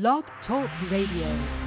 [0.00, 1.63] Blog Talk Radio.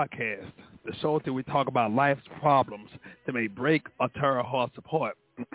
[0.00, 0.52] podcast,
[0.86, 2.88] the show that we talk about life's problems
[3.26, 5.14] that may break or tear a hearts apart.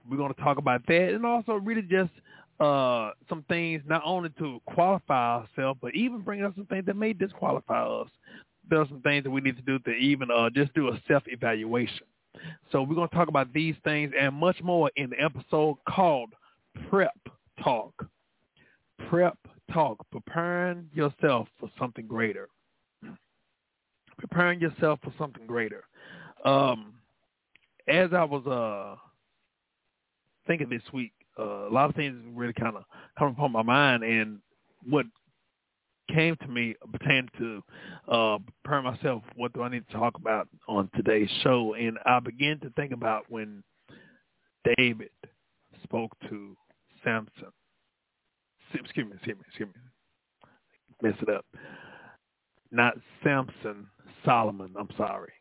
[0.09, 2.11] We're going to talk about that and also really just
[2.59, 6.95] uh, some things not only to qualify ourselves, but even bring up some things that
[6.95, 8.07] may disqualify us.
[8.69, 11.01] There are some things that we need to do to even uh, just do a
[11.07, 12.05] self-evaluation.
[12.71, 16.31] So we're going to talk about these things and much more in the episode called
[16.89, 17.17] Prep
[17.63, 17.93] Talk.
[19.09, 19.37] Prep
[19.71, 22.47] Talk, preparing yourself for something greater.
[24.17, 25.83] preparing yourself for something greater.
[26.45, 26.93] Um,
[27.87, 28.95] as I was uh,
[30.47, 32.83] thinking this week, uh, a lot of things really kind of
[33.17, 34.39] come upon my mind, and
[34.89, 35.05] what
[36.13, 37.63] came to me pertaining to
[38.11, 38.37] uh,
[38.81, 39.23] myself.
[39.35, 41.75] What do I need to talk about on today's show?
[41.75, 43.63] And I began to think about when
[44.77, 45.09] David
[45.83, 46.55] spoke to
[47.03, 47.51] Samson.
[48.73, 49.81] Excuse me, excuse me, excuse me.
[51.01, 51.45] Mess it up.
[52.71, 53.87] Not Samson,
[54.25, 54.73] Solomon.
[54.77, 55.33] I'm sorry.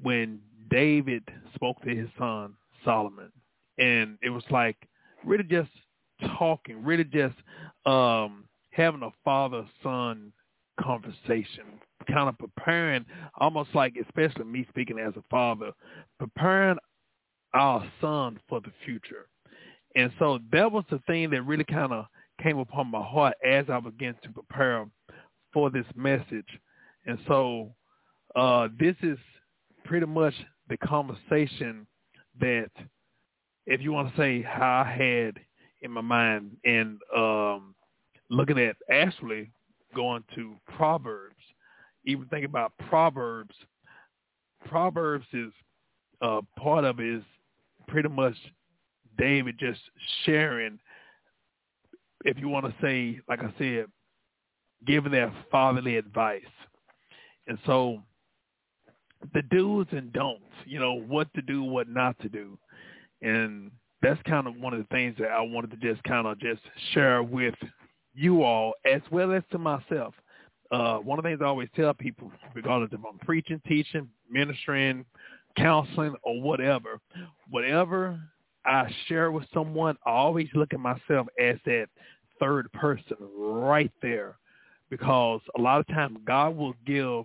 [0.00, 0.40] When
[0.70, 1.22] David
[1.54, 3.30] spoke to his son Solomon,
[3.78, 4.76] and it was like
[5.24, 5.70] really just
[6.38, 7.36] talking, really just
[7.86, 10.32] um, having a father-son
[10.80, 11.64] conversation,
[12.08, 13.04] kind of preparing,
[13.38, 15.72] almost like, especially me speaking as a father,
[16.18, 16.78] preparing
[17.54, 19.26] our son for the future.
[19.94, 22.06] And so that was the thing that really kind of
[22.42, 24.86] came upon my heart as I began to prepare
[25.52, 26.48] for this message.
[27.04, 27.74] And so
[28.34, 29.18] uh, this is
[29.84, 30.34] pretty much
[30.68, 31.86] the conversation
[32.40, 32.70] that,
[33.66, 35.38] if you want to say how I had
[35.82, 37.74] in my mind and um,
[38.30, 39.50] looking at actually
[39.94, 41.36] going to Proverbs,
[42.04, 43.54] even thinking about Proverbs,
[44.66, 45.52] Proverbs is
[46.20, 47.22] uh, part of it is
[47.88, 48.36] pretty much
[49.18, 49.80] David just
[50.24, 50.78] sharing,
[52.24, 53.86] if you want to say, like I said,
[54.86, 56.42] giving their fatherly advice.
[57.46, 58.02] And so
[59.34, 62.58] the do's and don'ts, you know, what to do, what not to do.
[63.22, 63.70] And
[64.02, 66.60] that's kind of one of the things that I wanted to just kind of just
[66.92, 67.54] share with
[68.14, 70.14] you all as well as to myself.
[70.70, 75.04] Uh, one of the things I always tell people, regardless if I'm preaching, teaching, ministering,
[75.56, 76.98] counseling, or whatever,
[77.50, 78.18] whatever
[78.64, 81.88] I share with someone, I always look at myself as that
[82.40, 84.36] third person right there
[84.90, 87.24] because a lot of times God will give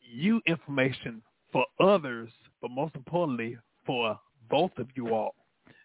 [0.00, 1.22] you information
[1.52, 3.56] for others, but most importantly
[3.86, 5.34] for both of you all.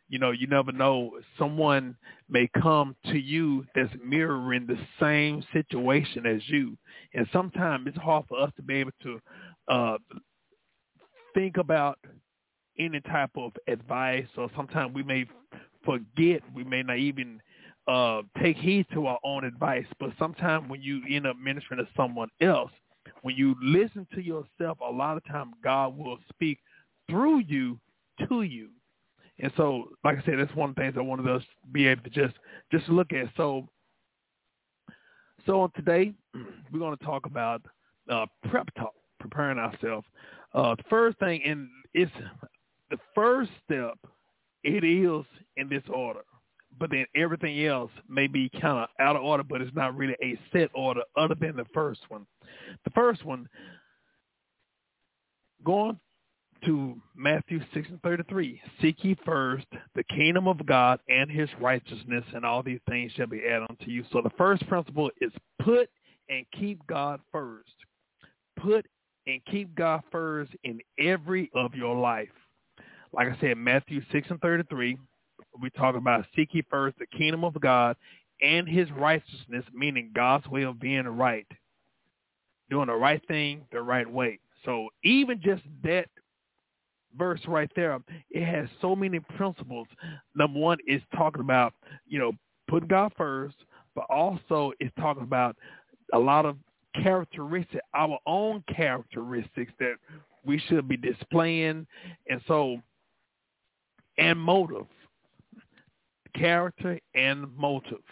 [0.09, 1.11] You know, you never know.
[1.37, 1.95] Someone
[2.29, 6.77] may come to you that's mirroring the same situation as you.
[7.13, 9.19] And sometimes it's hard for us to be able to
[9.67, 9.97] uh,
[11.33, 11.99] think about
[12.79, 15.25] any type of advice or sometimes we may
[15.83, 17.41] forget, we may not even
[17.87, 19.85] uh, take heed to our own advice.
[19.99, 22.71] But sometimes when you end up ministering to someone else,
[23.23, 26.59] when you listen to yourself, a lot of times God will speak
[27.09, 27.79] through you
[28.27, 28.69] to you.
[29.39, 31.87] And so, like I said, that's one of the things I wanted us to be
[31.87, 32.35] able to just
[32.71, 33.27] just look at.
[33.37, 33.67] So,
[35.45, 36.13] so today
[36.71, 37.61] we're going to talk about
[38.09, 40.07] uh, prep talk, preparing ourselves.
[40.53, 42.11] Uh, the first thing, and it's
[42.89, 43.97] the first step.
[44.63, 45.23] It is
[45.55, 46.21] in this order,
[46.79, 50.15] but then everything else may be kind of out of order, but it's not really
[50.21, 52.25] a set order other than the first one.
[52.83, 53.47] The first one,
[55.63, 55.99] going
[56.65, 58.61] to Matthew 6 and 33.
[58.81, 59.65] Seek ye first
[59.95, 63.89] the kingdom of God and his righteousness, and all these things shall be added unto
[63.89, 64.03] you.
[64.11, 65.89] So the first principle is put
[66.29, 67.73] and keep God first.
[68.57, 68.85] Put
[69.27, 72.29] and keep God first in every of your life.
[73.13, 74.97] Like I said, Matthew 6 and 33,
[75.61, 77.95] we talk about seek ye first the kingdom of God
[78.41, 81.47] and his righteousness, meaning God's way of being right,
[82.69, 84.39] doing the right thing the right way.
[84.65, 86.07] So even just that
[87.17, 87.99] verse right there,
[88.31, 89.87] it has so many principles.
[90.35, 91.73] Number one is talking about,
[92.07, 92.31] you know,
[92.67, 93.55] putting God first,
[93.95, 95.55] but also it's talking about
[96.13, 96.57] a lot of
[97.01, 99.95] characteristics, our own characteristics that
[100.45, 101.85] we should be displaying.
[102.29, 102.81] And so,
[104.17, 104.87] and motive,
[106.35, 108.03] character and motive.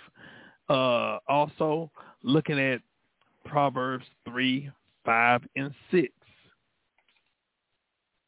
[0.70, 1.92] Uh, also
[2.24, 2.82] looking at
[3.46, 4.70] Proverbs 3,
[5.06, 6.12] 5, and 6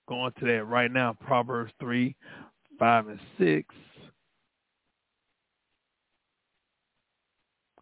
[0.07, 1.15] going to that right now.
[1.25, 2.15] Proverbs 3,
[2.79, 3.75] 5, and 6.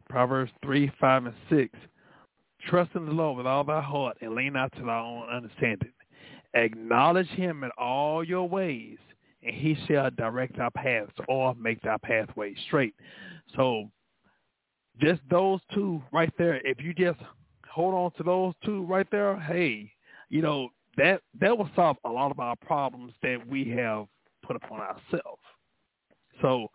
[0.09, 1.79] Proverbs 3, 5, and 6.
[2.67, 5.91] Trust in the Lord with all thy heart and lean not to thy own understanding.
[6.53, 8.97] Acknowledge him in all your ways,
[9.43, 12.95] and he shall direct thy paths or make thy pathway straight.
[13.55, 13.91] So
[15.01, 17.19] just those two right there, if you just
[17.69, 19.91] hold on to those two right there, hey,
[20.29, 24.05] you know, that that will solve a lot of our problems that we have
[24.43, 25.41] put upon ourselves.
[26.41, 26.69] So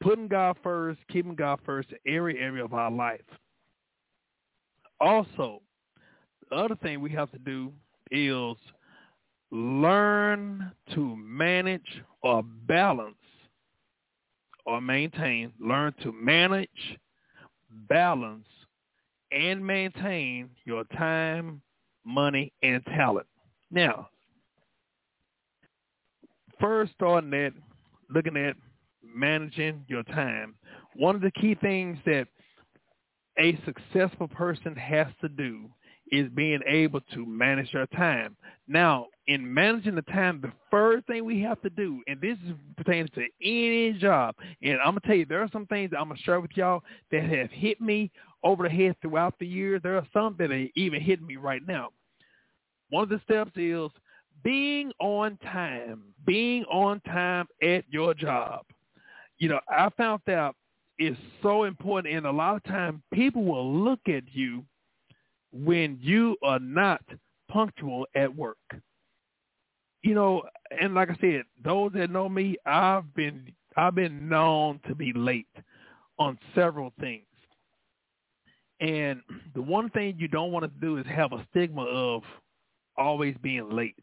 [0.00, 3.20] putting God first, keeping God first in every area of our life.
[5.00, 5.62] Also,
[6.50, 7.72] the other thing we have to do
[8.10, 8.56] is
[9.50, 13.14] learn to manage or balance
[14.66, 16.98] or maintain, learn to manage,
[17.88, 18.46] balance,
[19.32, 21.62] and maintain your time,
[22.04, 23.26] money, and talent.
[23.70, 24.08] Now,
[26.60, 27.52] first starting at
[28.10, 28.56] looking at
[29.02, 30.54] managing your time,
[30.96, 32.28] one of the key things that
[33.38, 35.70] a successful person has to do
[36.10, 38.36] is being able to manage your time.
[38.66, 42.54] Now, in managing the time, the first thing we have to do, and this is
[42.76, 46.08] pertains to any job, and I'm gonna tell you, there are some things that I'm
[46.08, 46.82] gonna share with y'all
[47.12, 48.10] that have hit me
[48.42, 49.82] over the head throughout the years.
[49.82, 51.90] There are some that are even hitting me right now.
[52.90, 53.90] One of the steps is
[54.42, 58.64] being on time, being on time at your job.
[59.38, 60.54] You know, I found that
[60.98, 64.64] is so important, and a lot of times people will look at you
[65.52, 67.02] when you are not
[67.48, 68.58] punctual at work.
[70.02, 70.42] You know,
[70.80, 75.12] and like I said, those that know me, I've been I've been known to be
[75.12, 75.46] late
[76.18, 77.24] on several things.
[78.80, 79.20] And
[79.54, 82.22] the one thing you don't want to do is have a stigma of
[82.98, 83.96] always being late.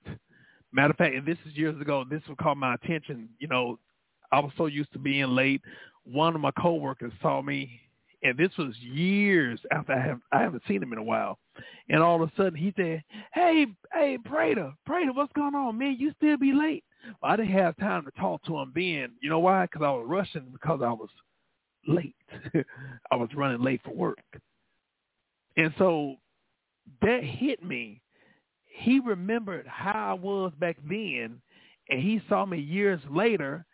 [0.71, 3.29] Matter of fact, and this is years ago, this would call my attention.
[3.39, 3.79] You know,
[4.31, 5.61] I was so used to being late.
[6.03, 7.81] One of my coworkers saw me
[8.25, 11.37] and this was years after I have I haven't seen him in a while.
[11.89, 15.95] And all of a sudden he said, "Hey, hey, Prater, Prater, what's going on, man?
[15.99, 16.83] You still be late?"
[17.21, 19.11] Well, I didn't have time to talk to him then.
[19.21, 19.65] You know why?
[19.65, 21.09] Because I was rushing because I was
[21.87, 22.15] late.
[23.11, 24.23] I was running late for work,
[25.55, 26.15] and so
[27.01, 28.01] that hit me.
[28.77, 31.41] He remembered how I was back then,
[31.89, 33.65] and he saw me years later,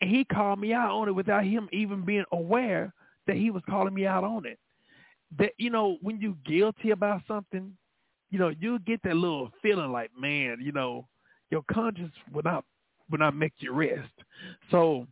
[0.00, 2.92] and he called me out on it without him even being aware
[3.26, 4.58] that he was calling me out on it.
[5.38, 7.76] That you know, when you guilty about something,
[8.30, 11.08] you know, you get that little feeling like, man, you know,
[11.50, 12.64] your conscience will not
[13.10, 14.12] will not make you rest.
[14.70, 15.06] So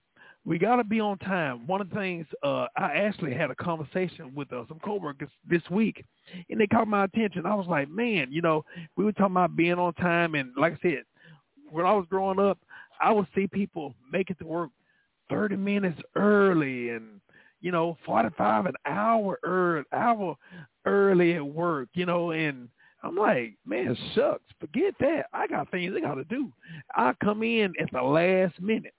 [0.44, 1.66] we got to be on time.
[1.66, 5.62] One of the things uh, I actually had a conversation with uh, some coworkers this
[5.70, 6.04] week,
[6.50, 7.46] and they caught my attention.
[7.46, 8.64] I was like, man, you know,
[8.96, 11.02] we were talking about being on time, and like I said,
[11.70, 12.58] when I was growing up,
[13.00, 14.70] I would see people make it to work
[15.30, 17.20] thirty minutes early and
[17.64, 20.36] you know, 45 an hour early, hour
[20.84, 22.68] early at work, you know, and
[23.02, 25.28] I'm like, man, shucks, forget that.
[25.32, 26.52] I got things I got to do.
[26.94, 28.92] I come in at the last minute.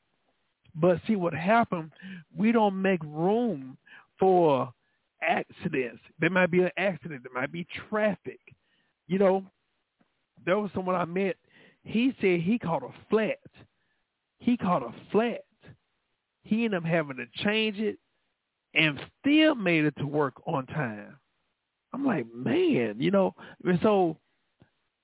[0.75, 1.91] But see what happened,
[2.36, 3.77] we don't make room
[4.20, 4.74] for
[5.22, 6.01] accidents.
[6.20, 7.24] There might be an accident.
[7.24, 8.39] There might be traffic.
[9.08, 9.44] You know,
[10.46, 11.38] there was someone I met.
[11.84, 13.39] He said he caught a flat.
[14.39, 15.46] He caught a flat.
[16.44, 17.98] He ended up having to change it
[18.74, 21.17] and still made it to work on time.
[21.94, 24.17] I'm like, man, you know, and so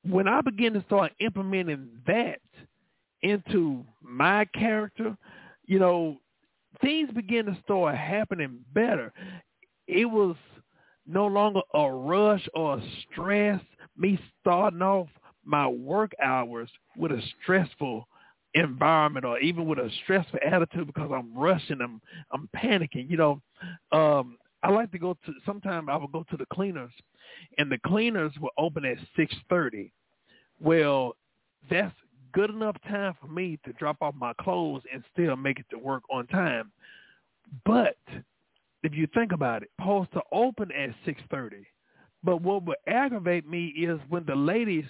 [0.03, 2.41] when I begin to start implementing that
[3.21, 5.15] into my character,
[5.71, 6.17] you know,
[6.81, 9.13] things begin to start happening better.
[9.87, 10.35] It was
[11.07, 13.61] no longer a rush or a stress,
[13.95, 15.07] me starting off
[15.45, 18.05] my work hours with a stressful
[18.53, 22.01] environment or even with a stressful attitude because I'm rushing, I'm
[22.31, 23.09] I'm panicking.
[23.09, 23.41] You know,
[23.93, 25.33] um, I like to go to.
[25.45, 26.91] Sometimes I will go to the cleaners,
[27.57, 29.93] and the cleaners will open at six thirty.
[30.59, 31.15] Well,
[31.69, 31.95] that's
[32.33, 35.77] good enough time for me to drop off my clothes and still make it to
[35.77, 36.71] work on time.
[37.65, 37.97] But
[38.83, 41.65] if you think about it, supposed to open at six thirty.
[42.23, 44.85] But what would aggravate me is when the ladies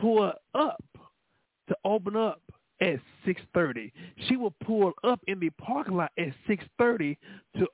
[0.00, 0.84] pull up
[1.68, 2.40] to open up
[2.80, 3.92] at 6.30.
[4.28, 7.16] She will pull up in the parking lot at 6.30
[7.58, 7.66] to,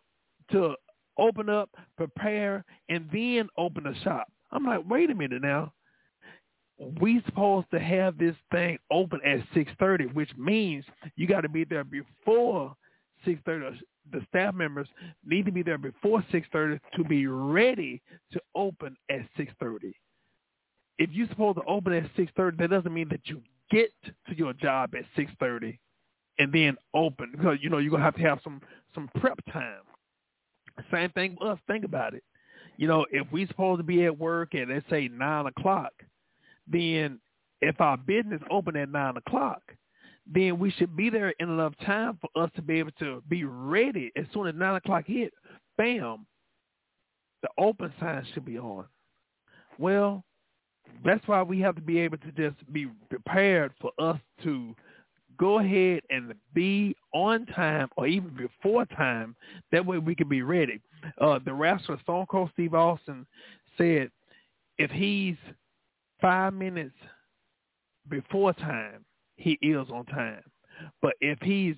[0.53, 0.75] to
[1.19, 4.31] open up, prepare, and then open the shop.
[4.53, 5.73] I'm like, wait a minute now.
[7.00, 10.85] We supposed to have this thing open at 6.30, which means
[11.16, 12.75] you got to be there before
[13.26, 13.78] 6.30.
[14.12, 14.88] The staff members
[15.25, 18.02] need to be there before 6.30 to be ready
[18.33, 19.92] to open at 6.30
[20.99, 24.37] if you're supposed to open at six thirty, that doesn't mean that you get to
[24.37, 25.78] your job at six thirty
[26.38, 28.61] and then open because you know you're gonna have to have some
[28.95, 29.83] some prep time.
[30.90, 31.59] Same thing with us.
[31.66, 32.23] Think about it.
[32.76, 35.92] You know, if we supposed to be at work at let's say nine o'clock,
[36.67, 37.21] then
[37.61, 39.63] if our business open at nine o'clock,
[40.27, 43.45] then we should be there in enough time for us to be able to be
[43.45, 45.33] ready as soon as nine o'clock hit.
[45.79, 46.27] Bam,
[47.43, 48.87] the open sign should be on.
[49.79, 50.25] Well,
[51.05, 54.75] that's why we have to be able to just be prepared for us to
[55.39, 59.37] go ahead and be on time or even before time.
[59.71, 60.81] That way we can be ready.
[61.21, 63.27] Uh, the wrestler Stone Cold Steve Austin
[63.77, 64.11] said
[64.79, 65.37] if he's
[66.21, 66.95] five minutes
[68.09, 69.05] before time,
[69.37, 70.43] he is on time.
[71.03, 71.77] But if he's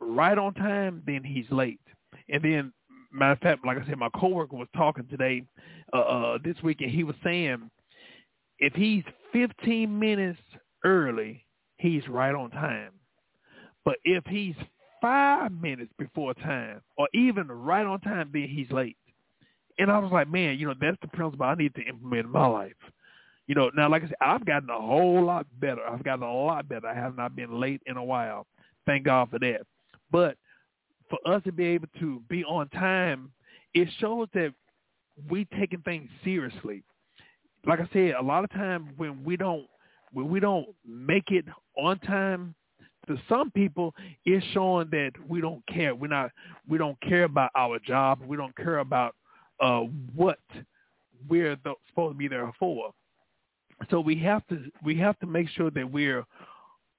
[0.00, 1.80] right on time, then he's late.
[2.28, 2.72] And then,
[3.12, 5.42] matter of fact, like I said, my coworker was talking today,
[5.92, 7.70] uh, uh, this week, and he was saying
[8.58, 10.38] if he's 15 minutes
[10.84, 11.44] early,
[11.78, 12.92] he's right on time.
[13.84, 14.54] But if he's
[15.00, 18.96] five minutes before time or even right on time, then he's late.
[19.78, 22.32] And I was like, man, you know, that's the principle I need to implement in
[22.32, 22.72] my life.
[23.46, 25.86] You know, now, like I said, I've gotten a whole lot better.
[25.86, 26.88] I've gotten a lot better.
[26.88, 28.46] I have not been late in a while.
[28.86, 29.62] Thank God for that.
[30.10, 30.36] But
[31.08, 33.30] for us to be able to be on time,
[33.74, 34.52] it shows that
[35.30, 36.82] we taking things seriously.
[37.66, 39.66] Like I said, a lot of times when we don't
[40.12, 41.44] when we don't make it
[41.76, 42.54] on time,
[43.06, 45.94] to some people it's showing that we don't care.
[45.94, 46.30] We're not
[46.68, 48.20] we don't care about our job.
[48.26, 49.14] We don't care about
[49.60, 49.80] uh,
[50.14, 50.38] what
[51.28, 51.56] we're
[51.88, 52.92] supposed to be there for.
[53.90, 56.24] So we have to we have to make sure that we're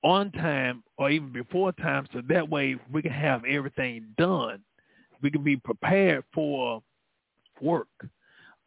[0.03, 4.61] on time or even before time, so that way we can have everything done.
[5.21, 6.81] We can be prepared for
[7.61, 7.87] work.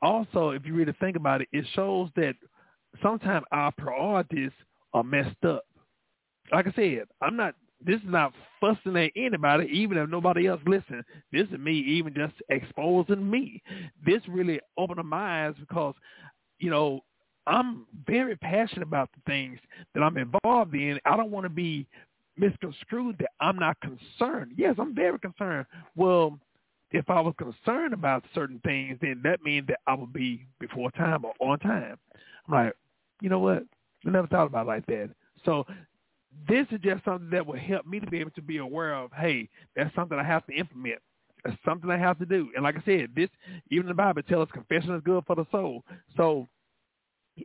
[0.02, 2.34] Also, if you really think about it, it shows that
[3.02, 4.50] sometimes our priorities
[4.92, 5.62] are messed up.
[6.52, 10.60] Like I said, I'm not this is not fussing at anybody, even if nobody else
[10.66, 11.04] listens.
[11.32, 13.62] This is me even just exposing me.
[14.04, 15.94] This really opened my eyes because,
[16.58, 17.00] you know,
[17.50, 19.58] I'm very passionate about the things
[19.94, 21.00] that I'm involved in.
[21.04, 21.84] I don't want to be
[22.36, 24.52] misconstrued that I'm not concerned.
[24.56, 25.66] Yes, I'm very concerned.
[25.96, 26.38] Well,
[26.92, 30.92] if I was concerned about certain things, then that means that I would be before
[30.92, 31.98] time or on time.
[32.46, 32.76] I'm like,
[33.20, 33.64] you know what?
[34.06, 35.10] I never thought about it like that.
[35.44, 35.66] So
[36.48, 39.10] this is just something that will help me to be able to be aware of,
[39.12, 41.00] hey, that's something I have to implement.
[41.44, 42.50] That's something I have to do.
[42.54, 43.28] And like I said, this
[43.70, 45.82] even the Bible tells us confession is good for the soul.
[46.16, 46.46] So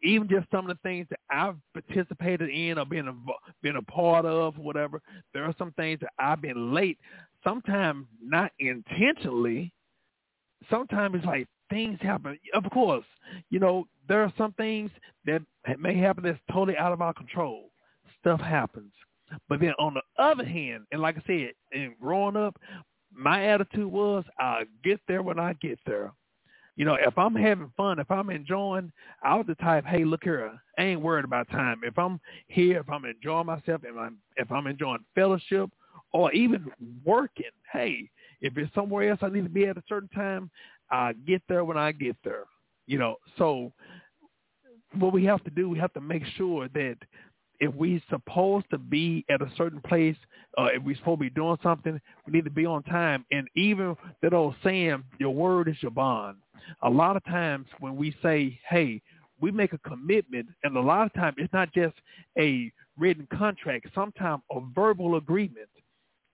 [0.04, 3.14] even just some of the things that I've participated in or been a,
[3.62, 5.02] been a part of, whatever,
[5.34, 6.98] there are some things that I've been late,
[7.44, 9.72] sometimes not intentionally.
[10.70, 12.40] Sometimes it's like things happen.
[12.54, 13.06] Of course,
[13.50, 14.92] you know, there are some things
[15.26, 15.42] that
[15.80, 17.70] may happen that's totally out of our control
[18.26, 18.92] stuff happens.
[19.48, 22.58] But then on the other hand, and like I said, in growing up,
[23.12, 26.12] my attitude was I'll get there when I get there.
[26.76, 28.92] You know, if I'm having fun, if I'm enjoying,
[29.24, 31.82] I was the type, hey, look here, uh, I ain't worried about time.
[31.84, 35.70] If I'm here, if I'm enjoying myself, if I'm if I'm enjoying fellowship
[36.12, 36.66] or even
[37.06, 38.10] working, hey,
[38.42, 40.52] if it's somewhere else I need to be at a certain time,
[40.92, 42.44] I get there when I get there.
[42.88, 43.72] You know, so
[45.00, 46.98] what we have to do, we have to make sure that
[47.60, 50.16] if we're supposed to be at a certain place,
[50.58, 53.26] uh, if we're supposed to be doing something, we need to be on time.
[53.32, 56.38] And even that old saying, your word is your bond.
[56.84, 59.02] A lot of times when we say, hey,
[59.40, 61.96] we make a commitment, and a lot of times it's not just
[62.38, 65.70] a written contract, sometimes a verbal agreement.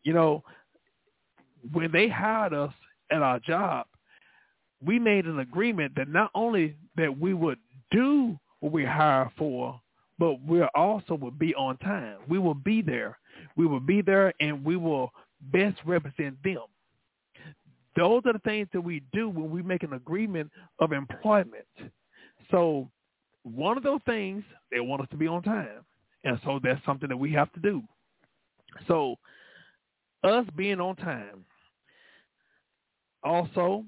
[0.03, 0.43] You know,
[1.73, 2.73] when they hired us
[3.11, 3.87] at our job,
[4.83, 7.59] we made an agreement that not only that we would
[7.91, 9.79] do what we hired for,
[10.21, 12.17] but we also will be on time.
[12.29, 13.17] We will be there.
[13.57, 15.09] We will be there and we will
[15.51, 16.61] best represent them.
[17.95, 21.65] Those are the things that we do when we make an agreement of employment.
[22.51, 22.87] So
[23.41, 25.83] one of those things, they want us to be on time.
[26.23, 27.81] And so that's something that we have to do.
[28.87, 29.15] So
[30.23, 31.45] us being on time.
[33.23, 33.85] Also,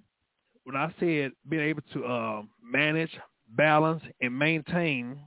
[0.64, 3.12] when I said being able to uh, manage,
[3.56, 5.20] balance, and maintain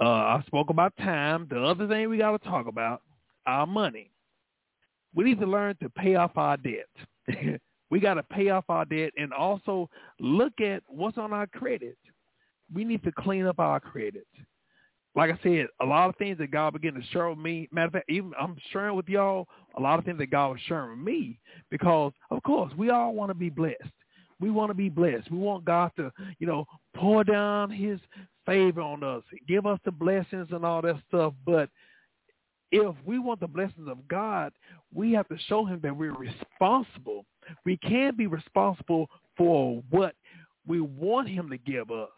[0.00, 1.46] uh, I spoke about time.
[1.50, 3.02] The other thing we got to talk about,
[3.46, 4.10] our money.
[5.14, 6.88] We need to learn to pay off our debt.
[7.90, 11.98] we got to pay off our debt and also look at what's on our credit.
[12.72, 14.26] We need to clean up our credit.
[15.16, 17.68] Like I said, a lot of things that God began to with me.
[17.72, 20.60] Matter of fact, even I'm sharing with y'all a lot of things that God was
[20.68, 23.82] sharing with me because, of course, we all want to be blessed.
[24.38, 25.30] We want to be blessed.
[25.30, 26.64] We want God to, you know,
[26.96, 27.98] pour down his
[28.50, 31.34] favor on us, give us the blessings and all that stuff.
[31.46, 31.68] But
[32.72, 34.52] if we want the blessings of God,
[34.92, 37.24] we have to show him that we're responsible.
[37.64, 40.14] We can be responsible for what
[40.66, 42.08] we want him to give us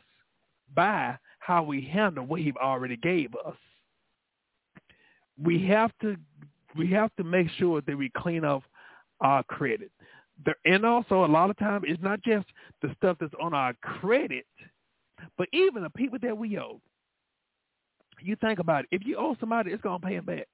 [0.75, 3.57] by how we handle what he already gave us.
[5.43, 6.17] We have to
[6.75, 8.63] we have to make sure that we clean up
[9.21, 9.91] our credit.
[10.65, 12.47] And also a lot of times it's not just
[12.81, 14.47] the stuff that's on our credit–
[15.39, 16.81] but even the people that we owe,
[18.21, 18.89] you think about it.
[18.93, 20.49] If you owe somebody, it's going to pay them back.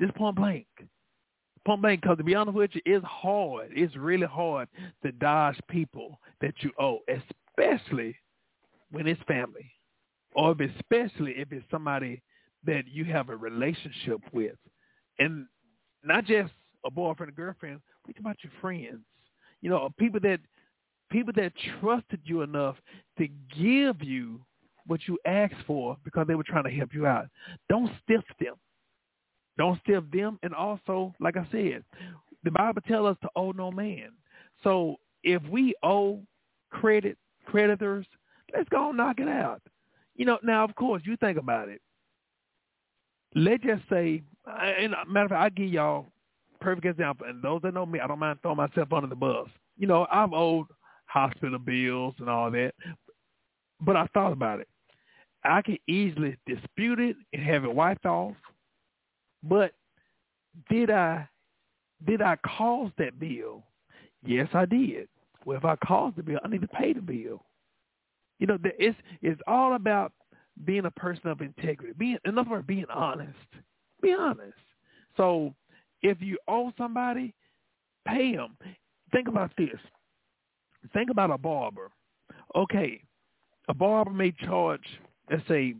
[0.00, 0.66] Just point blank.
[1.64, 3.70] Point blank, because to be honest with you, it's hard.
[3.72, 4.68] It's really hard
[5.02, 8.16] to dodge people that you owe, especially
[8.92, 9.72] when it's family,
[10.34, 12.22] or especially if it's somebody
[12.64, 14.56] that you have a relationship with,
[15.18, 15.46] and
[16.04, 16.52] not just
[16.84, 17.80] a boyfriend or girlfriend.
[18.06, 19.00] Talk about your friends.
[19.60, 20.38] You know, people that
[21.10, 22.76] people that trusted you enough
[23.18, 24.40] to give you
[24.86, 27.26] what you asked for because they were trying to help you out.
[27.68, 28.54] Don't stiff them.
[29.58, 30.38] Don't stiff them.
[30.42, 31.82] And also, like I said,
[32.44, 34.10] the Bible tells us to owe no man.
[34.62, 36.20] So if we owe
[36.70, 37.16] credit
[37.46, 38.06] creditors,
[38.54, 39.62] let's go and knock it out.
[40.16, 41.80] You know, now of course you think about it.
[43.34, 46.06] Let's just say, and matter of fact, I give y'all
[46.60, 47.26] perfect example.
[47.28, 49.48] And those that know me, I don't mind throwing myself under the bus.
[49.76, 50.66] You know, I've owed
[51.16, 52.74] hospital bills and all that,
[53.80, 54.68] but I thought about it.
[55.44, 58.34] I could easily dispute it and have it wiped off.
[59.42, 59.72] But
[60.68, 61.26] did I
[62.06, 63.62] did I cause that bill?
[64.26, 65.08] Yes, I did.
[65.46, 67.42] Well, if I caused the bill, I need to pay the bill.
[68.38, 70.12] You know, it's it's all about
[70.66, 71.94] being a person of integrity.
[71.96, 73.38] Being, in other words, being honest.
[74.02, 74.58] Be honest.
[75.16, 75.54] So,
[76.02, 77.34] if you owe somebody,
[78.06, 78.58] pay them.
[79.12, 79.78] Think about this.
[80.92, 81.90] Think about a barber.
[82.54, 83.02] Okay,
[83.68, 84.86] a barber may charge,
[85.30, 85.74] let's say,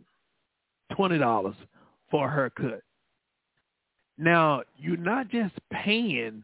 [0.95, 1.55] twenty dollars
[2.09, 2.81] for a haircut.
[4.17, 6.43] Now, you're not just paying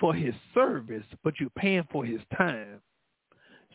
[0.00, 2.80] for his service, but you're paying for his time.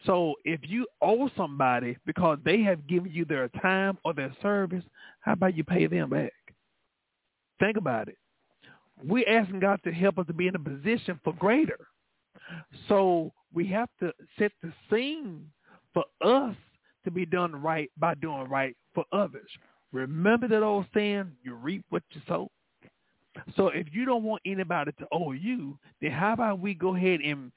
[0.05, 4.83] So if you owe somebody because they have given you their time or their service,
[5.21, 6.33] how about you pay them back?
[7.59, 8.17] Think about it.
[9.03, 11.87] We're asking God to help us to be in a position for greater.
[12.87, 15.45] So we have to set the scene
[15.93, 16.55] for us
[17.03, 19.49] to be done right by doing right for others.
[19.91, 22.49] Remember that old saying, you reap what you sow.
[23.55, 27.21] So if you don't want anybody to owe you, then how about we go ahead
[27.21, 27.51] and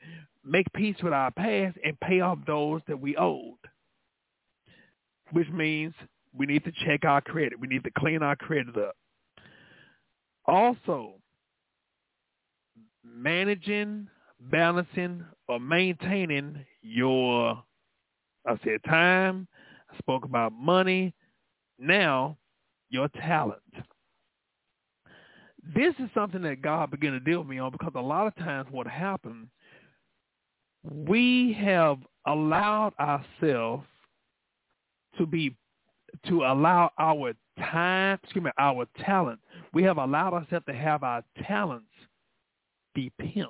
[0.45, 3.55] make peace with our past and pay off those that we owed?
[5.33, 5.95] Which means
[6.37, 7.59] we need to check our credit.
[7.59, 8.97] We need to clean our credit up.
[10.47, 11.15] Also,
[13.05, 14.09] managing,
[14.41, 17.63] balancing, or maintaining your,
[18.47, 19.47] I said time,
[19.93, 21.15] I spoke about money,
[21.79, 22.37] now
[22.91, 23.61] your talent
[25.73, 28.35] this is something that God began to deal with me on because a lot of
[28.37, 29.49] times what happened,
[30.83, 33.85] we have allowed ourselves
[35.17, 35.57] to be,
[36.27, 39.41] to allow our time, excuse me, our talent.
[39.73, 41.87] We have allowed ourselves to have our talents
[42.95, 43.49] be pimped.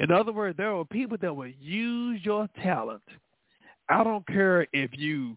[0.00, 3.02] In other words, there are people that will use your talent.
[3.90, 5.36] I don't care if you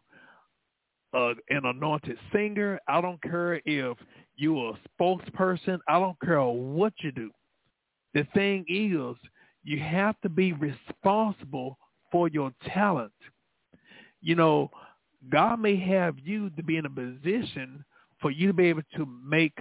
[1.13, 2.79] uh, an anointed singer.
[2.87, 3.97] I don't care if
[4.37, 5.79] you're a spokesperson.
[5.87, 7.29] I don't care what you do.
[8.13, 9.17] The thing is,
[9.63, 11.77] you have to be responsible
[12.11, 13.11] for your talent.
[14.21, 14.71] You know,
[15.29, 17.83] God may have you to be in a position
[18.21, 19.57] for you to be able to make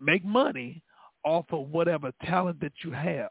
[0.00, 0.82] make money
[1.24, 3.30] off of whatever talent that you have.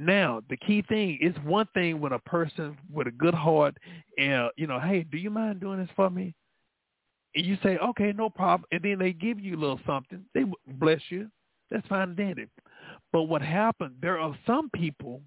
[0.00, 3.76] Now, the key thing is one thing when a person with a good heart
[4.16, 6.34] and, uh, you know, hey, do you mind doing this for me?
[7.34, 8.64] And you say, okay, no problem.
[8.72, 10.24] And then they give you a little something.
[10.34, 11.30] They bless you.
[11.70, 12.46] That's fine and dandy.
[13.12, 15.20] But what happened, there are some people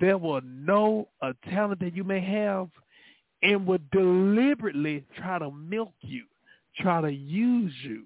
[0.00, 2.68] that will know a talent that you may have
[3.42, 6.22] and would deliberately try to milk you,
[6.78, 8.04] try to use you.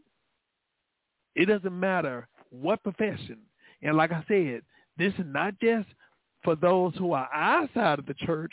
[1.35, 3.41] It doesn't matter what profession.
[3.83, 4.63] And like I said,
[4.99, 5.89] this is not just
[6.43, 8.53] for those who are outside of the church,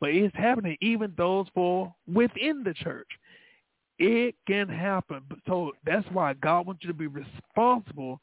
[0.00, 3.08] but it's happening even those for within the church.
[3.98, 5.22] It can happen.
[5.46, 8.20] So that's why God wants you to be responsible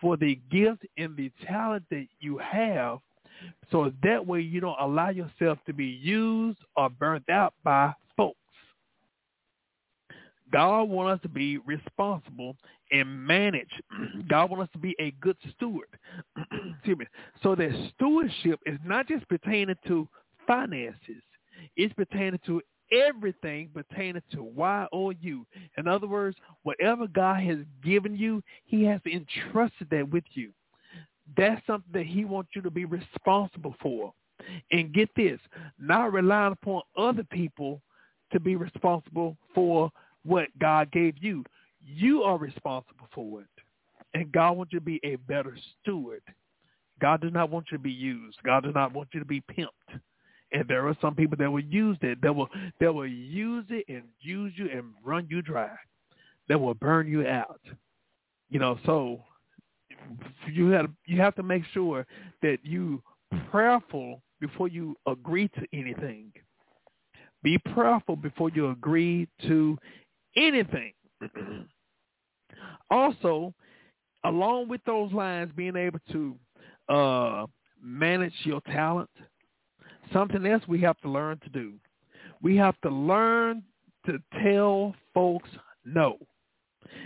[0.00, 2.98] for the gift and the talent that you have.
[3.70, 7.92] So that way you don't allow yourself to be used or burnt out by.
[10.52, 12.56] God wants us to be responsible
[12.92, 13.70] and manage.
[14.28, 15.88] God wants us to be a good steward.
[16.76, 17.06] Excuse me.
[17.42, 20.08] So that stewardship is not just pertaining to
[20.46, 21.22] finances.
[21.76, 22.60] It's pertaining to
[22.92, 25.46] everything pertaining to Y or U.
[25.78, 30.50] In other words, whatever God has given you, he has entrusted that with you.
[31.36, 34.12] That's something that he wants you to be responsible for.
[34.72, 35.38] And get this,
[35.78, 37.80] not relying upon other people
[38.32, 39.90] to be responsible for
[40.24, 41.44] what God gave you.
[41.84, 43.46] You are responsible for it.
[44.14, 46.22] And God wants you to be a better steward.
[47.00, 48.38] God does not want you to be used.
[48.44, 50.00] God does not want you to be pimped.
[50.52, 52.20] And there are some people that will use it.
[52.22, 52.48] That will
[52.80, 55.74] that will use it and use you and run you dry.
[56.48, 57.60] That will burn you out.
[58.50, 59.20] You know, so
[60.52, 62.06] you have you have to make sure
[62.42, 63.02] that you
[63.50, 66.32] prayerful before you agree to anything.
[67.42, 69.76] Be prayerful before you agree to
[70.36, 70.92] anything.
[72.90, 73.52] also,
[74.24, 76.36] along with those lines, being able to
[76.88, 77.46] uh,
[77.82, 79.10] manage your talent,
[80.12, 81.74] something else we have to learn to do.
[82.42, 83.62] We have to learn
[84.06, 85.48] to tell folks
[85.84, 86.18] no.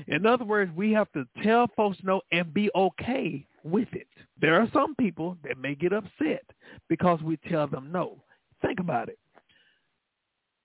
[0.07, 4.09] In other words, we have to tell folks no and be okay with it.
[4.41, 6.45] There are some people that may get upset
[6.89, 8.23] because we tell them no.
[8.63, 9.19] Think about it.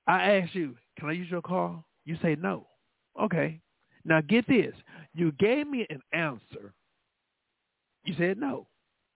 [0.08, 1.84] I ask you, can I use your car?
[2.06, 2.68] You say no.
[3.20, 3.60] Okay.
[4.06, 4.74] Now get this.
[5.14, 6.74] You gave me an answer.
[8.04, 8.68] You said no.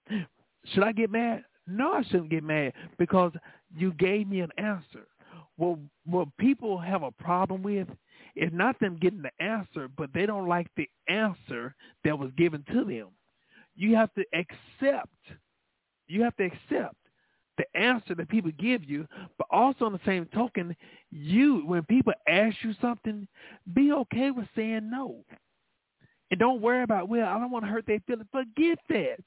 [0.10, 1.44] Should I get mad?
[1.68, 3.34] No, I shouldn't get mad because
[3.76, 5.08] you gave me an answer.
[5.58, 7.88] Well, what people have a problem with
[8.36, 12.64] is not them getting the answer, but they don't like the answer that was given
[12.72, 13.08] to them.
[13.76, 15.10] You have to accept.
[16.08, 16.96] You have to accept
[17.58, 20.76] the answer that people give you, but also on the same token,
[21.12, 23.28] you when people ask you something,
[23.74, 25.24] be okay with saying no.
[26.30, 28.28] And don't worry about, well, I don't want to hurt their feelings.
[28.32, 29.20] Forget that.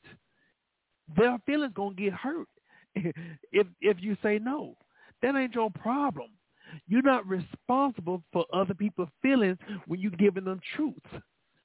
[1.16, 2.48] Their feelings gonna get hurt
[2.94, 4.76] if if you say no.
[5.22, 6.30] That ain't your problem.
[6.86, 10.94] You're not responsible for other people's feelings when you're giving them truth.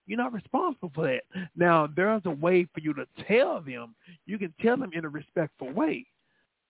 [0.08, 1.23] You're not responsible for that.
[1.56, 3.95] Now, there's a way for you to tell them.
[4.25, 6.06] You can tell them in a respectful way.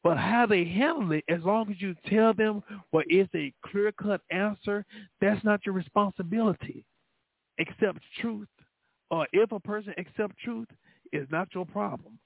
[0.05, 4.21] But how they handle it, as long as you tell them what is a clear-cut
[4.29, 4.85] answer,
[5.19, 6.85] that's not your responsibility.
[7.59, 8.47] Accept truth.
[9.09, 10.67] Or if a person accepts truth,
[11.11, 12.19] it's not your problem.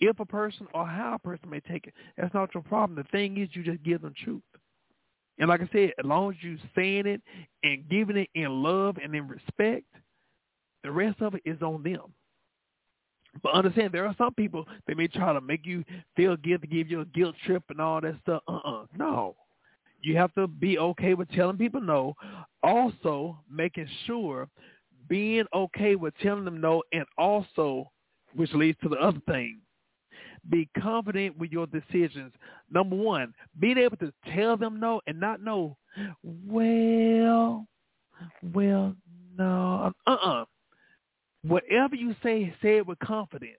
[0.00, 2.96] If a person or how a person may take it, that's not your problem.
[2.96, 4.40] The thing is you just give them truth.
[5.38, 7.20] And like I said, as long as you saying it
[7.62, 9.84] and giving it in love and in respect,
[10.82, 12.14] the rest of it is on them.
[13.42, 15.84] But understand, there are some people they may try to make you
[16.16, 18.42] feel guilty, give you a guilt trip and all that stuff.
[18.48, 18.86] Uh-uh.
[18.96, 19.36] No.
[20.02, 22.14] You have to be okay with telling people no.
[22.62, 24.48] Also, making sure
[25.08, 27.90] being okay with telling them no and also,
[28.34, 29.60] which leads to the other thing,
[30.50, 32.32] be confident with your decisions.
[32.70, 35.76] Number one, being able to tell them no and not know,
[36.22, 37.66] well,
[38.52, 38.94] well,
[39.36, 40.44] no, uh-uh.
[41.46, 43.58] Whatever you say, say it with confidence.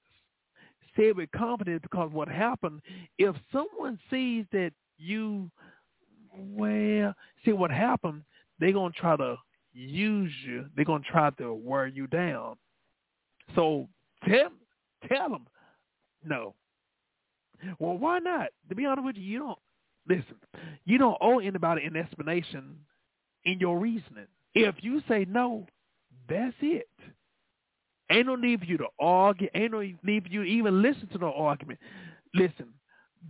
[0.95, 2.81] Say it with confidence because what happened,
[3.17, 5.51] if someone sees that you,
[6.35, 7.13] well,
[7.45, 8.23] see what happened,
[8.59, 9.37] they're going to try to
[9.73, 10.65] use you.
[10.75, 12.55] They're going to try to wear you down.
[13.55, 13.87] So
[14.27, 14.49] tell,
[15.07, 15.45] tell them,
[16.25, 16.55] no.
[17.79, 18.49] Well, why not?
[18.69, 19.59] To be honest with you, you don't,
[20.07, 20.35] listen,
[20.85, 22.75] you don't owe anybody an explanation
[23.45, 24.27] in your reasoning.
[24.53, 25.67] If you say no,
[26.27, 26.89] that's it.
[28.09, 29.49] Ain't no need for you to argue.
[29.53, 31.79] Ain't no need for you to even listen to no argument.
[32.33, 32.73] Listen,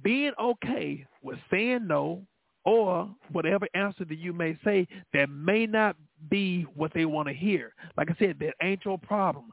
[0.04, 2.22] being okay with saying no
[2.66, 5.96] or whatever answer that you may say that may not
[6.30, 7.74] be what they want to hear.
[7.96, 9.52] Like I said, that ain't your problem.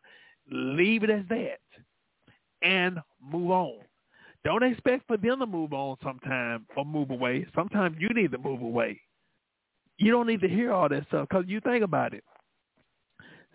[0.51, 1.61] Leave it as that
[2.63, 3.79] and move on.
[4.45, 7.47] Don't expect for them to move on sometime or move away.
[7.55, 9.01] Sometimes you need to move away.
[9.97, 12.25] You don't need to hear all that stuff because you think about it.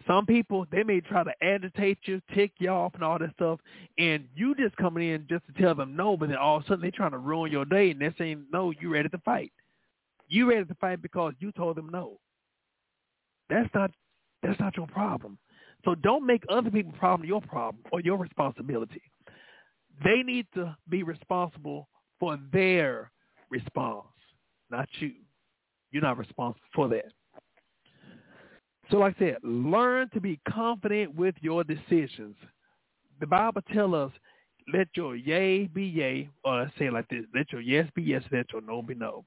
[0.07, 3.59] Some people, they may try to agitate you, tick you off and all that stuff,
[3.97, 6.67] and you just coming in just to tell them no, but then all of a
[6.67, 9.51] sudden they're trying to ruin your day, and they're saying, no, you ready to fight.
[10.27, 12.19] You ready to fight because you told them no.
[13.49, 13.91] That's not,
[14.41, 15.37] that's not your problem.
[15.85, 19.01] So don't make other people's problem your problem or your responsibility.
[20.03, 23.11] They need to be responsible for their
[23.49, 24.07] response,
[24.69, 25.13] not you.
[25.91, 27.11] You're not responsible for that.
[28.89, 32.35] So like I said, learn to be confident with your decisions.
[33.19, 34.11] The Bible tells us,
[34.73, 38.23] let your yea be yea, or I say like this, let your yes be yes,
[38.31, 39.25] let your no be no.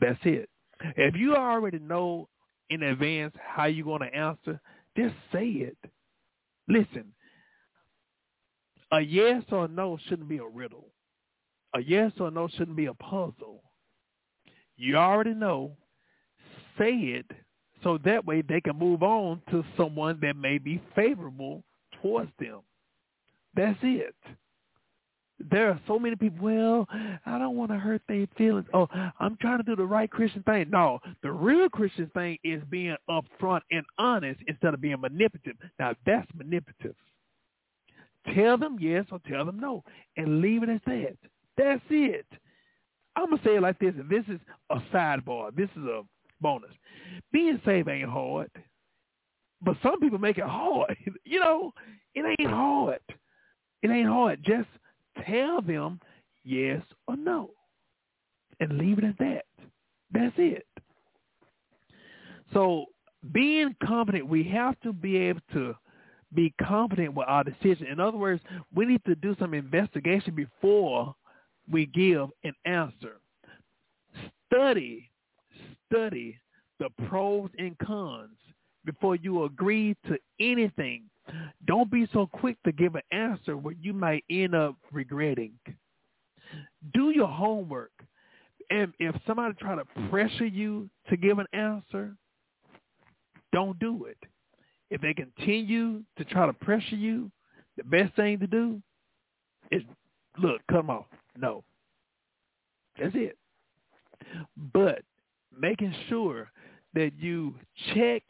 [0.00, 0.48] That's it.
[0.96, 2.28] If you already know
[2.70, 4.60] in advance how you're going to answer,
[4.96, 5.78] just say it.
[6.68, 7.12] Listen,
[8.92, 10.88] a yes or no shouldn't be a riddle.
[11.74, 13.62] A yes or no shouldn't be a puzzle.
[14.76, 15.72] You already know.
[16.78, 17.26] Say it
[17.86, 21.62] so that way they can move on to someone that may be favorable
[22.02, 22.58] towards them.
[23.54, 24.16] That's it.
[25.38, 26.88] There are so many people, well,
[27.24, 28.66] I don't want to hurt their feelings.
[28.74, 28.88] Oh,
[29.20, 30.68] I'm trying to do the right Christian thing.
[30.68, 35.56] No, the real Christian thing is being upfront and honest instead of being manipulative.
[35.78, 36.96] Now, that's manipulative.
[38.34, 39.84] Tell them yes or tell them no
[40.16, 41.16] and leave it as that.
[41.56, 42.26] That's it.
[43.14, 45.54] I'm going to say it like this, this is a sidebar.
[45.54, 46.02] This is a
[46.40, 46.72] bonus.
[47.32, 48.50] Being saved ain't hard,
[49.62, 50.96] but some people make it hard.
[51.24, 51.72] you know,
[52.14, 53.00] it ain't hard.
[53.82, 54.40] It ain't hard.
[54.44, 54.68] Just
[55.26, 56.00] tell them
[56.44, 57.50] yes or no
[58.60, 59.44] and leave it at that.
[60.12, 60.66] That's it.
[62.52, 62.86] So
[63.32, 65.74] being confident, we have to be able to
[66.34, 67.86] be confident with our decision.
[67.86, 68.42] In other words,
[68.74, 71.14] we need to do some investigation before
[71.70, 73.20] we give an answer
[74.46, 75.10] study,
[75.90, 76.38] study
[76.78, 78.36] the pros and cons
[78.84, 81.04] before you agree to anything.
[81.66, 85.52] Don't be so quick to give an answer where you might end up regretting.
[86.94, 87.90] Do your homework.
[88.70, 92.14] And if somebody try to pressure you to give an answer,
[93.52, 94.18] don't do it.
[94.90, 97.30] If they continue to try to pressure you,
[97.76, 98.80] the best thing to do
[99.70, 99.82] is
[100.38, 101.06] look, come off.
[101.36, 101.64] No.
[102.98, 103.36] That's it.
[104.72, 105.02] But
[105.58, 106.50] making sure
[106.94, 107.54] that you
[107.94, 108.22] check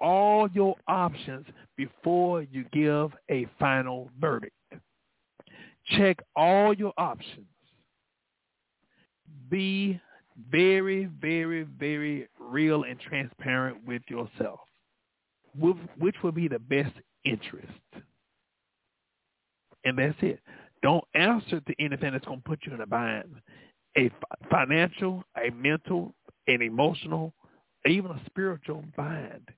[0.00, 4.54] all your options before you give a final verdict.
[5.96, 7.46] Check all your options.
[9.48, 10.00] Be
[10.50, 14.60] very, very, very real and transparent with yourself,
[15.58, 16.92] which will be the best
[17.24, 17.72] interest.
[19.84, 20.40] And that's it.
[20.82, 23.34] Don't answer to anything that's going to put you in a bind.
[23.96, 24.10] A
[24.50, 26.14] financial, a mental,
[26.48, 27.32] an emotional,
[27.86, 29.48] even a spiritual bind.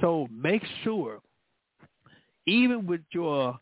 [0.00, 1.20] So make sure,
[2.46, 3.58] even with your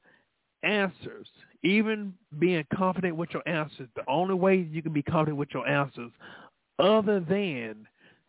[0.62, 1.26] answers,
[1.62, 5.66] even being confident with your answers, the only way you can be confident with your
[5.66, 6.12] answers
[6.78, 7.86] other than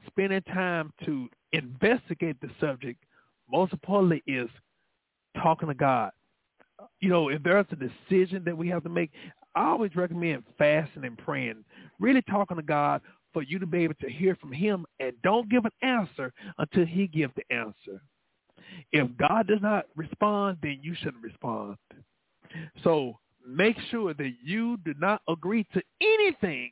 [0.07, 3.03] spending time to investigate the subject,
[3.51, 4.49] most importantly is
[5.41, 6.11] talking to God.
[7.01, 9.11] You know, if there's a decision that we have to make,
[9.55, 11.63] I always recommend fasting and praying,
[11.99, 13.01] really talking to God
[13.33, 16.85] for you to be able to hear from him and don't give an answer until
[16.85, 18.01] he gives the answer.
[18.91, 21.77] If God does not respond, then you shouldn't respond.
[22.83, 26.71] So make sure that you do not agree to anything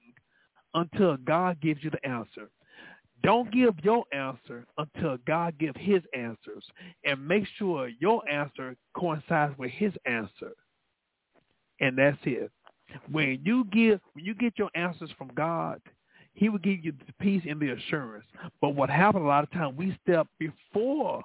[0.73, 2.49] until God gives you the answer.
[3.23, 6.63] Don't give your answer until God gives his answers
[7.03, 10.51] and make sure your answer coincides with his answer.
[11.79, 12.51] And that's it.
[13.11, 15.81] When you give when you get your answers from God,
[16.37, 18.25] he will give you the peace and the assurance.
[18.61, 21.23] But what happens a lot of times, we step before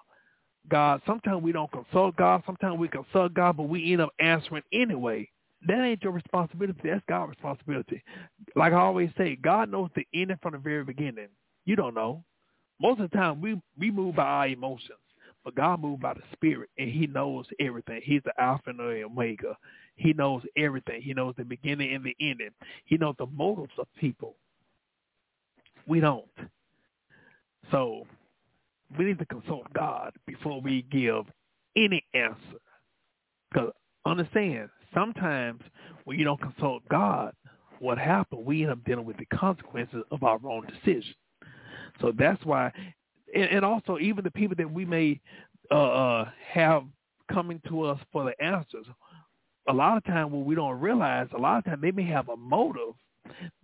[0.70, 1.02] God.
[1.06, 2.42] Sometimes we don't consult God.
[2.46, 5.28] Sometimes we consult God, but we end up answering anyway.
[5.68, 6.80] That ain't your responsibility.
[6.82, 8.02] That's God's responsibility.
[8.56, 11.28] Like I always say, God knows the ending from the very beginning.
[11.66, 12.24] You don't know.
[12.80, 14.98] Most of the time, we we move by our emotions,
[15.44, 18.00] but God moves by the Spirit, and He knows everything.
[18.02, 19.58] He's the Alpha and the Omega.
[19.96, 21.02] He knows everything.
[21.02, 22.50] He knows the beginning and the ending.
[22.86, 24.36] He knows the motives of people.
[25.86, 26.24] We don't.
[27.70, 28.06] So
[28.98, 31.24] we need to consult God before we give
[31.76, 32.36] any answer.
[33.50, 33.72] Because
[34.06, 35.62] understand, sometimes
[36.04, 37.34] when you don't consult God,
[37.78, 41.14] what happens, we end up dealing with the consequences of our own decision.
[42.00, 42.72] So that's why,
[43.34, 45.20] and, and also even the people that we may
[45.70, 46.84] uh, uh, have
[47.32, 48.86] coming to us for the answers,
[49.68, 52.28] a lot of time when we don't realize, a lot of time they may have
[52.28, 52.94] a motive.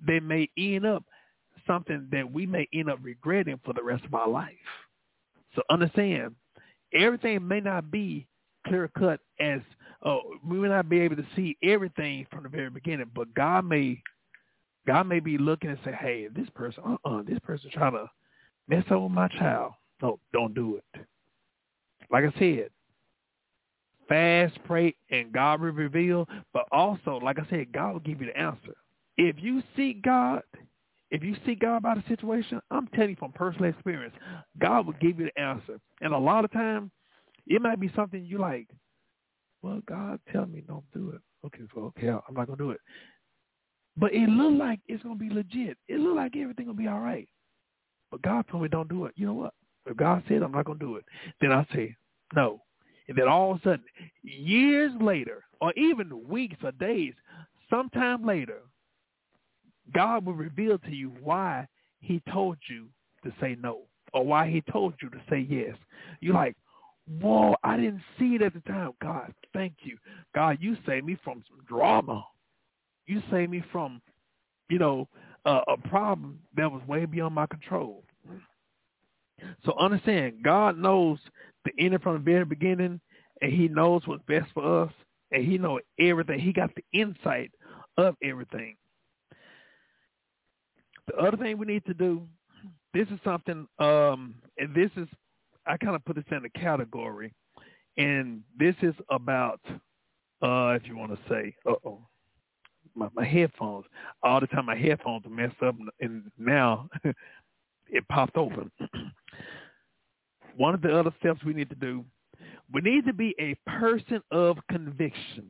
[0.05, 1.05] They may end up
[1.69, 4.55] something that we may end up regretting for the rest of our life.
[5.55, 6.35] So understand,
[6.93, 8.27] everything may not be
[8.67, 9.61] clear cut as
[10.03, 13.65] uh, we may not be able to see everything from the very beginning, but God
[13.65, 14.03] may
[14.87, 18.11] God may be looking and say, "Hey, this person, uh-uh, this person trying to
[18.69, 19.73] mess up with my child.
[20.01, 21.07] No, don't do it."
[22.11, 22.71] Like I said,
[24.09, 26.29] fast, pray, and God will reveal.
[26.53, 28.75] But also, like I said, God will give you the answer.
[29.17, 30.43] If you seek God,
[31.11, 34.15] if you seek God about a situation, I'm telling you from personal experience,
[34.59, 35.81] God will give you the answer.
[36.01, 36.91] And a lot of times,
[37.47, 38.69] it might be something you like,
[39.63, 41.21] well, God tell me don't do it.
[41.47, 42.81] Okay, so okay, I'm not gonna do it.
[43.97, 45.77] But it look like it's gonna be legit.
[45.89, 47.29] It look like everything will be all right.
[48.11, 49.15] But God told me don't do it.
[49.17, 49.55] You know what?
[49.87, 51.05] If God said I'm not gonna do it,
[51.41, 51.97] then I say
[52.35, 52.61] no.
[53.09, 53.85] And then all of a sudden,
[54.23, 57.15] years later, or even weeks or days,
[57.71, 58.61] sometime later,
[59.95, 61.67] God will reveal to you why
[62.01, 62.87] he told you
[63.25, 63.81] to say no
[64.13, 65.77] or why he told you to say yes.
[66.21, 66.57] You're like,
[67.21, 68.93] whoa, I didn't see it at the time.
[69.03, 69.97] God, thank you.
[70.35, 72.25] God, you saved me from some drama.
[73.07, 74.01] You saved me from,
[74.69, 75.09] you know,
[75.47, 78.03] uh, a problem that was way beyond my control.
[79.65, 81.19] So understand, God knows
[81.65, 83.01] the end from the very beginning,
[83.41, 84.93] and he knows what's best for us,
[85.31, 86.41] and he knows everything.
[86.41, 87.53] He got the insight
[87.97, 88.77] of everything.
[91.09, 92.23] The other thing we need to do,
[92.93, 95.09] this is something, um, and this is,
[95.67, 97.35] I kind of put this in a category,
[97.97, 99.61] and this is about,
[100.43, 102.07] uh, if you want to say, uh-oh,
[102.95, 103.87] my, my headphones.
[104.23, 106.91] All the time my headphones are messed up, and now
[107.89, 108.71] it popped open.
[110.57, 112.05] One of the other steps we need to do,
[112.73, 115.49] we need to be a person of conviction.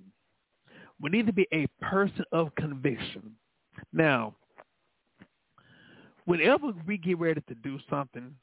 [1.00, 3.32] We need to be a person of conviction.
[3.92, 4.36] Now,
[6.28, 8.34] whenever we get ready to do something,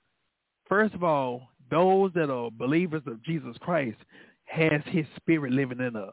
[0.67, 3.97] first of all, those that are believers of Jesus Christ
[4.45, 6.11] has his spirit living in us.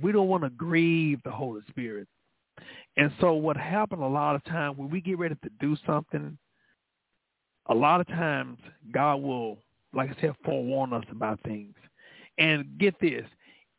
[0.00, 2.08] We don't want to grieve the Holy Spirit.
[2.96, 6.38] And so what happened a lot of times when we get ready to do something,
[7.66, 8.56] a lot of times
[8.90, 9.58] God will,
[9.92, 11.74] like I said, forewarn us about things.
[12.38, 13.26] And get this,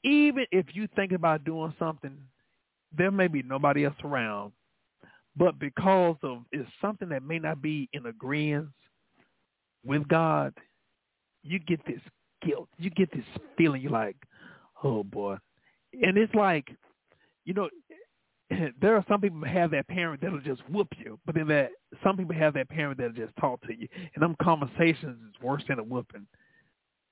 [0.03, 2.15] even if you think about doing something,
[2.95, 4.51] there may be nobody else around,
[5.39, 8.67] but because of it's something that may not be in agreement
[9.85, 10.53] with God,
[11.43, 12.01] you get this
[12.45, 12.67] guilt.
[12.77, 13.23] You get this
[13.57, 13.81] feeling.
[13.81, 14.17] You're like,
[14.83, 15.37] oh boy,
[15.93, 16.67] and it's like,
[17.45, 17.69] you know,
[18.81, 21.71] there are some people have that parent that'll just whoop you, but then that
[22.03, 25.63] some people have that parent that'll just talk to you, and them conversations is worse
[25.69, 26.27] than a whooping.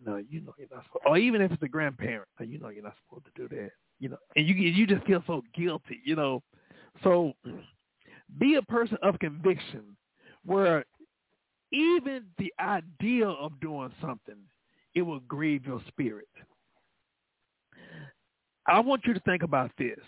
[0.06, 2.84] No, you know you're not supposed, or even if it's a grandparent, you know you're
[2.84, 3.72] not supposed to do that.
[4.00, 6.02] You know, and you you just feel so guilty.
[6.04, 6.44] You know,
[7.04, 7.32] so
[8.40, 9.96] be a person of conviction,
[10.46, 10.86] where
[11.72, 14.38] even the idea of doing something,
[14.96, 16.28] it will grieve your spirit.
[18.68, 20.00] I want you to think about this.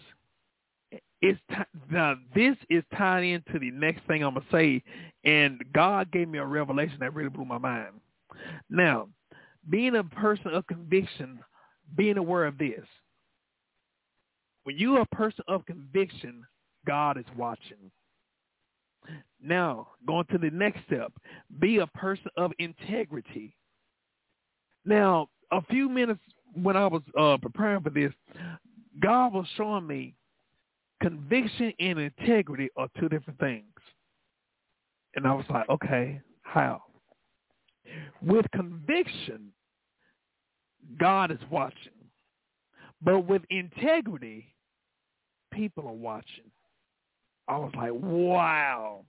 [1.22, 1.56] It's t-
[1.92, 4.82] now this is tied into the next thing I'm gonna say,
[5.24, 8.00] and God gave me a revelation that really blew my mind.
[8.70, 9.10] Now,
[9.70, 11.40] being a person of conviction,
[11.96, 12.86] being aware of this.
[14.64, 16.44] When you are a person of conviction,
[16.86, 17.92] God is watching.
[19.42, 21.14] Now, going to the next step,
[21.60, 23.56] be a person of integrity.
[24.86, 26.20] Now, a few minutes
[26.62, 28.12] when I was uh, preparing for this,
[29.00, 30.16] God was showing me
[31.02, 33.64] conviction and integrity are two different things.
[35.16, 36.84] And I was like, okay, how?
[38.22, 39.52] With conviction,
[41.00, 41.94] God is watching.
[43.02, 44.54] But with integrity,
[45.52, 46.52] people are watching.
[47.50, 49.04] I was like, wow.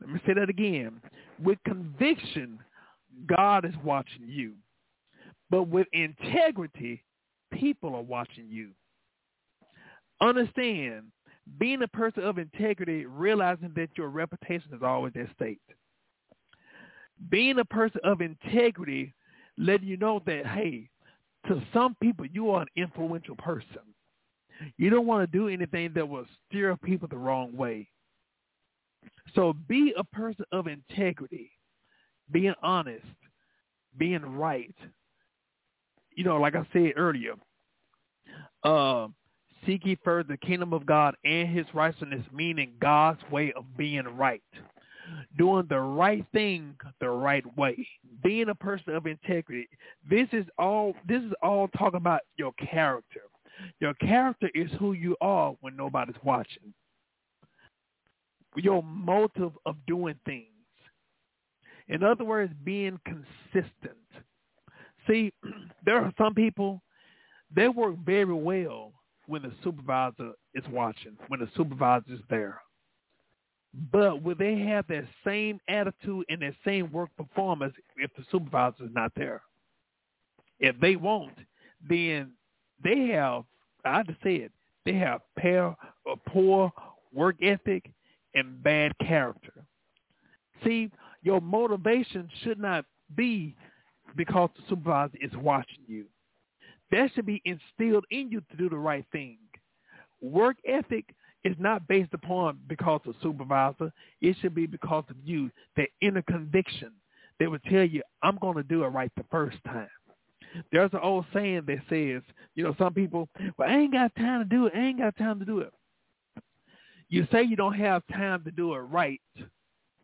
[0.00, 1.00] Let me say that again.
[1.42, 2.58] With conviction,
[3.26, 4.52] God is watching you.
[5.50, 7.02] But with integrity,
[7.52, 8.70] people are watching you.
[10.20, 11.04] Understand,
[11.58, 15.60] being a person of integrity, realizing that your reputation is always at stake.
[17.30, 19.14] Being a person of integrity,
[19.56, 20.88] letting you know that, hey,
[21.48, 23.91] to some people, you are an influential person.
[24.76, 27.88] You don't want to do anything that will steer people the wrong way.
[29.34, 31.50] So be a person of integrity,
[32.30, 33.04] being honest,
[33.98, 34.74] being right.
[36.14, 37.34] You know, like I said earlier,
[38.64, 39.08] uh,
[39.66, 44.04] seek ye first the kingdom of God and his righteousness, meaning God's way of being
[44.04, 44.42] right.
[45.36, 47.86] Doing the right thing the right way.
[48.22, 49.68] Being a person of integrity.
[50.08, 53.22] This is all this is all talking about your character.
[53.80, 56.74] Your character is who you are when nobody's watching.
[58.56, 60.46] Your motive of doing things.
[61.88, 63.96] In other words, being consistent.
[65.06, 65.32] See,
[65.84, 66.82] there are some people,
[67.54, 68.92] they work very well
[69.26, 72.60] when the supervisor is watching, when the supervisor is there.
[73.90, 78.84] But will they have that same attitude and that same work performance if the supervisor
[78.84, 79.42] is not there?
[80.60, 81.36] If they won't,
[81.88, 82.32] then
[82.82, 83.44] they have,
[83.84, 84.52] I have to say it,
[84.84, 86.72] they have a poor
[87.12, 87.90] work ethic
[88.34, 89.52] and bad character.
[90.64, 90.90] See,
[91.22, 93.54] your motivation should not be
[94.16, 96.06] because the supervisor is watching you.
[96.90, 99.38] That should be instilled in you to do the right thing.
[100.20, 101.14] Work ethic
[101.44, 103.92] is not based upon because of supervisor.
[104.20, 106.92] It should be because of you, that inner conviction
[107.40, 109.88] that would tell you, I'm going to do it right the first time.
[110.70, 112.22] There's an old saying that says,
[112.54, 114.72] you know, some people, well, I ain't got time to do it.
[114.74, 115.72] I ain't got time to do it.
[117.08, 119.20] You say you don't have time to do it right,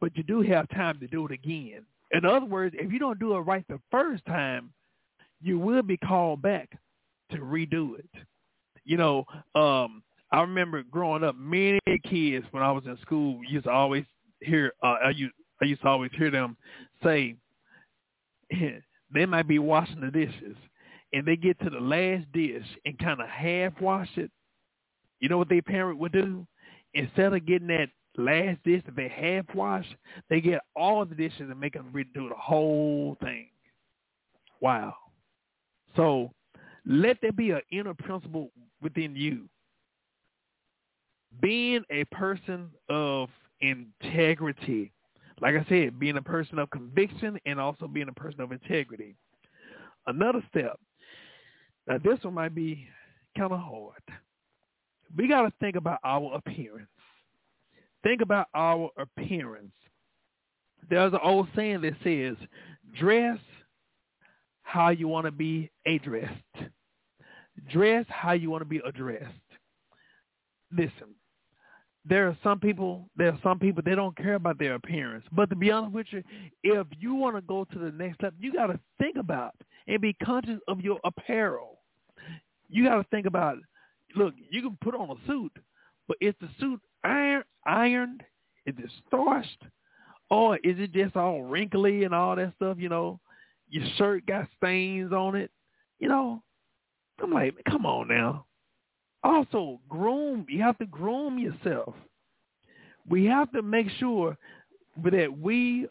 [0.01, 1.83] but you do have time to do it again.
[2.13, 4.71] In other words, if you don't do it right the first time,
[5.41, 6.71] you will be called back
[7.31, 8.09] to redo it.
[8.85, 9.25] You know,
[9.55, 14.05] um, I remember growing up, many kids when I was in school used to always
[14.41, 16.57] hear, uh, I used, I used to always hear them
[17.03, 17.37] say,
[19.13, 20.57] they might be washing the dishes
[21.13, 24.31] and they get to the last dish and kind of half wash it.
[25.21, 26.47] You know what their parent would do?
[26.95, 29.87] Instead of getting that last dish that they half wash,
[30.29, 33.49] they get all the dishes and make them redo the whole thing.
[34.61, 34.95] Wow.
[35.97, 36.31] So
[36.87, 38.51] let there be an inner principle
[38.83, 39.49] within you.
[41.41, 43.29] Being a person of
[43.61, 44.93] integrity.
[45.41, 49.17] Like I said, being a person of conviction and also being a person of integrity.
[50.07, 50.79] Another step.
[51.87, 52.87] Now this one might be
[53.37, 54.03] kind of hard.
[55.17, 56.89] We got to think about our appearance.
[58.03, 59.73] Think about our appearance.
[60.89, 62.37] there's an old saying that says,
[62.99, 63.39] dress
[64.63, 66.33] how you want to be addressed.
[67.71, 69.25] Dress how you want to be addressed.
[70.71, 71.15] Listen,
[72.09, 75.25] there are some people, there are some people, they don't care about their appearance.
[75.33, 76.23] But to be honest with you,
[76.63, 79.55] if you want to go to the next level, you got to think about
[79.87, 81.79] and be conscious of your apparel.
[82.69, 83.59] You got to think about,
[84.17, 85.53] look, you can put on a suit,
[86.07, 88.23] but is the suit iron, ironed?
[88.67, 89.63] Is it starched?
[90.31, 93.19] Or is it just all wrinkly and all that stuff, you know?
[93.71, 95.51] Your shirt got stains on it.
[95.99, 96.43] You know,
[97.23, 98.47] I'm like, come on now.
[99.23, 100.47] Also, groom.
[100.49, 101.95] You have to groom yourself.
[103.09, 104.37] We have to make sure
[105.05, 105.89] that we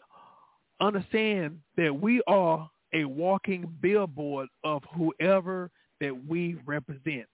[0.80, 5.70] understand that we are a walking billboard of whoever
[6.00, 7.26] that we represent.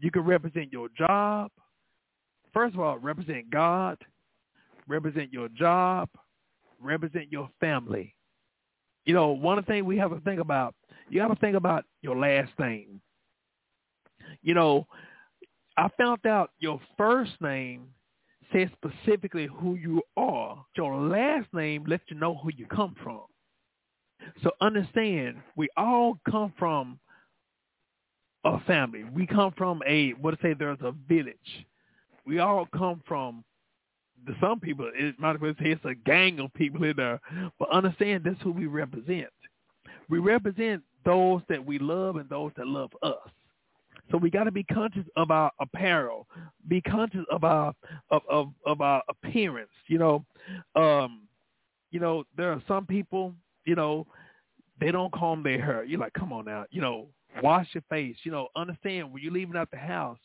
[0.00, 1.50] You can represent your job.
[2.52, 3.98] First of all, represent God,
[4.86, 6.08] represent your job,
[6.80, 8.14] represent your family.
[9.04, 10.74] You know, one things we have to think about,
[11.08, 13.00] you have to think about your last name.
[14.42, 14.86] You know,
[15.78, 17.86] I found out your first name
[18.52, 20.64] says specifically who you are.
[20.76, 23.22] Your last name lets you know who you come from.
[24.42, 26.98] So understand, we all come from
[28.44, 29.04] a family.
[29.14, 31.36] We come from a what to say there's a village.
[32.26, 33.44] We all come from
[34.26, 37.20] the some people it might as well say it's a gang of people in there.
[37.60, 39.28] But understand that's who we represent.
[40.08, 43.30] We represent those that we love and those that love us.
[44.10, 46.26] So we got to be conscious of our apparel,
[46.66, 47.74] be conscious of our
[48.10, 49.70] of, of, of our appearance.
[49.86, 50.24] You know,
[50.74, 51.28] um,
[51.90, 53.34] you know there are some people,
[53.64, 54.06] you know,
[54.80, 55.84] they don't comb their hair.
[55.84, 57.08] You're like, come on now, you know,
[57.42, 58.16] wash your face.
[58.22, 60.18] You know, understand when you're leaving out the house,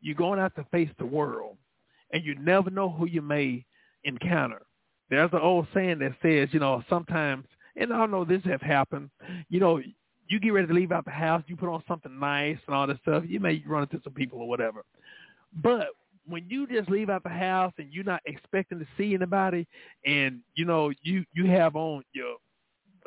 [0.00, 1.56] you're going out to face the world,
[2.12, 3.64] and you never know who you may
[4.04, 4.62] encounter.
[5.10, 9.10] There's an old saying that says, you know, sometimes, and I know this have happened.
[9.48, 9.82] You know,
[10.28, 12.86] you get ready to leave out the house, you put on something nice and all
[12.86, 14.84] this stuff, you may run into some people or whatever.
[15.62, 15.88] But
[16.26, 19.66] when you just leave out the house and you're not expecting to see anybody,
[20.04, 22.36] and you know you you have on your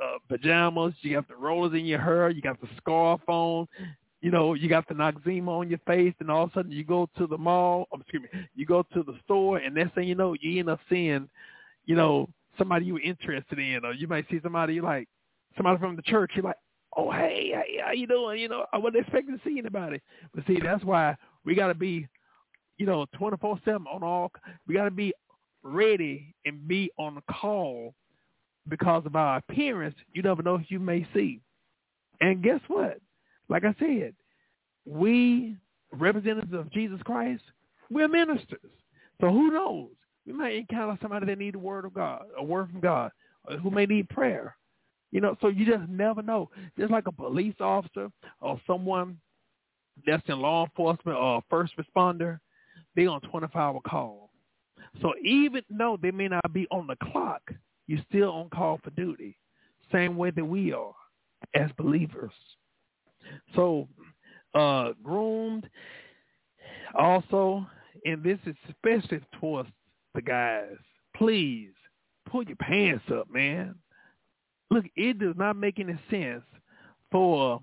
[0.03, 3.67] uh, pajamas, you got the rollers in your hair, you got the scarf on,
[4.21, 6.83] you know, you got the Noxzema on your face, and all of a sudden you
[6.83, 10.07] go to the mall, oh, excuse me, you go to the store, and next thing
[10.07, 11.29] you know, you end up seeing,
[11.85, 15.07] you know, somebody you were interested in, or you might see somebody you like,
[15.55, 16.55] somebody from the church, you're like,
[16.97, 18.39] oh hey, hey, how you doing?
[18.39, 20.01] You know, I wasn't expecting to see anybody.
[20.33, 21.15] But see, that's why
[21.45, 22.07] we got to be,
[22.77, 24.31] you know, twenty four seven on all.
[24.67, 25.13] We got to be
[25.63, 27.93] ready and be on the call
[28.67, 29.95] because of our appearance.
[30.13, 31.39] You never know who you may see.
[32.19, 32.99] And guess what?
[33.49, 34.13] Like I said,
[34.85, 35.57] we
[35.91, 37.43] representatives of Jesus Christ,
[37.89, 38.59] we're ministers.
[39.19, 39.89] So who knows?
[40.25, 43.11] We might encounter somebody that need a word of God, a word from God,
[43.61, 44.55] who may need prayer.
[45.11, 46.49] You know, so you just never know.
[46.77, 48.09] Just like a police officer
[48.39, 49.17] or someone
[50.05, 52.39] that's in law enforcement or a first responder,
[52.95, 54.29] they on 24-hour call.
[55.01, 57.41] So even though they may not be on the clock,
[57.87, 59.37] you're still on call for duty.
[59.91, 60.93] Same way that we are
[61.55, 62.31] as believers.
[63.55, 63.87] So
[64.53, 65.69] uh, groomed
[66.93, 67.65] also,
[68.05, 69.69] and this is especially towards
[70.15, 70.75] the guys,
[71.15, 71.69] please
[72.29, 73.75] pull your pants up, man
[74.71, 76.43] look, it does not make any sense
[77.11, 77.61] for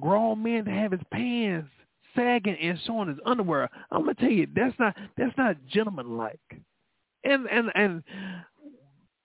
[0.00, 1.68] grown man to have his pants
[2.16, 3.68] sagging and showing his underwear.
[3.92, 6.40] I'm gonna tell you, that's not that's not gentlemanlike.
[7.22, 8.02] And and and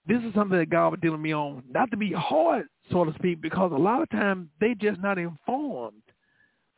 [0.07, 3.13] this is something that God was dealing me on, not to be hard, so to
[3.15, 6.01] speak, because a lot of times they just not informed.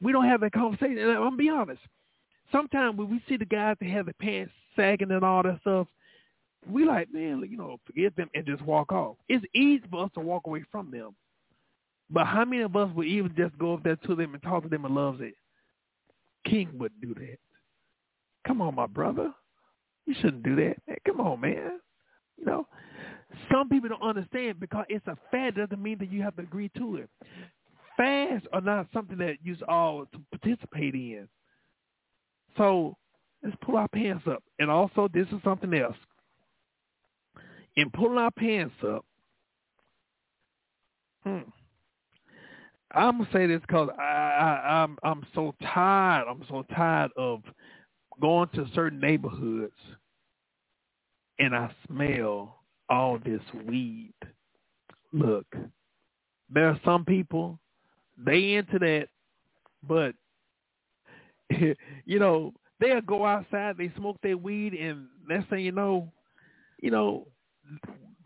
[0.02, 0.98] We don't have that conversation.
[0.98, 1.82] And I'm gonna be honest.
[2.52, 5.88] Sometimes when we see the guys that have the pants sagging and all that stuff,
[6.70, 9.18] we like, man, you know, forget them and just walk off.
[9.28, 11.16] It's easy for us to walk away from them.
[12.09, 14.64] But how many of us would even just go up there to them and talk
[14.64, 15.34] to them and love it?
[16.45, 17.38] King wouldn't do that.
[18.45, 19.34] Come on, my brother.
[20.05, 20.76] You shouldn't do that.
[20.88, 21.80] Man, come on, man.
[22.38, 22.68] You know,
[23.51, 26.70] some people don't understand because it's a fad doesn't mean that you have to agree
[26.78, 27.09] to it.
[27.97, 31.28] Fads are not something that you all to participate in.
[32.57, 32.97] So
[33.43, 34.43] let's pull our pants up.
[34.59, 35.95] And also, this is something else
[37.76, 39.06] in pulling our pants up,
[41.24, 41.40] hmm,
[42.94, 46.26] I'm gonna say this because I, I I'm I'm so tired.
[46.30, 47.42] I'm so tired of
[48.20, 49.74] going to certain neighborhoods
[51.40, 52.60] and I smell
[52.90, 54.14] all this weed.
[55.14, 55.46] Look,
[56.54, 57.60] there are some people
[58.18, 59.08] they into that,
[59.88, 60.14] but
[62.06, 66.12] you know they'll go outside, they smoke their weed, and next thing you know,
[66.82, 67.28] you know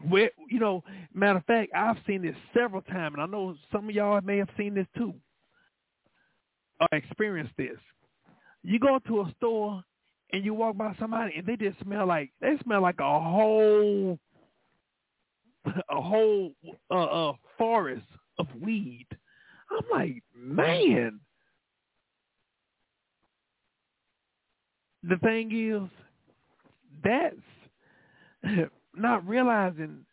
[0.08, 0.84] Where you know,
[1.14, 4.38] matter of fact, I've seen this several times, and I know some of y'all may
[4.38, 5.14] have seen this too,
[6.80, 7.78] or experienced this.
[8.64, 9.84] You go to a store
[10.32, 14.20] and you walk by somebody, and they just smell like they smell like a whole
[15.66, 16.52] a whole
[16.92, 16.94] uh,
[17.30, 18.06] uh, forest
[18.38, 19.08] of weed.
[19.72, 21.20] I'm like, man.
[25.08, 25.90] The thing is,
[27.04, 27.36] that's
[28.98, 30.06] not realizing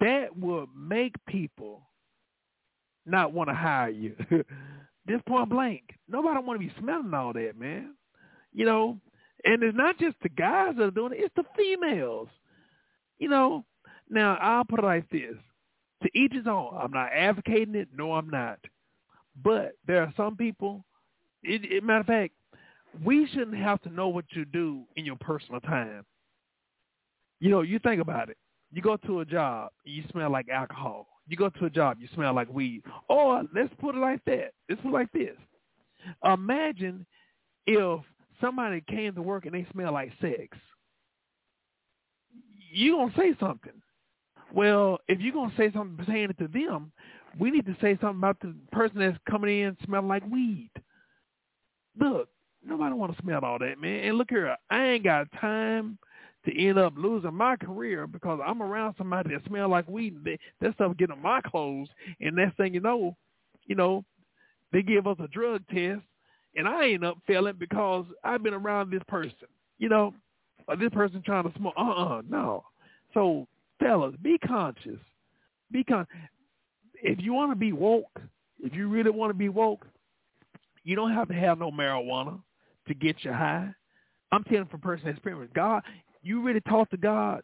[0.00, 1.82] that will make people
[3.04, 4.14] not want to hire you.
[5.06, 5.82] This point blank.
[6.08, 7.94] Nobody want to be smelling all that, man.
[8.52, 8.98] You know,
[9.44, 12.28] and it's not just the guys that are doing it; it's the females.
[13.18, 13.64] You know.
[14.10, 15.36] Now I'll put it like this:
[16.02, 16.76] to each his own.
[16.76, 17.88] I'm not advocating it.
[17.96, 18.58] No, I'm not.
[19.42, 20.84] But there are some people.
[21.42, 22.34] It, it, matter of fact,
[23.04, 26.04] we shouldn't have to know what you do in your personal time.
[27.40, 28.36] You know, you think about it.
[28.72, 31.06] You go to a job, you smell like alcohol.
[31.28, 32.82] You go to a job, you smell like weed.
[33.08, 34.52] Or let's put it like that.
[34.68, 35.36] Let's put it like this.
[36.24, 37.06] Imagine
[37.66, 38.00] if
[38.40, 40.56] somebody came to work and they smell like sex.
[42.70, 43.72] You gonna say something.
[44.52, 46.92] Well, if you're gonna say something pertaining to them,
[47.38, 50.70] we need to say something about the person that's coming in smelling like weed.
[51.98, 52.28] Look,
[52.64, 54.04] nobody want to smell all that, man.
[54.04, 55.98] And look here, I ain't got time
[56.46, 60.24] to end up losing my career because I'm around somebody that smell like weed.
[60.24, 61.88] They, that stuff get my clothes,
[62.20, 63.16] and next thing you know,
[63.66, 64.04] you know,
[64.72, 66.02] they give us a drug test,
[66.54, 70.14] and I end up failing because I've been around this person, you know,
[70.68, 71.74] or this person trying to smoke.
[71.76, 72.64] Uh-uh, no.
[73.14, 73.46] So,
[73.80, 74.98] fellas, be conscious.
[75.70, 76.06] Be con.
[77.02, 78.20] If you want to be woke,
[78.60, 79.86] if you really want to be woke,
[80.84, 82.40] you don't have to have no marijuana
[82.88, 83.68] to get you high.
[84.32, 85.52] I'm telling from personal experience.
[85.54, 85.82] God,
[86.26, 87.42] you really talk to God,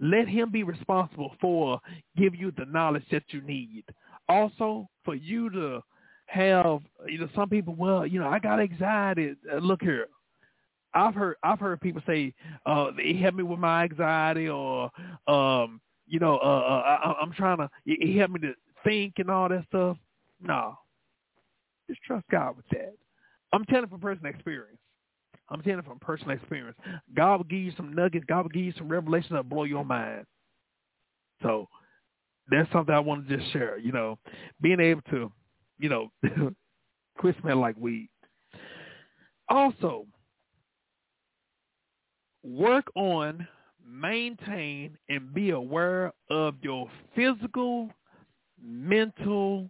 [0.00, 1.80] let him be responsible for
[2.16, 3.84] give you the knowledge that you need.
[4.28, 5.80] Also, for you to
[6.26, 9.34] have, you know, some people, well, you know, I got anxiety.
[9.52, 10.08] Uh, look here,
[10.94, 12.32] I've heard I've heard people say,
[12.66, 14.90] uh, he helped me with my anxiety, or
[15.26, 19.30] um, you know, uh, uh, I, I'm trying to, he helped me to think and
[19.30, 19.96] all that stuff.
[20.40, 20.78] No,
[21.88, 22.94] just trust God with that.
[23.52, 24.78] I'm telling from personal experience.
[25.50, 26.76] I'm telling you from personal experience.
[27.14, 28.24] God will give you some nuggets.
[28.28, 30.24] God will give you some revelation that'll blow your mind.
[31.42, 31.68] So
[32.50, 33.78] that's something I want to just share.
[33.78, 34.18] You know,
[34.60, 35.30] being able to,
[35.78, 36.10] you know,
[37.18, 38.08] quit smelling like weed.
[39.48, 40.06] Also,
[42.42, 43.46] work on,
[43.86, 47.90] maintain, and be aware of your physical,
[48.62, 49.68] mental,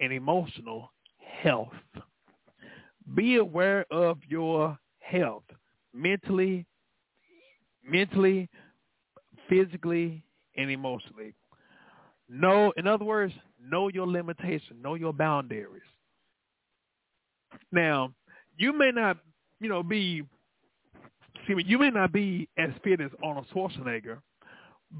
[0.00, 0.92] and emotional
[1.42, 1.72] health.
[3.14, 5.44] Be aware of your health,
[5.94, 6.66] mentally,
[7.88, 8.48] mentally,
[9.48, 10.24] physically,
[10.56, 11.34] and emotionally.
[12.28, 13.32] Know, in other words,
[13.62, 15.82] know your limitations, know your boundaries.
[17.70, 18.12] Now,
[18.58, 19.18] you may not,
[19.60, 20.22] you know, be,
[21.34, 24.18] excuse me, you may not be as fit as Arnold Schwarzenegger,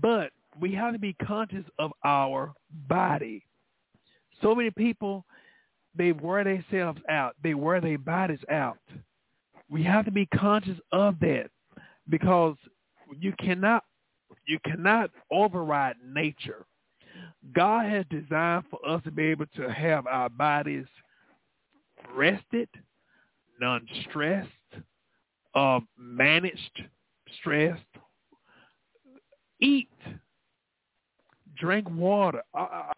[0.01, 0.31] but
[0.61, 2.53] we have to be conscious of our
[2.89, 3.45] body.
[4.43, 5.25] So many people
[5.97, 7.35] they wear themselves out.
[7.43, 8.79] They wear their bodies out.
[9.71, 11.51] We have to be conscious of that
[12.09, 12.57] because
[13.19, 13.85] you cannot
[14.47, 16.65] you cannot override nature.
[17.55, 20.87] God has designed for us to be able to have our bodies
[22.15, 22.69] rested,
[23.61, 24.51] non-stressed,
[25.55, 26.83] uh, managed,
[27.39, 27.83] stressed.
[29.61, 29.89] Eat,
[31.59, 32.43] drink water.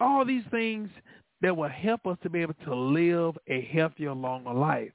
[0.00, 0.90] All these things
[1.42, 4.92] that will help us to be able to live a healthier, longer life.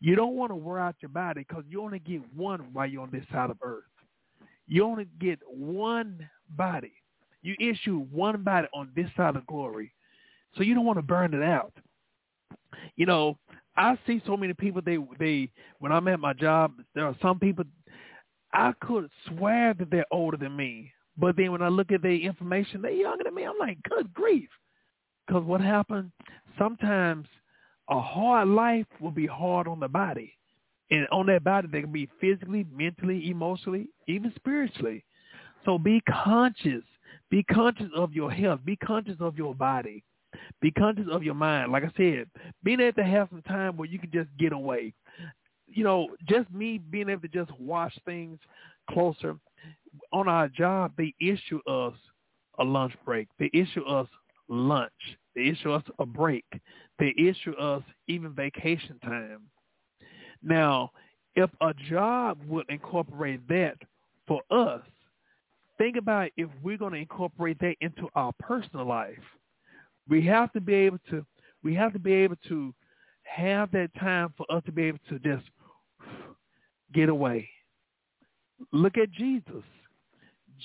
[0.00, 3.02] You don't want to wear out your body because you only get one while you're
[3.02, 3.84] on this side of earth.
[4.66, 6.92] You only get one body.
[7.42, 9.92] You issue one body on this side of glory.
[10.56, 11.72] So you don't want to burn it out.
[12.96, 13.38] You know,
[13.76, 17.38] I see so many people they they when I'm at my job, there are some
[17.38, 17.64] people
[18.52, 20.92] I could swear that they're older than me.
[21.16, 23.44] But then when I look at their information, they're younger than me.
[23.44, 24.48] I'm like, good grief.
[25.30, 26.10] Because what happens,
[26.58, 27.24] sometimes
[27.88, 30.36] a hard life will be hard on the body.
[30.90, 35.04] And on that body, they can be physically, mentally, emotionally, even spiritually.
[35.64, 36.82] So be conscious.
[37.30, 38.58] Be conscious of your health.
[38.64, 40.02] Be conscious of your body.
[40.60, 41.70] Be conscious of your mind.
[41.70, 42.26] Like I said,
[42.64, 44.92] being able to have some time where you can just get away.
[45.68, 48.40] You know, just me being able to just watch things
[48.90, 49.36] closer.
[50.12, 51.94] On our job, they issue us
[52.58, 53.28] a lunch break.
[53.38, 54.08] They issue us
[54.48, 54.90] lunch.
[55.34, 56.44] They issue us a break.
[56.98, 59.42] They issue us even vacation time.
[60.42, 60.90] Now,
[61.34, 63.76] if a job would incorporate that
[64.26, 64.82] for us,
[65.78, 69.18] think about if we're going to incorporate that into our personal life.
[70.08, 71.24] We have to be able to
[71.62, 72.74] we have to be able to
[73.22, 75.44] have that time for us to be able to just
[76.92, 77.48] get away.
[78.72, 79.62] Look at Jesus.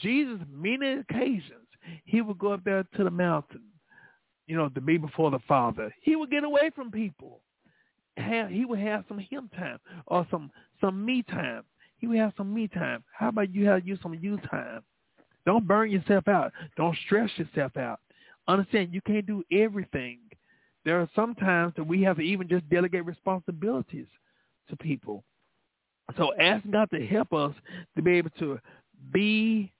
[0.01, 1.67] Jesus, many occasions,
[2.05, 3.61] he would go up there to the mountain,
[4.47, 5.93] you know, to be before the Father.
[6.01, 7.41] He would get away from people.
[8.15, 11.63] He would have some him time or some some me time.
[11.97, 13.03] He would have some me time.
[13.13, 14.83] How about you have you some you time?
[15.45, 16.51] Don't burn yourself out.
[16.77, 17.99] Don't stress yourself out.
[18.47, 20.19] Understand you can't do everything.
[20.85, 24.07] There are some times that we have to even just delegate responsibilities
[24.69, 25.23] to people.
[26.17, 27.53] So ask God to help us
[27.95, 28.59] to be able to
[29.11, 29.71] be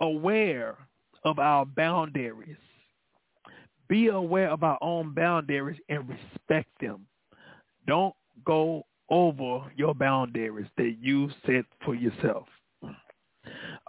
[0.00, 0.78] aware
[1.24, 2.56] of our boundaries.
[3.90, 7.06] Be aware of our own boundaries and respect them.
[7.88, 8.14] Don't
[8.44, 12.46] go over your boundaries that you set for yourself.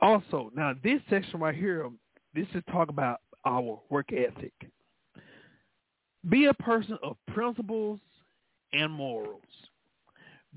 [0.01, 1.87] Also, now this section right here,
[2.33, 4.53] this is talk about our work ethic.
[6.29, 7.99] Be a person of principles
[8.73, 9.41] and morals.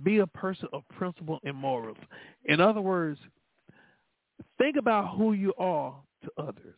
[0.02, 1.98] Be a person of principle and morals.
[2.46, 3.20] In other words,
[4.56, 6.76] think about who you are to others.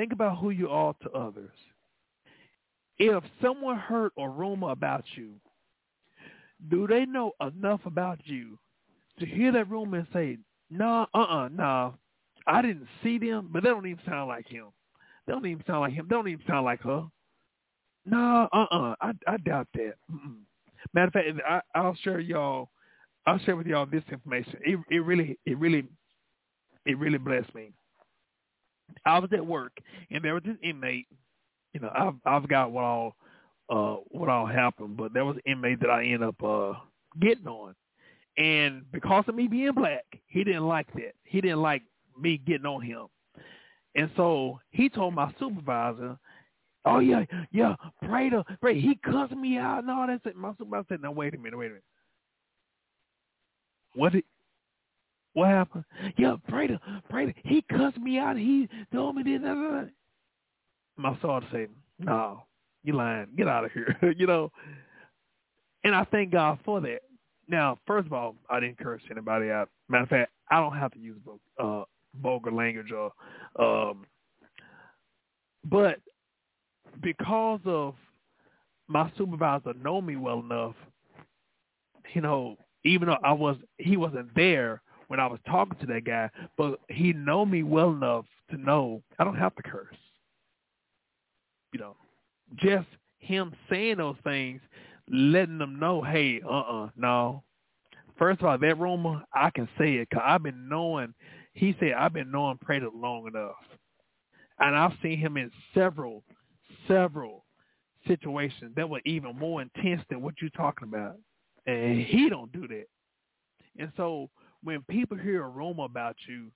[0.00, 1.52] Think about who you are to others.
[2.96, 5.32] If someone heard a rumor about you,
[6.70, 8.58] do they know enough about you
[9.18, 10.38] to hear that rumor and say,
[10.70, 11.92] nah, uh-uh, nah,
[12.46, 14.68] I didn't see them, but they don't even sound like him.
[15.26, 16.06] They don't even sound like him.
[16.08, 17.04] They don't even sound like her.
[18.06, 19.96] No, uh-uh, I, I doubt that.
[20.10, 20.36] Mm-mm.
[20.94, 22.70] Matter of fact, I, I'll share y'all.
[23.26, 24.60] I'll share with y'all this information.
[24.64, 25.84] It, it really, it really,
[26.86, 27.74] it really blessed me.
[29.04, 29.72] I was at work
[30.10, 31.06] and there was this inmate.
[31.72, 33.16] You know, I've I've got what all
[33.68, 36.74] uh what all happened, but there was an inmate that I ended up uh
[37.20, 37.74] getting on.
[38.36, 41.14] And because of me being black, he didn't like that.
[41.24, 41.82] He didn't like
[42.18, 43.06] me getting on him.
[43.96, 46.16] And so he told my supervisor,
[46.86, 47.74] Oh yeah, yeah,
[48.08, 48.80] pray to pray.
[48.80, 50.36] He cussed me out and all that.
[50.36, 51.84] My supervisor said, "Now wait a minute, wait a minute.
[53.94, 54.24] What did
[55.34, 55.84] what happened?
[56.16, 56.78] Yeah, Prater.
[57.44, 58.36] He cussed me out.
[58.36, 59.40] He told me this.
[59.40, 59.82] Blah, blah.
[60.96, 61.68] My son said,
[61.98, 62.42] "No,
[62.82, 63.28] you lying.
[63.36, 64.50] Get out of here." you know.
[65.84, 67.00] And I thank God for that.
[67.48, 69.68] Now, first of all, I didn't curse anybody out.
[69.88, 71.18] Matter of fact, I don't have to use
[71.58, 71.84] uh,
[72.20, 73.10] vulgar language or,
[73.58, 74.04] um,
[75.64, 76.00] but
[77.02, 77.94] because of
[78.88, 80.74] my supervisor know me well enough,
[82.14, 86.04] you know, even though I was he wasn't there when I was talking to that
[86.04, 89.96] guy, but he know me well enough to know I don't have to curse.
[91.72, 91.96] You know,
[92.54, 92.86] just
[93.18, 94.60] him saying those things,
[95.10, 97.42] letting them know, hey, uh-uh, no.
[98.18, 101.12] First of all, that rumor, I can say it because I've been knowing,
[101.54, 103.56] he said, I've been knowing Prater long enough.
[104.60, 106.22] And I've seen him in several,
[106.86, 107.46] several
[108.06, 111.16] situations that were even more intense than what you're talking about.
[111.66, 112.86] And he don't do that.
[113.76, 114.30] And so
[114.62, 116.50] when people hear a rumor about you,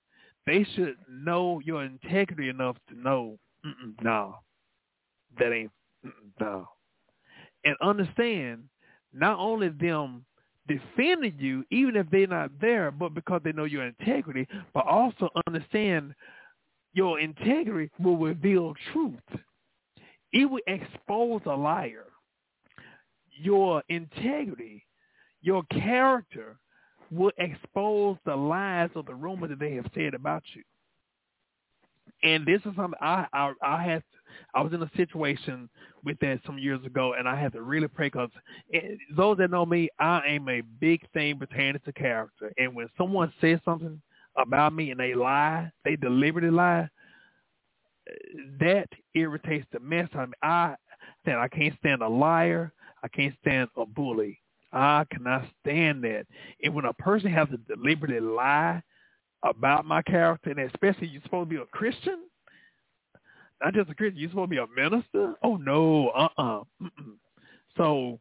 [0.45, 3.37] they should know your integrity enough to know,
[4.01, 4.35] no,
[5.39, 5.71] that ain't,
[6.39, 6.67] no.
[7.63, 8.63] And understand
[9.11, 10.23] not only them
[10.67, 15.29] defending you, even if they're not there, but because they know your integrity, but also
[15.47, 16.13] understand
[16.93, 19.19] your integrity will reveal truth.
[20.31, 22.05] It will expose a liar.
[23.31, 24.85] Your integrity,
[25.41, 26.57] your character
[27.11, 30.63] will expose the lies or the rumor that they have said about you.
[32.23, 34.03] And this is something I I, I had.
[34.53, 35.69] I was in a situation
[36.03, 38.29] with that some years ago, and I had to really pray because
[38.73, 42.51] eh, those that know me, I am a big thing pertaining to character.
[42.57, 44.01] And when someone says something
[44.37, 46.89] about me and they lie, they deliberately lie,
[48.59, 50.35] that irritates the mess out of me.
[50.41, 50.75] I
[51.25, 52.71] said I can't stand a liar.
[53.03, 54.39] I can't stand a bully.
[54.75, 56.25] I cannot stand that.
[56.61, 58.83] And when a person has to deliberately lie
[59.43, 62.25] about my character, and especially you're supposed to be a Christian,
[63.63, 65.33] not just a Christian, you're supposed to be a minister.
[65.41, 66.63] Oh no, uh-uh.
[66.81, 67.13] Mm-mm.
[67.77, 68.19] So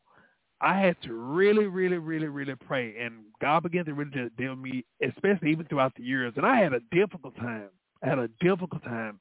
[0.60, 4.60] I had to really, really, really, really pray, and God began to really deal with
[4.60, 6.34] me, especially even throughout the years.
[6.36, 7.68] And I had a difficult time.
[8.02, 9.18] I had a difficult time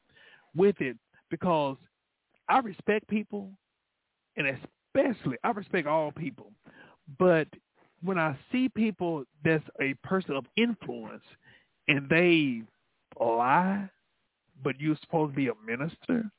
[0.55, 0.97] with it
[1.31, 1.77] because
[2.47, 3.51] I respect people,
[4.37, 6.51] and especially I respect all people.
[7.19, 7.47] But
[8.03, 11.23] when I see people that's a person of influence
[11.87, 12.63] and they
[13.19, 13.89] lie,
[14.63, 16.29] but you're supposed to be a minister,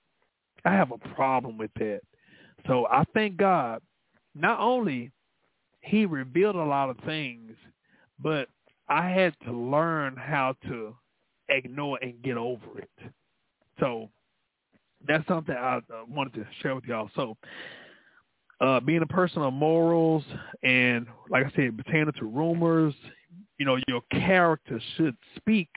[0.64, 2.00] I have a problem with that.
[2.66, 3.82] So I thank God,
[4.34, 5.10] not only
[5.80, 7.52] he revealed a lot of things,
[8.18, 8.48] but
[8.88, 10.96] I had to learn how to
[11.48, 12.90] ignore and get over it.
[13.80, 14.08] So
[15.06, 17.10] that's something I uh, wanted to share with y'all.
[17.14, 17.36] So
[18.60, 20.24] uh, being a person of morals
[20.62, 22.94] and, like I said, pertaining to rumors,
[23.58, 25.68] you know, your character should speak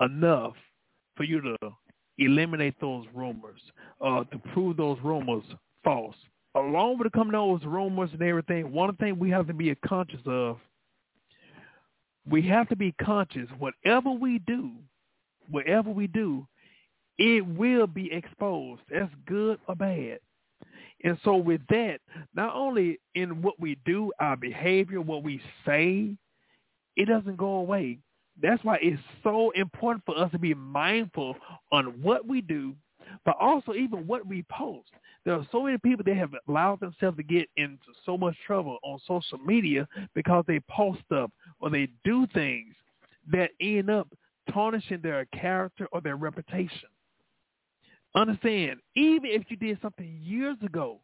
[0.00, 0.54] enough
[1.16, 1.56] for you to
[2.18, 3.60] eliminate those rumors,
[4.00, 5.44] uh, to prove those rumors
[5.84, 6.16] false.
[6.54, 10.20] Along with the coming those rumors and everything, one thing we have to be conscious
[10.26, 10.58] of,
[12.28, 13.48] we have to be conscious.
[13.58, 14.72] Whatever we do,
[15.50, 16.46] whatever we do,
[17.18, 18.82] it will be exposed.
[18.90, 20.18] That's good or bad.
[21.04, 22.00] And so with that,
[22.34, 26.14] not only in what we do, our behavior, what we say,
[26.96, 27.98] it doesn't go away.
[28.42, 31.36] That's why it's so important for us to be mindful
[31.72, 32.74] on what we do,
[33.24, 34.90] but also even what we post.
[35.24, 38.78] There are so many people that have allowed themselves to get into so much trouble
[38.82, 41.30] on social media because they post stuff
[41.60, 42.74] or they do things
[43.30, 44.08] that end up
[44.52, 46.89] tarnishing their character or their reputation.
[48.14, 50.98] Understand, even if you did something years ago,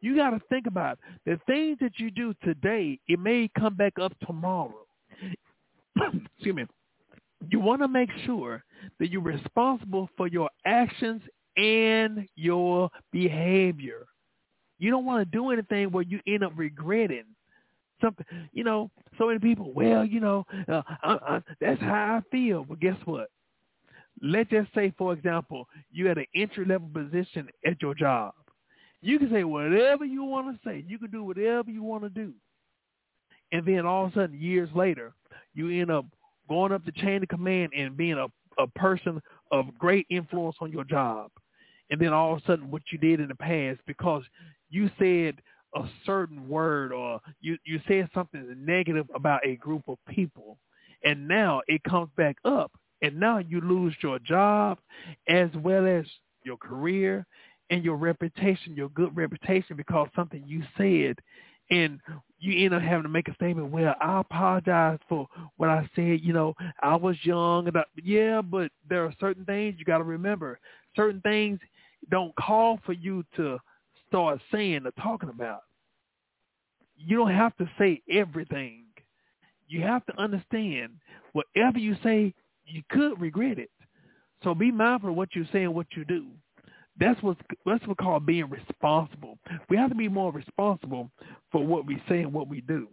[0.00, 2.98] you got to think about the things that you do today.
[3.08, 4.86] It may come back up tomorrow.
[6.36, 6.64] Excuse me.
[7.48, 8.62] You want to make sure
[8.98, 11.22] that you're responsible for your actions
[11.56, 14.06] and your behavior.
[14.78, 17.24] You don't want to do anything where you end up regretting
[18.00, 18.26] something.
[18.52, 19.72] You know, so many people.
[19.74, 22.64] Well, you know, uh, uh, uh, that's how I feel.
[22.64, 23.28] But guess what?
[24.22, 28.34] Let's just say, for example, you had an entry level position at your job.
[29.02, 30.84] You can say whatever you want to say.
[30.86, 32.34] You can do whatever you want to do.
[33.52, 35.14] And then all of a sudden, years later,
[35.54, 36.04] you end up
[36.48, 38.26] going up the chain of command and being a,
[38.62, 41.30] a person of great influence on your job.
[41.90, 44.22] And then all of a sudden, what you did in the past, because
[44.68, 45.36] you said
[45.74, 50.58] a certain word or you, you said something negative about a group of people,
[51.04, 52.70] and now it comes back up
[53.02, 54.78] and now you lose your job
[55.28, 56.04] as well as
[56.44, 57.26] your career
[57.70, 61.16] and your reputation, your good reputation because something you said
[61.70, 62.00] and
[62.40, 66.20] you end up having to make a statement, well, I apologize for what I said,
[66.22, 69.98] you know, I was young and I, yeah, but there are certain things you got
[69.98, 70.58] to remember.
[70.96, 71.60] Certain things
[72.10, 73.58] don't call for you to
[74.08, 75.60] start saying or talking about.
[76.96, 78.84] You don't have to say everything.
[79.68, 80.94] You have to understand
[81.32, 82.34] whatever you say
[82.70, 83.70] you could regret it.
[84.42, 86.26] So be mindful of what you say and what you do.
[86.98, 89.38] That's what's that's what called being responsible.
[89.68, 91.10] We have to be more responsible
[91.50, 92.88] for what we say and what we do.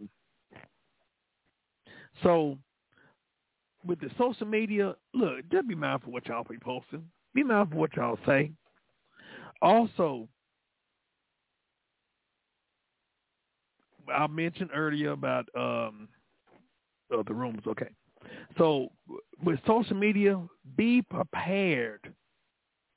[2.22, 2.56] So
[3.86, 7.04] with the social media, look, just be mindful of what y'all be posting.
[7.34, 8.50] Be mindful of what y'all say.
[9.60, 10.28] Also,
[14.12, 16.08] I mentioned earlier about um,
[17.12, 17.62] oh, the rooms.
[17.66, 17.88] Okay,
[18.56, 18.90] so
[19.44, 20.40] with social media,
[20.76, 22.12] be prepared.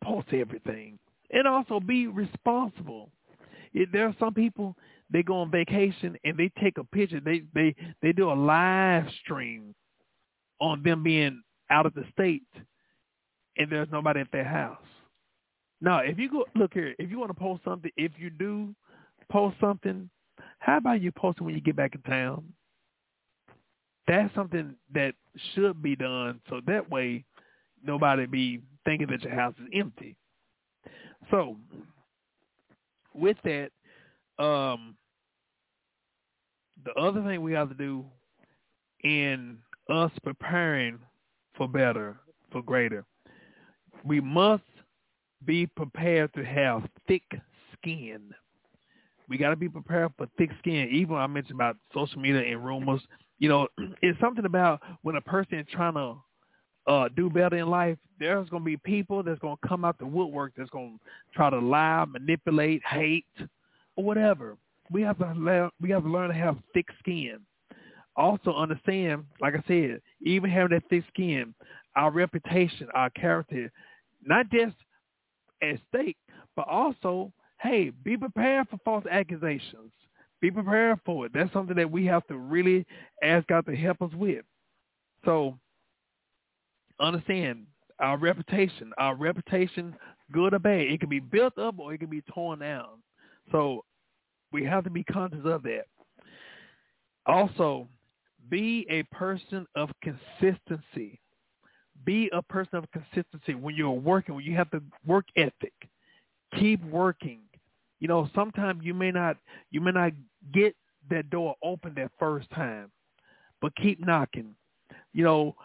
[0.03, 0.97] Post everything.
[1.31, 3.09] And also be responsible.
[3.91, 4.75] there are some people,
[5.09, 7.19] they go on vacation and they take a picture.
[7.19, 9.75] They, they, they do a live stream
[10.59, 12.43] on them being out of the state
[13.57, 14.77] and there's nobody at their house.
[15.81, 18.75] Now, if you go, look here, if you want to post something, if you do
[19.31, 20.09] post something,
[20.59, 22.43] how about you post it when you get back in town?
[24.11, 25.13] That's something that
[25.55, 27.23] should be done so that way
[27.81, 30.17] nobody be thinking that your house is empty.
[31.29, 31.55] So
[33.13, 33.71] with that,
[34.37, 34.95] um,
[36.83, 38.03] the other thing we have to do
[39.03, 39.57] in
[39.89, 40.99] us preparing
[41.55, 42.17] for better,
[42.51, 43.05] for greater,
[44.03, 44.63] we must
[45.45, 47.23] be prepared to have thick
[47.77, 48.33] skin.
[49.29, 50.89] We got to be prepared for thick skin.
[50.91, 53.01] Even I mentioned about social media and rumors
[53.41, 53.67] you know,
[54.01, 56.15] it's something about when a person is trying to
[56.87, 59.97] uh, do better in life, there's going to be people that's going to come out
[59.99, 63.25] the woodwork that's going to try to lie, manipulate, hate,
[63.97, 64.57] or whatever.
[64.89, 67.39] We have to learn, we have to learn to have thick skin.
[68.15, 71.53] Also understand, like I said, even having that thick skin,
[71.95, 73.71] our reputation, our character,
[74.23, 74.75] not just
[75.63, 76.17] at stake,
[76.55, 77.31] but also,
[77.61, 79.91] hey, be prepared for false accusations.
[80.41, 81.33] Be prepared for it.
[81.33, 82.85] That's something that we have to really
[83.21, 84.43] ask God to help us with.
[85.23, 85.57] So
[86.99, 87.67] understand
[87.99, 89.95] our reputation, our reputation,
[90.31, 93.03] good or bad, it can be built up or it can be torn down.
[93.51, 93.85] So
[94.51, 95.85] we have to be conscious of that.
[97.25, 97.87] Also,
[98.49, 101.19] be a person of consistency.
[102.03, 105.73] Be a person of consistency when you're working, when you have the work ethic.
[106.59, 107.41] Keep working.
[107.99, 109.37] You know, sometimes you may not
[109.69, 110.11] you may not
[110.53, 110.75] get
[111.09, 112.91] that door open that first time,
[113.61, 114.55] but keep knocking.
[115.13, 115.55] You know,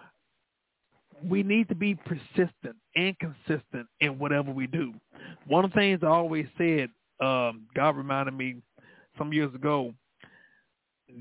[1.25, 4.93] we need to be persistent and consistent in whatever we do.
[5.47, 8.57] One of the things I always said, um, God reminded me
[9.17, 9.95] some years ago,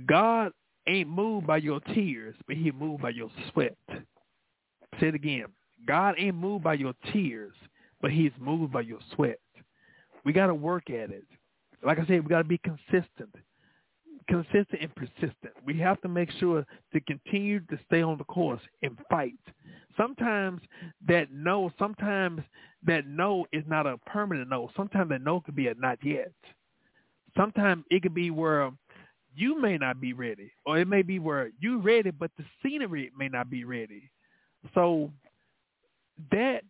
[0.06, 0.52] God
[0.88, 3.78] ain't moved by your tears, but he moved by your sweat.
[5.00, 5.46] Say it again.
[5.88, 7.54] God ain't moved by your tears,
[8.02, 9.40] but he's moved by your sweat.
[10.24, 11.24] We got to work at it.
[11.86, 13.36] Like I said, we got to be consistent
[14.28, 15.54] consistent and persistent.
[15.66, 19.34] We have to make sure to continue to stay on the course and fight.
[19.98, 20.62] Sometimes
[21.08, 22.42] that no, sometimes
[22.86, 24.70] that no is not a permanent no.
[24.76, 26.32] Sometimes that no could be a not yet.
[27.38, 28.72] Sometimes it could be where
[29.36, 33.12] you may not be ready, or it may be where you're ready, but the scenery
[33.18, 34.10] may not be ready.
[34.74, 35.12] So
[36.32, 36.64] that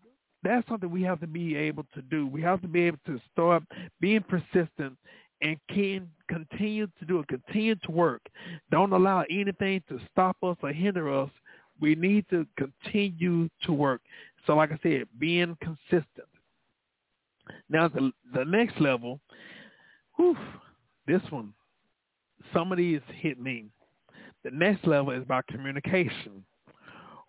[0.45, 2.27] that's something we have to be able to do.
[2.27, 3.63] We have to be able to start
[3.99, 4.95] being persistent
[5.41, 8.21] and can continue to do it, continue to work.
[8.71, 11.29] Don't allow anything to stop us or hinder us.
[11.81, 14.01] We need to continue to work.
[14.45, 16.27] So like I said, being consistent.
[17.69, 19.19] Now the the next level,
[20.15, 20.37] whew,
[21.07, 21.53] this one,
[22.53, 23.65] some of these hit me.
[24.43, 26.45] The next level is about communication.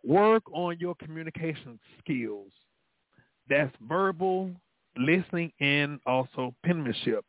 [0.05, 2.53] Work on your communication skills.
[3.49, 4.51] That's verbal,
[4.97, 7.25] listening, and also penmanship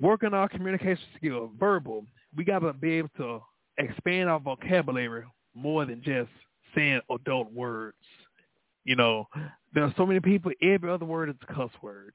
[0.00, 2.04] working our communication skills, verbal.
[2.36, 3.40] We got to be able to
[3.78, 5.24] expand our vocabulary
[5.54, 6.30] more than just
[6.74, 7.96] saying adult words.
[8.84, 9.28] You know,
[9.72, 12.14] there are so many people, every other word is a cuss word.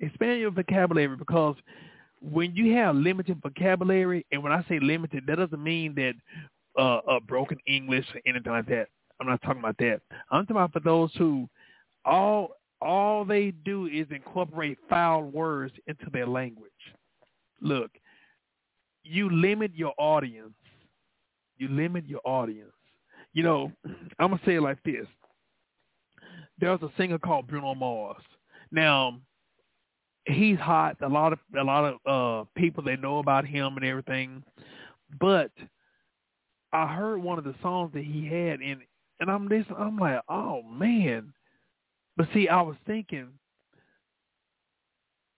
[0.00, 1.56] Expand your vocabulary because
[2.22, 6.14] when you have limited vocabulary, and when I say limited, that doesn't mean that
[6.80, 8.88] uh, a broken English or anything like that.
[9.20, 10.00] I'm not talking about that.
[10.30, 11.48] I'm talking about for those who
[12.04, 16.70] all all they do is incorporate foul words into their language.
[17.60, 17.90] Look,
[19.04, 20.54] you limit your audience.
[21.58, 22.72] You limit your audience.
[23.34, 23.72] You know,
[24.18, 25.06] I'm gonna say it like this.
[26.58, 28.22] There's a singer called Bruno Mars.
[28.70, 29.20] Now,
[30.24, 30.96] he's hot.
[31.02, 34.42] A lot of a lot of uh people they know about him and everything.
[35.20, 35.50] But
[36.72, 38.80] I heard one of the songs that he had and
[39.20, 41.32] and I'm listening I'm like, oh man.
[42.16, 43.28] But see, I was thinking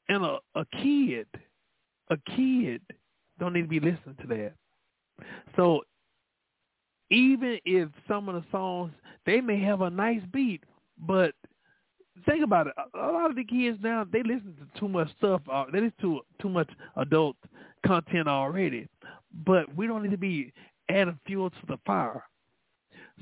[0.08, 1.26] and a, a kid
[2.10, 2.82] a kid
[3.38, 4.52] don't need to be listening to that.
[5.56, 5.82] So
[7.10, 8.92] even if some of the songs
[9.26, 10.64] they may have a nice beat,
[10.98, 11.32] but
[12.26, 12.74] think about it.
[12.94, 15.40] A lot of the kids now they listen to too much stuff.
[15.50, 17.36] Uh, they listen to too much adult
[17.86, 18.88] content already.
[19.46, 20.52] But we don't need to be
[20.88, 22.24] adding fuel to the fire.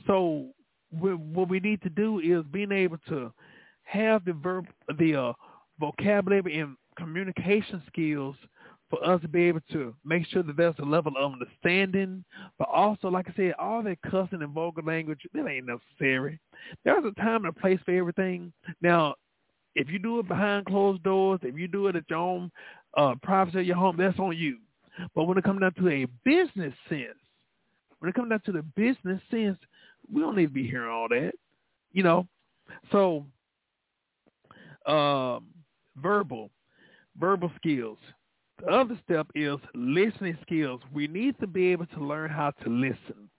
[0.07, 0.47] So
[0.91, 3.33] what we need to do is being able to
[3.83, 4.67] have the verb,
[4.99, 5.33] the uh,
[5.79, 8.37] vocabulary and communication skills
[8.89, 12.25] for us to be able to make sure that there's a level of understanding,
[12.59, 16.41] but also, like I said, all that cussing and vulgar language, that ain't necessary.
[16.85, 18.53] There's a time and a place for everything.
[18.83, 19.15] Now,
[19.77, 22.51] if you do it behind closed doors, if you do it at your own
[22.97, 24.59] uh, privacy of your home, that's on you.
[25.15, 27.19] But when it comes down to a business sense,
[28.01, 29.59] when it comes down to the business sense,
[30.13, 31.33] we don't need to be hearing all that,
[31.93, 32.27] you know.
[32.93, 33.27] So,
[34.87, 35.47] um,
[35.97, 36.51] verbal,
[37.19, 37.99] verbal skills.
[38.61, 40.81] The other step is listening skills.
[40.93, 43.31] We need to be able to learn how to listen.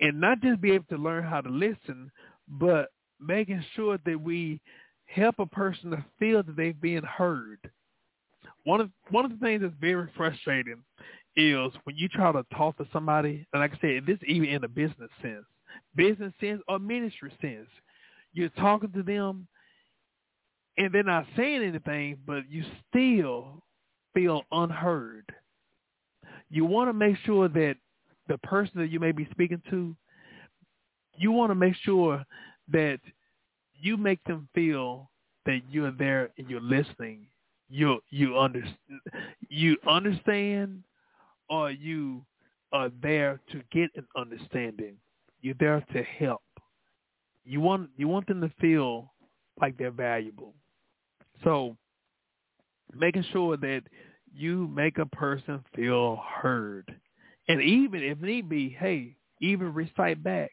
[0.00, 2.10] And not just be able to learn how to listen,
[2.48, 2.90] but
[3.20, 4.60] making sure that we
[5.06, 7.58] help a person to feel that they've been heard.
[8.64, 10.82] One of one of the things that's very frustrating
[11.36, 14.64] is when you try to talk to somebody, and like I said, this even in
[14.64, 15.44] a business sense,
[15.94, 17.68] business sense or ministry sense,
[18.32, 19.46] you're talking to them
[20.78, 23.62] and they're not saying anything, but you still
[24.14, 25.26] feel unheard.
[26.48, 27.76] You want to make sure that
[28.28, 29.94] the person that you may be speaking to,
[31.16, 32.24] you want to make sure
[32.68, 33.00] that
[33.80, 35.10] you make them feel
[35.46, 37.26] that you're there and you're listening.
[37.68, 38.62] You you under,
[39.48, 40.82] you understand,
[41.48, 42.24] or you
[42.72, 44.96] are there to get an understanding.
[45.40, 46.42] You're there to help.
[47.44, 49.12] You want you want them to feel
[49.60, 50.54] like they're valuable.
[51.44, 51.76] So
[52.94, 53.82] making sure that
[54.32, 56.94] you make a person feel heard.
[57.48, 60.50] And even if need be, hey, even recite back.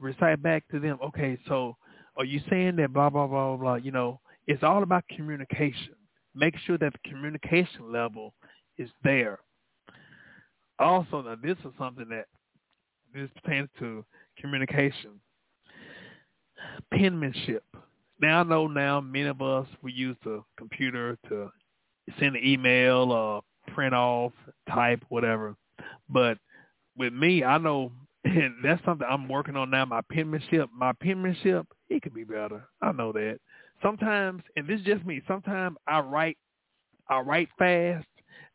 [0.00, 1.76] Recite back to them, okay, so
[2.16, 5.94] are you saying that blah, blah, blah, blah, You know, it's all about communication.
[6.34, 8.32] Make sure that the communication level
[8.78, 9.40] is there.
[10.78, 12.26] Also, now this is something that
[13.14, 14.04] this pertains to
[14.38, 15.20] communication.
[16.92, 17.64] Penmanship
[18.20, 21.50] now I know now many of us we use the computer to
[22.18, 23.42] send an email or
[23.74, 24.32] print off,
[24.68, 25.56] type, whatever.
[26.08, 26.38] But
[26.96, 27.92] with me, I know
[28.24, 29.86] and that's something I'm working on now.
[29.86, 32.68] My penmanship, my penmanship, it could be better.
[32.82, 33.38] I know that.
[33.82, 35.22] Sometimes, and this is just me.
[35.26, 36.36] Sometimes I write,
[37.08, 38.06] I write fast.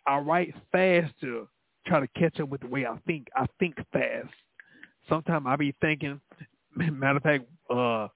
[0.06, 1.48] I write fast to
[1.88, 3.28] try to catch up with the way I think.
[3.36, 4.30] I think fast.
[5.10, 6.20] Sometimes I be thinking.
[6.76, 8.08] Matter of fact, uh,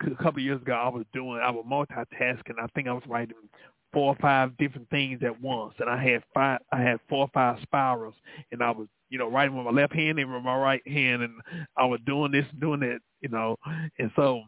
[0.00, 2.58] a couple years ago, I was doing, I was multitasking.
[2.60, 3.34] I think I was writing
[3.92, 7.30] four or five different things at once, and I had five, I had four or
[7.32, 8.14] five spirals,
[8.52, 11.22] and I was, you know, writing with my left hand and with my right hand,
[11.22, 11.40] and
[11.76, 13.56] I was doing this, and doing that, you know,
[13.98, 14.42] and so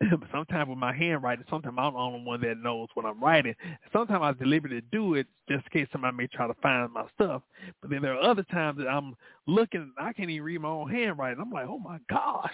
[0.32, 3.54] sometimes with my handwriting, sometimes I'm the only one that knows what I'm writing.
[3.92, 7.42] Sometimes I deliberately do it just in case somebody may try to find my stuff.
[7.80, 10.90] But then there are other times that I'm looking, I can't even read my own
[10.90, 11.40] handwriting.
[11.40, 12.52] I'm like, oh my gosh.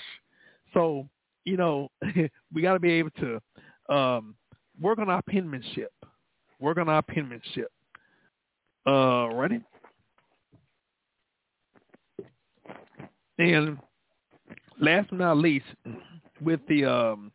[0.72, 1.08] So,
[1.44, 1.90] you know,
[2.52, 4.34] we got to be able to um,
[4.80, 5.92] work on our penmanship.
[6.60, 7.70] Work on our penmanship.
[8.86, 9.60] Uh, ready?
[13.38, 13.78] And
[14.80, 15.66] last but not least,
[16.40, 17.32] with the um,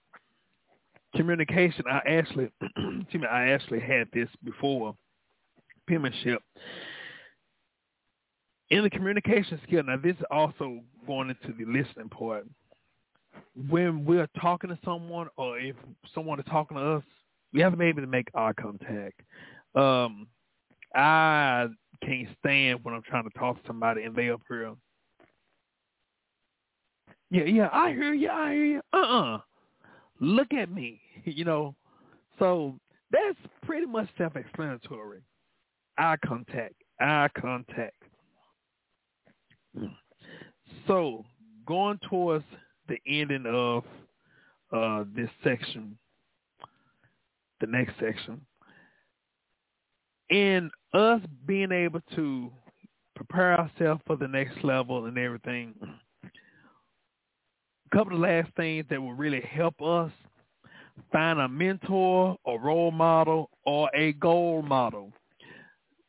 [1.16, 4.96] communication, I actually, excuse me, I actually had this before
[5.88, 6.42] penmanship.
[8.70, 12.46] In the communication skill, now this is also going into the listening part.
[13.70, 15.76] When we're talking to someone, or if
[16.14, 17.04] someone is talking to us,
[17.52, 19.22] we have to be able to make eye contact.
[19.76, 20.28] Um,
[20.96, 21.68] I
[22.04, 24.74] can't stand when I'm trying to talk to somebody and they up here.
[27.32, 28.82] Yeah, yeah, I hear you, I hear you.
[28.92, 29.40] Uh-uh.
[30.20, 31.76] Look at me, you know.
[32.40, 32.76] So
[33.12, 35.22] that's pretty much self-explanatory.
[35.98, 37.96] Eye contact, eye contact.
[40.88, 41.26] So
[41.66, 42.46] going towards
[42.88, 43.84] the ending of
[44.72, 45.98] uh, this section,
[47.62, 48.42] the next section,
[50.32, 52.52] and us being able to
[53.16, 55.74] prepare ourselves for the next level and everything,
[57.90, 60.12] couple of last things that will really help us
[61.12, 65.12] find a mentor, a role model, or a goal model.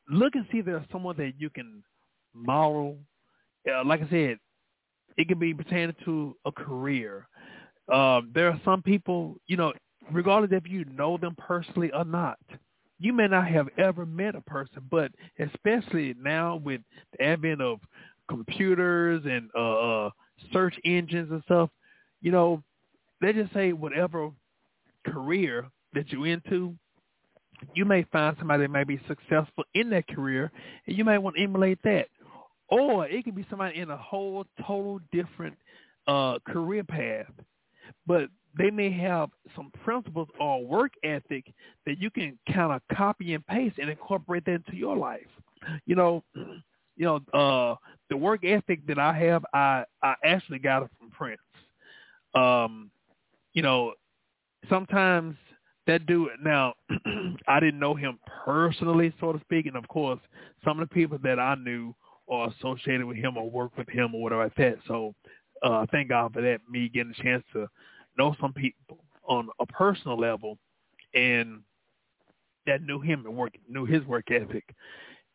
[0.09, 1.83] Look and see if there's someone that you can
[2.35, 2.99] model.
[3.71, 4.39] Uh, like I said,
[5.17, 7.29] it can be pertaining to a career.
[7.93, 9.73] Uh, there are some people, you know,
[10.13, 12.39] regardless if you know them personally or not,
[12.99, 16.81] you may not have ever met a person, but especially now with
[17.13, 17.81] the advent of
[18.29, 20.11] computers and uh, uh
[20.53, 21.71] search engines and stuff,
[22.21, 22.63] you know,
[23.21, 24.31] they just say whatever
[25.07, 26.75] career that you're into,
[27.75, 30.51] you may find somebody that may be successful in that career,
[30.87, 32.07] and you may want to emulate that.
[32.69, 35.57] Or it could be somebody in a whole total different
[36.07, 37.27] uh, career path,
[38.07, 41.53] but they may have some principles or work ethic
[41.87, 45.27] that you can kind of copy and paste and incorporate that into your life.
[45.87, 46.25] You know,
[47.01, 47.77] you know, uh,
[48.11, 51.41] the work ethic that I have, I I actually got it from Prince.
[52.35, 52.91] Um,
[53.55, 53.95] you know,
[54.69, 55.35] sometimes
[55.87, 56.29] that dude.
[56.45, 56.75] Now,
[57.49, 60.21] I didn't know him personally, so to speak, and of course,
[60.63, 61.95] some of the people that I knew
[62.29, 64.77] are associated with him or work with him or whatever like that.
[64.87, 65.15] So,
[65.63, 66.59] uh, thank God for that.
[66.71, 67.67] Me getting a chance to
[68.19, 70.59] know some people on a personal level,
[71.15, 71.63] and
[72.67, 74.65] that knew him and work knew his work ethic,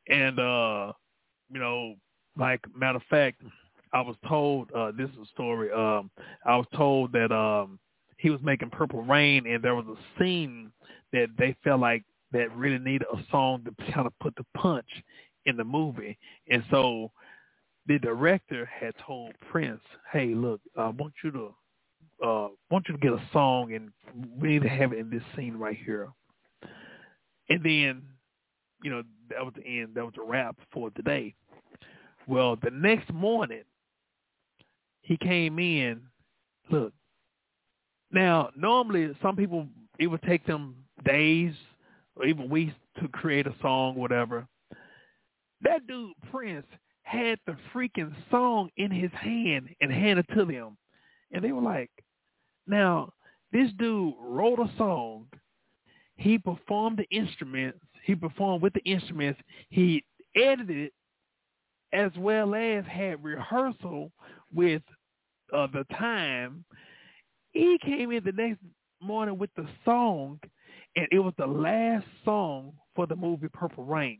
[0.07, 0.93] and uh
[1.51, 1.95] you know,
[2.37, 3.41] like matter of fact,
[3.93, 5.71] I was told uh this is a story.
[5.71, 6.11] Um
[6.45, 7.79] I was told that um
[8.17, 10.71] he was making Purple Rain and there was a scene
[11.13, 14.89] that they felt like that really needed a song to kind of put the punch
[15.45, 16.17] in the movie.
[16.49, 17.11] And so
[17.87, 19.81] the director had told Prince,
[20.11, 21.55] "Hey, look, I want you to
[22.25, 23.91] uh want you to get a song and
[24.39, 26.09] we need to have it in this scene right here."
[27.49, 28.03] And then
[28.83, 29.95] you know, that was the end.
[29.95, 31.33] That was a wrap for today.
[32.27, 33.63] Well, the next morning,
[35.01, 36.01] he came in.
[36.71, 36.93] Look,
[38.11, 39.67] now normally some people
[39.99, 41.53] it would take them days
[42.15, 44.47] or even weeks to create a song, whatever.
[45.61, 46.65] That dude Prince
[47.03, 50.77] had the freaking song in his hand and handed to them,
[51.31, 51.91] and they were like,
[52.65, 53.13] "Now
[53.51, 55.27] this dude wrote a song.
[56.17, 59.41] He performed the instruments he performed with the instruments.
[59.69, 60.03] He
[60.35, 60.93] edited it
[61.91, 64.11] as well as had rehearsal
[64.53, 64.83] with
[65.51, 66.63] uh, the time.
[67.53, 68.59] He came in the next
[69.01, 70.39] morning with the song,
[70.95, 74.19] and it was the last song for the movie Purple Rain.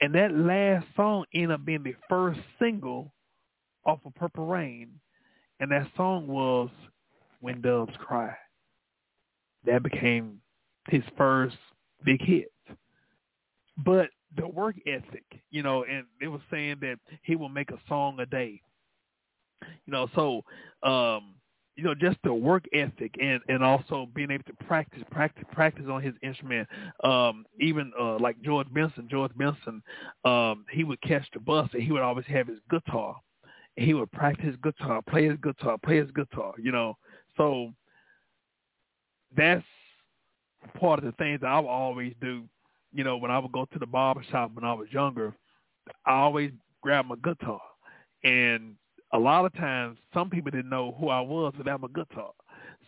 [0.00, 3.12] And that last song ended up being the first single
[3.84, 4.90] off of Purple Rain,
[5.58, 6.70] and that song was
[7.40, 8.32] When Doves Cry.
[9.64, 10.40] That became
[10.88, 11.56] his first
[12.04, 12.52] big hit.
[13.78, 17.78] But the work ethic, you know, and it was saying that he will make a
[17.88, 18.60] song a day.
[19.86, 20.42] You know, so
[20.88, 21.34] um,
[21.76, 25.86] you know, just the work ethic and and also being able to practice, practice, practice
[25.90, 26.68] on his instrument.
[27.04, 29.82] Um, even uh, like George Benson, George Benson,
[30.24, 33.16] um, he would catch the bus and he would always have his guitar.
[33.76, 36.54] He would practice his guitar, play his guitar, play his guitar.
[36.58, 36.96] You know,
[37.36, 37.72] so
[39.36, 39.64] that's
[40.80, 42.44] part of the things I will always do.
[42.92, 45.34] You know, when I would go to the barber shop when I was younger,
[46.06, 46.52] I always
[46.82, 47.60] grab my guitar
[48.24, 48.74] and
[49.12, 52.30] a lot of times some people didn't know who I was without my guitar.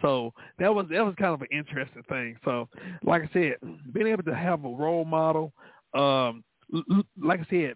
[0.03, 2.37] So that was that was kind of an interesting thing.
[2.45, 2.69] So
[3.03, 3.55] like I said,
[3.93, 5.53] being able to have a role model,
[5.95, 6.45] um,
[7.21, 7.75] like I said,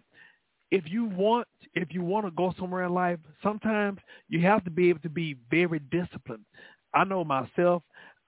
[0.71, 4.71] if you want if you want to go somewhere in life, sometimes you have to
[4.71, 6.45] be able to be very disciplined.
[6.95, 7.83] I know myself,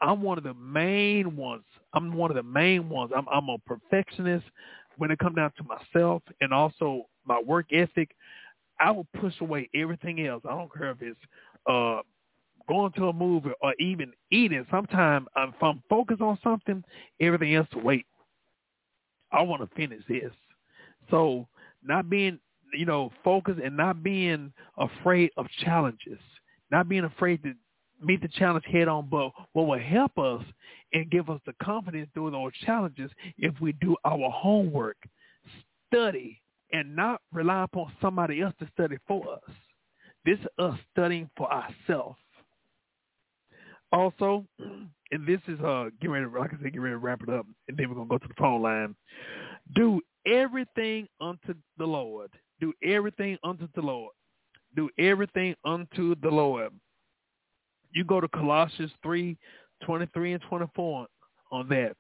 [0.04, 1.64] I'm one of the main ones.
[1.94, 3.10] I'm one of the main ones.
[3.16, 4.44] I'm I'm a perfectionist
[4.98, 8.10] when it comes down to myself and also my work ethic.
[8.78, 10.42] I will push away everything else.
[10.44, 11.18] I don't care if it's
[11.66, 12.00] uh,
[12.68, 14.66] going to a movie or even eating.
[14.70, 16.84] Sometimes if I'm focused on something,
[17.18, 18.04] everything else to wait.
[19.32, 20.32] I want to finish this.
[21.10, 21.48] So
[21.82, 22.38] not being,
[22.74, 26.18] you know, focused and not being afraid of challenges,
[26.70, 27.54] not being afraid to
[28.04, 30.42] meet the challenge head on, but what will help us
[30.92, 34.96] and give us the confidence through those challenges if we do our homework,
[35.86, 36.40] study,
[36.72, 39.54] and not rely upon somebody else to study for us.
[40.24, 42.18] This is us studying for ourselves.
[43.92, 47.28] Also, and this is uh get ready, like I said, get ready to wrap it
[47.28, 48.96] up, and then we're gonna go to the phone line.
[49.74, 52.30] Do everything unto the Lord.
[52.60, 54.12] Do everything unto the Lord.
[54.74, 56.72] Do everything unto the Lord.
[57.94, 59.38] You go to Colossians three,
[59.82, 61.06] twenty three and twenty four
[61.50, 61.96] on that.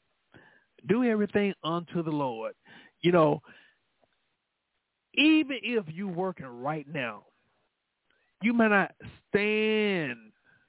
[0.86, 2.52] Do everything unto the Lord.
[3.00, 3.40] You know,
[5.14, 7.22] even if you're working right now,
[8.42, 8.92] you may not
[9.28, 10.16] stand,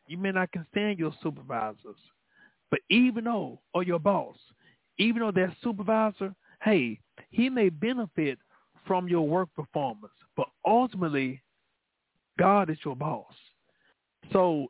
[0.07, 1.97] you may not can stand your supervisors,
[2.69, 4.37] but even though, or your boss,
[4.97, 6.33] even though that supervisor,
[6.63, 6.99] hey,
[7.31, 8.37] he may benefit
[8.87, 11.41] from your work performance, but ultimately,
[12.37, 13.33] God is your boss.
[14.31, 14.67] So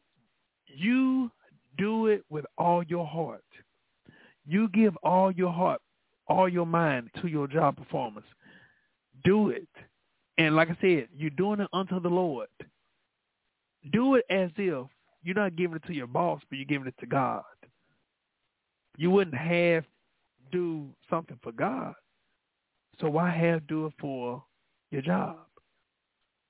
[0.76, 1.32] you
[1.78, 3.44] do it with all your heart.
[4.46, 5.82] You give all your heart,
[6.28, 8.26] all your mind to your job performance
[9.24, 9.68] do it.
[10.38, 12.48] And like I said, you're doing it unto the Lord.
[13.92, 14.88] Do it as if
[15.24, 17.44] you're not giving it to your boss, but you're giving it to God.
[18.98, 19.84] You wouldn't have
[20.52, 21.94] do something for God.
[23.00, 24.44] So why have do it for
[24.92, 25.38] your job?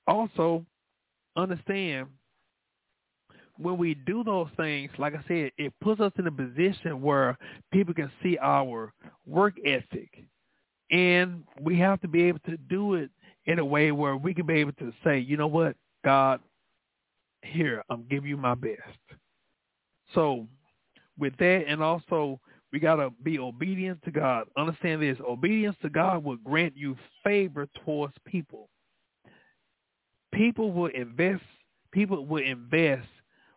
[0.08, 0.66] Also,
[1.36, 2.08] understand
[3.58, 7.38] when we do those things, like I said, it puts us in a position where
[7.72, 8.94] people can see our
[9.26, 10.10] work ethic
[10.92, 13.10] and we have to be able to do it
[13.46, 16.40] in a way where we can be able to say, you know what, God,
[17.44, 18.82] here, I'm giving you my best.
[20.14, 20.48] So
[21.18, 22.40] with that, and also
[22.72, 24.48] we got to be obedient to God.
[24.58, 25.18] Understand this.
[25.28, 28.70] Obedience to God will grant you favor towards people.
[30.34, 31.44] People will invest.
[31.92, 33.08] People will invest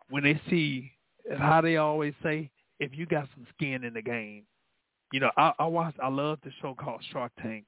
[0.09, 0.91] when they see,
[1.37, 2.49] how they always say,
[2.79, 4.45] if you got some skin in the game
[5.11, 7.65] you know, I, I watch, I love the show called Shark Tank,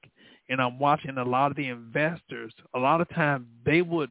[0.48, 2.54] and I'm watching a lot of the investors.
[2.74, 4.10] A lot of times they would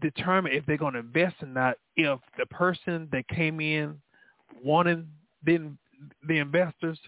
[0.00, 4.00] determine if they're going to invest or not if the person that came in
[4.62, 5.06] wanting
[5.44, 5.70] the
[6.26, 6.98] the investors,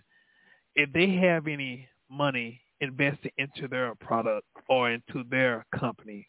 [0.75, 6.29] if they have any money invested into their product or into their company.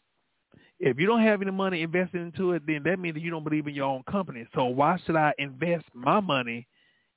[0.80, 3.44] If you don't have any money invested into it, then that means that you don't
[3.44, 4.46] believe in your own company.
[4.54, 6.66] So why should I invest my money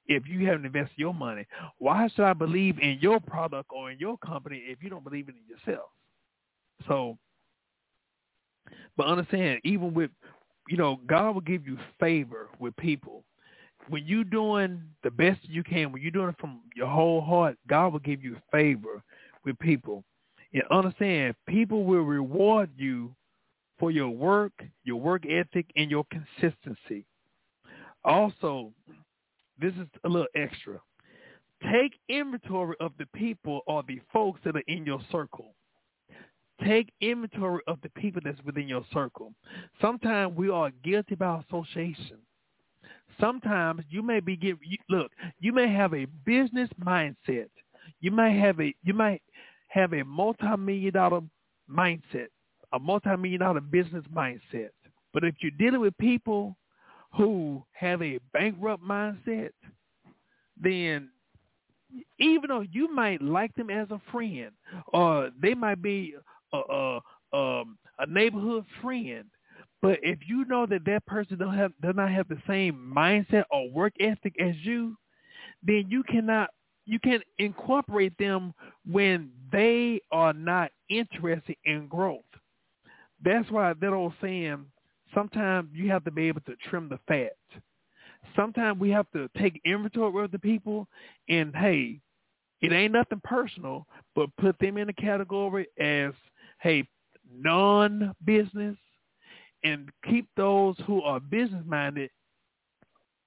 [0.06, 1.46] if you haven't invested your money?
[1.80, 5.28] Why should I believe in your product or in your company if you don't believe
[5.28, 5.90] in it yourself?
[6.88, 7.18] So,
[8.96, 10.12] but understand, even with,
[10.70, 13.24] you know, God will give you favor with people.
[13.90, 17.58] When you're doing the best you can, when you're doing it from your whole heart,
[17.68, 19.02] God will give you favor
[19.46, 20.04] with people.
[20.54, 23.16] And understand, people will reward you
[23.80, 27.06] for your work, your work ethic, and your consistency.
[28.04, 28.72] Also,
[29.60, 30.80] this is a little extra.
[31.72, 35.54] Take inventory of the people or the folks that are in your circle.
[36.64, 39.34] Take inventory of the people that's within your circle.
[39.82, 42.18] Sometimes we are guilty by association.
[43.20, 44.58] Sometimes you may be give
[44.90, 47.50] look, you may have a business mindset.
[48.00, 49.22] You may have a you might
[49.70, 51.22] have a multi-million dollar
[51.70, 52.28] mindset,
[52.74, 54.70] a multi-million dollar business mindset.
[55.14, 56.56] But if you're dealing with people
[57.16, 59.52] who have a bankrupt mindset,
[60.62, 61.10] then
[62.20, 64.52] even though you might like them as a friend,
[64.88, 66.16] or they might be
[66.54, 67.00] a, a,
[67.34, 69.26] um, a neighborhood friend,
[69.82, 73.44] but if you know that that person don't have does not have the same mindset
[73.52, 74.98] or work ethic as you,
[75.64, 76.50] then you cannot
[76.86, 78.54] you can incorporate them
[78.90, 82.22] when they are not interested in growth.
[83.24, 84.66] That's why that old saying,
[85.14, 87.38] sometimes you have to be able to trim the fat.
[88.36, 90.88] Sometimes we have to take inventory of the people
[91.30, 92.00] and hey,
[92.62, 93.86] it ain't nothing personal,
[94.16, 96.14] but put them in a category as,
[96.60, 96.88] hey,
[97.32, 98.76] non-business
[99.64, 102.10] and keep those who are business-minded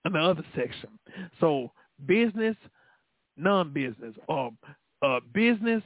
[0.05, 0.91] in the other section.
[1.39, 1.71] So
[2.07, 2.57] business,
[3.37, 4.53] non-business, or
[5.03, 5.83] uh, business,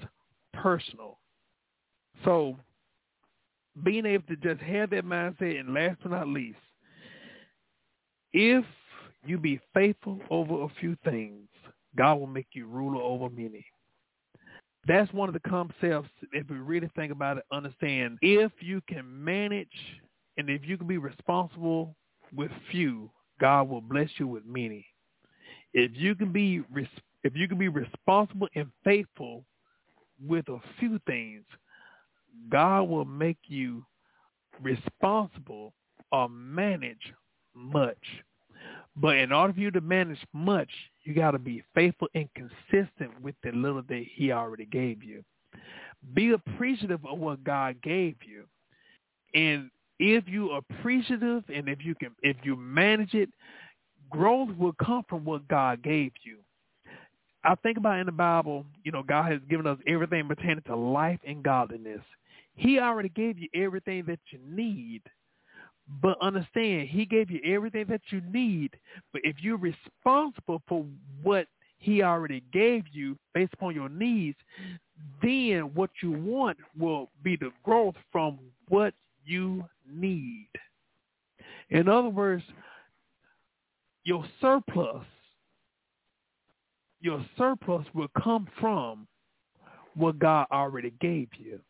[0.53, 1.19] personal.
[2.25, 2.57] So
[3.83, 6.59] being able to just have that mindset, and last but not least,
[8.33, 8.65] if
[9.27, 11.49] you be faithful over a few things,
[11.97, 13.65] God will make you ruler over many.
[14.87, 19.25] That's one of the concepts, if we really think about it, understand if you can
[19.25, 19.69] manage
[20.37, 21.97] and if you can be responsible
[22.35, 23.11] with few,
[23.41, 24.87] God will bless you with many.
[25.73, 26.63] If you can be
[27.23, 29.45] if you can be responsible and faithful
[30.23, 31.45] with a few things,
[32.51, 33.85] God will make you
[34.63, 35.73] responsible
[36.13, 37.13] or manage
[37.55, 37.97] much.
[38.97, 40.69] But in order for you to manage much,
[41.03, 45.25] you got to be faithful and consistent with the little that he already gave you.
[46.15, 48.45] Be appreciative of what God gave you.
[49.35, 53.31] And if you're appreciative and if you can if you manage it,
[54.11, 56.39] growth will come from what God gave you.
[57.45, 60.77] I think about in the Bible, you know, God has given us everything pertaining to
[60.77, 62.01] life and godliness.
[62.55, 65.03] He already gave you everything that you need.
[66.01, 68.71] But understand, he gave you everything that you need.
[69.13, 70.87] But if you're responsible for
[71.23, 71.47] what
[71.79, 74.39] he already gave you based upon your needs,
[75.23, 78.95] then what you want will be the growth from what
[79.27, 80.49] you need.
[81.71, 82.43] In other words,
[84.05, 85.05] your surplus,
[87.01, 89.07] your surplus will come from
[89.95, 91.61] what God already gave you.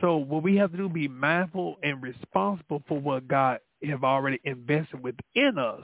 [0.00, 4.40] So what we have to do be mindful and responsible for what God have already
[4.44, 5.82] invested within us.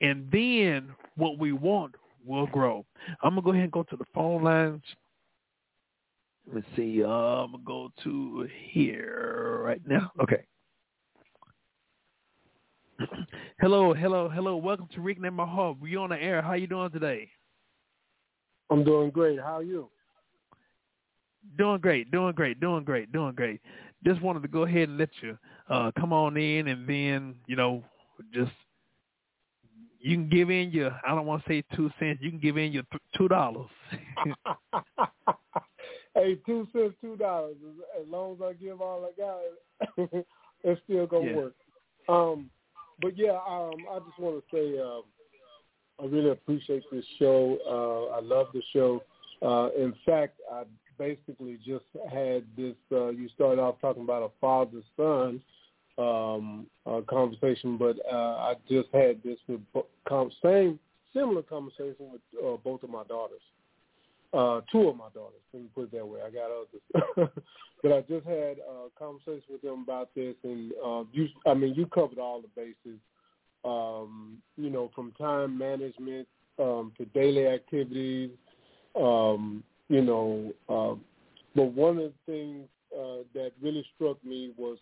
[0.00, 1.94] And then what we want
[2.24, 2.84] will grow.
[3.22, 4.82] I'm gonna go ahead and go to the phone lines.
[6.52, 7.02] Let's see.
[7.02, 10.12] Uh, I'm gonna go to here right now.
[10.20, 10.44] Okay.
[13.60, 14.56] hello, hello, hello.
[14.56, 15.78] Welcome to Reconnect My Heart.
[15.80, 16.42] We on the air.
[16.42, 17.28] How you doing today?
[18.70, 19.38] I'm doing great.
[19.40, 19.88] How are you?
[21.56, 23.60] Doing great, doing great, doing great, doing great.
[24.04, 25.38] Just wanted to go ahead and let you
[25.68, 27.82] uh, come on in, and then you know,
[28.32, 28.52] just
[30.00, 32.20] you can give in your I don't want to say two cents.
[32.22, 33.68] You can give in your th- two dollars.
[36.14, 37.56] hey, two cents, two dollars.
[38.00, 40.24] As long as I give all I got,
[40.64, 41.36] it's still gonna yeah.
[41.36, 41.54] work.
[42.08, 42.50] Um,
[43.00, 45.02] but yeah, um, I just want to say um,
[46.00, 47.58] I really appreciate this show.
[47.66, 49.02] Uh, I love the show.
[49.42, 50.62] Uh, in fact, I
[50.98, 52.74] basically just had this.
[52.90, 55.40] Uh, you started off talking about a father son
[55.98, 59.60] um, uh, conversation, but uh, I just had this with
[60.08, 60.78] com- same
[61.14, 63.40] similar conversation with uh, both of my daughters.
[64.32, 65.40] Uh, two of my daughters.
[65.52, 66.20] Let me put it that way.
[66.20, 67.30] I got others,
[67.82, 71.28] but I just had a conversation with them about this, and uh, you.
[71.46, 73.00] I mean, you covered all the bases.
[73.64, 78.30] Um, you know, from time management um, to daily activities,
[78.94, 80.94] um, you know, uh,
[81.54, 84.78] but one of the things uh, that really struck me was,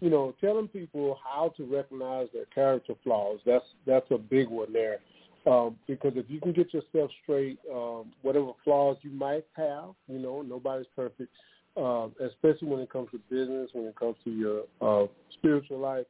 [0.00, 3.40] you know, telling people how to recognize their character flaws.
[3.46, 4.98] That's that's a big one there,
[5.46, 10.18] um, because if you can get yourself straight, um, whatever flaws you might have, you
[10.18, 11.30] know, nobody's perfect,
[11.76, 16.06] uh, especially when it comes to business, when it comes to your uh, spiritual life.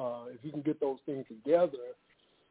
[0.00, 1.78] Uh, if you can get those things together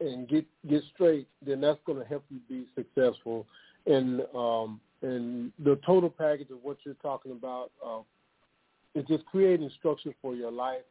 [0.00, 3.46] and get get straight, then that's going to help you be successful
[3.86, 8.00] and um, and the total package of what you're talking about uh,
[8.94, 10.82] is just creating structure for your life,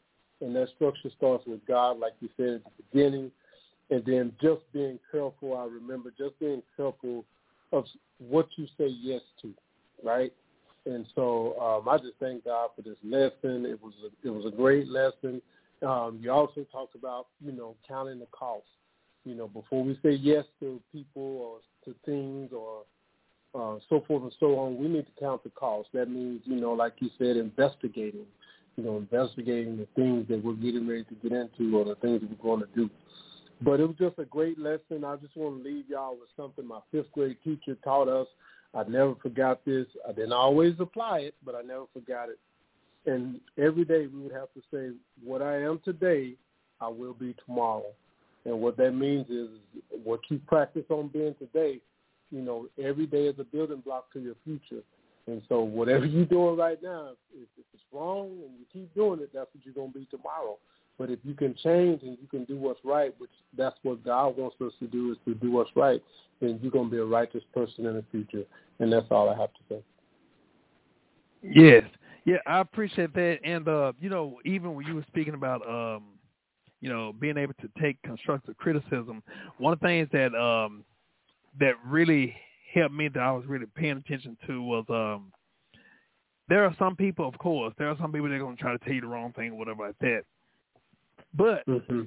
[0.41, 3.31] and that structure starts with God, like you said at the beginning,
[3.89, 5.57] and then just being careful.
[5.57, 7.25] I remember just being careful
[7.71, 7.85] of
[8.19, 9.53] what you say yes to,
[10.03, 10.33] right?
[10.85, 13.65] And so um, I just thank God for this lesson.
[13.65, 15.41] It was a, it was a great lesson.
[15.81, 18.65] Um, you also talked about you know counting the cost.
[19.23, 22.83] You know, before we say yes to people or to things or
[23.53, 25.89] uh, so forth and so on, we need to count the cost.
[25.93, 28.25] That means, you know, like you said, investigating,
[28.77, 32.21] you know, investigating the things that we're getting ready to get into or the things
[32.21, 32.89] that we're going to do.
[33.61, 35.03] but it was just a great lesson.
[35.05, 38.27] I just want to leave y'all with something my fifth grade teacher taught us.
[38.73, 39.85] I never forgot this.
[40.07, 42.39] I didn't always apply it, but I never forgot it.
[43.05, 46.33] And every day we would have to say, what I am today,
[46.79, 47.91] I will be tomorrow.
[48.45, 49.49] And what that means is
[50.03, 51.79] what you practice on being today,
[52.31, 54.81] you know, every day is a building block to your future.
[55.27, 59.19] And so whatever you're doing right now, if, if it's wrong and you keep doing
[59.19, 60.57] it, that's what you're going to be tomorrow.
[60.97, 64.37] But if you can change and you can do what's right, which that's what God
[64.37, 66.01] wants us to do is to do what's right,
[66.39, 68.43] then you're going to be a righteous person in the future.
[68.79, 69.83] And that's all I have to say.
[71.43, 71.83] Yes.
[72.25, 73.39] Yeah, I appreciate that.
[73.43, 76.03] And, uh, you know, even when you were speaking about, um,
[76.81, 79.23] you know, being able to take constructive criticism,
[79.59, 80.83] one of the things that um,
[81.59, 82.35] that really
[82.73, 85.31] helped me that I was really paying attention to was um,
[86.49, 88.73] there are some people, of course, there are some people that are going to try
[88.73, 90.23] to tell you the wrong thing or whatever like that.
[91.33, 92.01] But mm-hmm.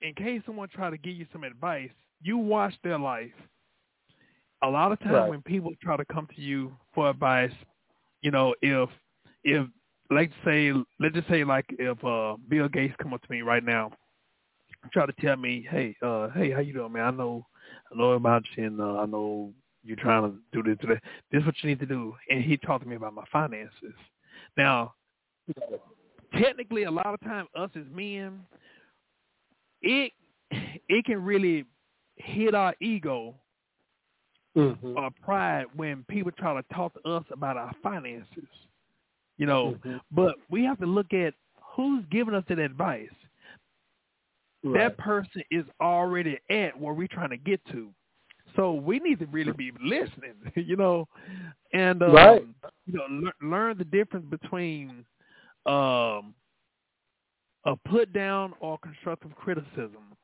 [0.00, 1.90] in case someone try to give you some advice,
[2.22, 3.30] you watch their life.
[4.62, 5.28] A lot of times right.
[5.28, 7.52] when people try to come to you for advice,
[8.22, 8.88] you know, if
[9.44, 9.66] if
[10.12, 13.64] let's say let's just say like if uh Bill Gates come up to me right
[13.64, 13.90] now,
[14.92, 17.04] try to tell me, hey, uh, hey, how you doing, man?
[17.04, 17.46] I know,
[17.92, 19.52] I know about you, and uh, I know
[19.84, 21.00] you're trying to do this today.
[21.30, 22.14] This is what you need to do.
[22.30, 23.94] And he talked to me about my finances.
[24.56, 24.94] Now,
[26.38, 28.40] technically, a lot of time, us as men,
[29.82, 30.12] it
[30.88, 31.64] it can really
[32.16, 33.34] hit our ego
[34.56, 34.96] mm-hmm.
[34.96, 38.48] or pride when people try to talk to us about our finances.
[39.42, 39.96] You know, mm-hmm.
[40.12, 41.34] but we have to look at
[41.74, 43.08] who's giving us that advice.
[44.62, 44.78] Right.
[44.78, 47.88] That person is already at where we're trying to get to.
[48.54, 51.08] So we need to really be listening, you know,
[51.72, 52.46] and um, right.
[52.86, 55.04] you know le- learn the difference between
[55.66, 56.34] um,
[57.64, 60.14] a put down or constructive criticism.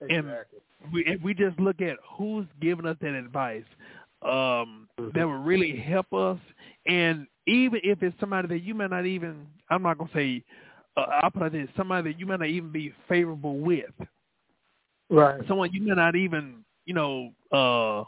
[0.00, 0.16] Exactly.
[0.16, 3.64] And we if we just look at who's giving us that advice,
[4.22, 6.38] um, that would really help us.
[6.86, 10.42] And even if it's somebody that you may not even, I'm not gonna say,
[10.96, 13.84] uh, I'll put it this, somebody that you may not even be favorable with,
[15.10, 15.40] right?
[15.46, 18.04] Someone you may not even, you know, uh,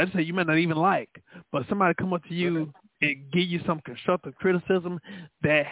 [0.00, 1.10] I'd say you may not even like,
[1.52, 2.58] but somebody come up to you
[3.00, 3.10] right.
[3.10, 4.98] and give you some constructive criticism
[5.42, 5.66] that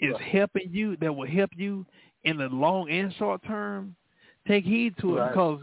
[0.00, 0.22] is right.
[0.22, 1.86] helping you, that will help you
[2.24, 3.94] in the long and short term.
[4.46, 5.30] Take heed to it right.
[5.30, 5.60] because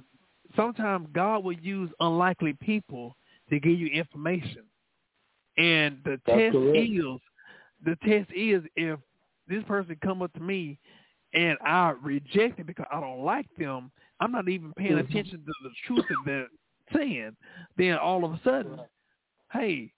[0.55, 3.15] sometimes God will use unlikely people
[3.49, 4.63] to give you information.
[5.57, 6.77] And the That's test correct.
[6.77, 7.19] is
[7.83, 8.99] the test is if
[9.47, 10.79] this person come up to me
[11.33, 15.11] and I reject it because I don't like them, I'm not even paying mm-hmm.
[15.11, 16.47] attention to the truth that they're
[16.93, 17.35] saying,
[17.77, 18.79] then all of a sudden,
[19.51, 19.91] hey,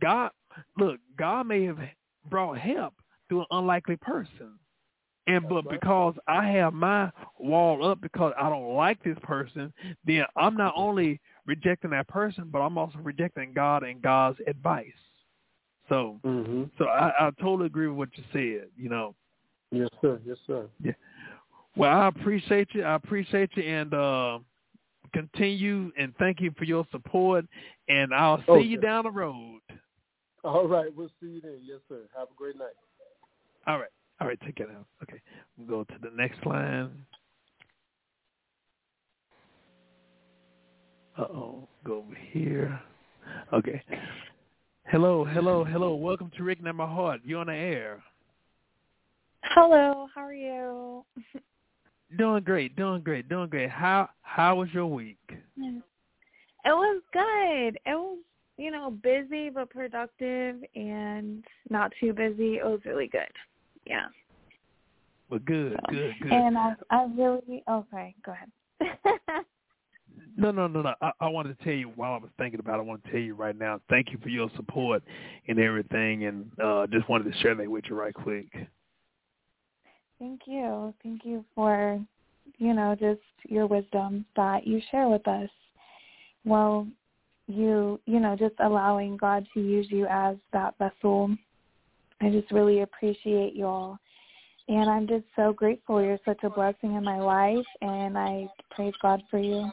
[0.00, 0.30] God
[0.78, 1.78] look, God may have
[2.28, 2.94] brought help
[3.30, 4.58] to an unlikely person.
[5.28, 9.72] And but because I have my wall up because I don't like this person,
[10.04, 14.86] then I'm not only rejecting that person, but I'm also rejecting God and God's advice.
[15.88, 16.64] So, mm-hmm.
[16.78, 18.68] so I, I totally agree with what you said.
[18.76, 19.14] You know.
[19.70, 20.20] Yes, sir.
[20.24, 20.66] Yes, sir.
[20.82, 20.92] Yeah.
[21.76, 22.82] Well, I appreciate you.
[22.84, 24.38] I appreciate you, and uh,
[25.12, 27.44] continue and thank you for your support.
[27.88, 28.64] And I'll see Okay.
[28.64, 29.60] you down the road.
[30.44, 30.94] All right.
[30.94, 31.58] We'll see you then.
[31.62, 32.00] Yes, sir.
[32.16, 32.74] Have a great night.
[33.66, 33.90] All right.
[34.20, 34.38] All right.
[34.44, 34.86] Take it out.
[35.02, 35.20] Okay.
[35.56, 36.90] We'll go to the next line.
[41.18, 41.68] Uh oh.
[41.84, 42.80] Go over here.
[43.52, 43.82] Okay.
[44.86, 45.94] Hello, hello, hello.
[45.94, 47.22] Welcome to Reconnect My Heart.
[47.24, 48.02] You're on the air.
[49.42, 51.04] Hello, how are you?
[52.18, 53.70] Doing great, doing great, doing great.
[53.70, 55.18] How how was your week?
[55.28, 55.82] It
[56.64, 57.78] was good.
[57.86, 58.18] It was,
[58.58, 62.56] you know, busy but productive and not too busy.
[62.56, 63.30] It was really good.
[63.86, 64.06] Yeah.
[65.30, 66.32] Well, good, So- good, good.
[66.32, 69.44] And I I really okay, go ahead.
[70.38, 70.94] No, no, no, no.
[71.00, 73.10] I, I wanted to tell you while I was thinking about it, I want to
[73.10, 75.02] tell you right now, thank you for your support
[75.48, 78.46] and everything, and uh, just wanted to share that with you right quick.
[80.18, 80.92] Thank you.
[81.02, 82.00] Thank you for,
[82.58, 85.48] you know, just your wisdom that you share with us.
[86.44, 86.86] Well,
[87.48, 91.34] you, you know, just allowing God to use you as that vessel.
[92.20, 93.98] I just really appreciate you all.
[94.68, 96.02] And I'm just so grateful.
[96.02, 99.70] You're such a blessing in my life, and I praise God for you.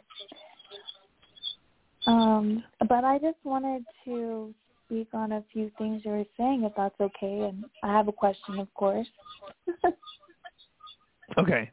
[2.05, 4.53] Um, but I just wanted to
[4.85, 7.49] speak on a few things you were saying, if that's okay.
[7.49, 9.07] And I have a question, of course.
[11.38, 11.71] Okay.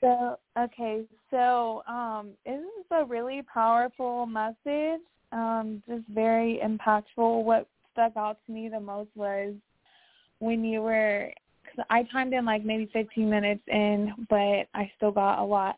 [0.00, 5.02] So okay, so um, this is a really powerful message.
[5.32, 7.44] Um, just very impactful.
[7.44, 9.54] What stuck out to me the most was
[10.38, 11.30] when you were.
[11.66, 15.76] Cause I timed in like maybe 15 minutes in, but I still got a lot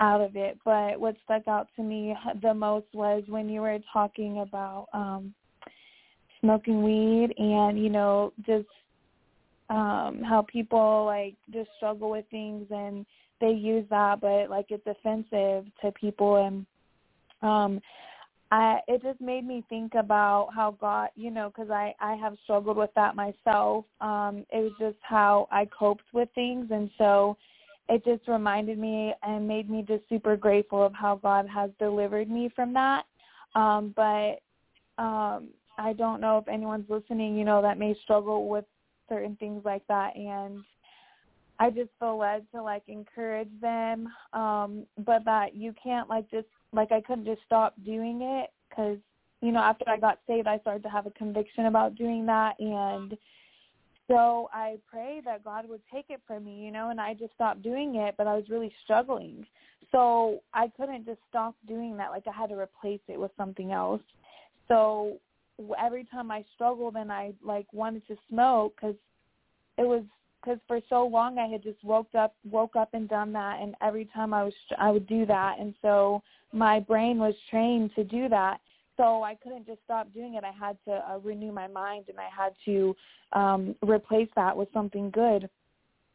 [0.00, 0.58] out of it.
[0.64, 5.34] But what stuck out to me the most was when you were talking about um
[6.40, 8.68] smoking weed and you know just
[9.70, 13.06] um how people like just struggle with things and
[13.40, 16.66] they use that but like it's offensive to people and
[17.42, 17.80] um
[18.50, 22.36] I it just made me think about how God, you know, cuz I I have
[22.44, 23.84] struggled with that myself.
[24.00, 27.36] Um it was just how I coped with things and so
[27.88, 32.30] it just reminded me and made me just super grateful of how God has delivered
[32.30, 33.04] me from that.
[33.54, 34.40] Um but
[35.02, 38.64] um I don't know if anyone's listening, you know, that may struggle with
[39.08, 40.14] certain things like that.
[40.16, 40.62] And
[41.58, 44.08] I just feel led to like encourage them.
[44.32, 48.98] Um but that you can't like just like I couldn't just stop doing it cuz
[49.42, 52.58] you know after I got saved I started to have a conviction about doing that.
[52.58, 53.16] And
[54.08, 57.34] so I prayed that God would take it from me, you know, and I just
[57.34, 59.46] stopped doing it, but I was really struggling.
[59.92, 62.10] So I couldn't just stop doing that.
[62.10, 64.02] Like I had to replace it with something else.
[64.68, 65.18] So
[65.80, 68.96] every time I struggled and I like wanted to smoke because
[69.78, 70.02] it was
[70.40, 73.74] because for so long I had just woke up woke up and done that and
[73.80, 76.22] every time I was I would do that and so
[76.52, 78.58] my brain was trained to do that
[78.96, 82.18] so I couldn't just stop doing it I had to uh, renew my mind and
[82.18, 82.94] I had to
[83.32, 85.48] um replace that with something good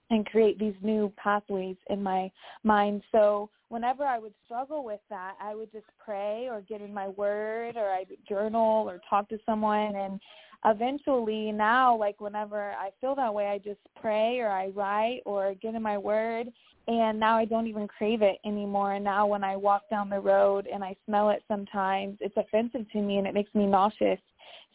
[0.10, 2.32] and create these new pathways in my
[2.64, 3.04] mind.
[3.12, 7.10] So whenever I would struggle with that, I would just pray or get in my
[7.10, 10.20] word or I would journal or talk to someone and
[10.66, 15.54] eventually now like whenever I feel that way I just pray or I write or
[15.56, 16.48] get in my word.
[16.88, 18.94] And now I don't even crave it anymore.
[18.94, 22.90] And now when I walk down the road and I smell it sometimes it's offensive
[22.92, 24.20] to me and it makes me nauseous.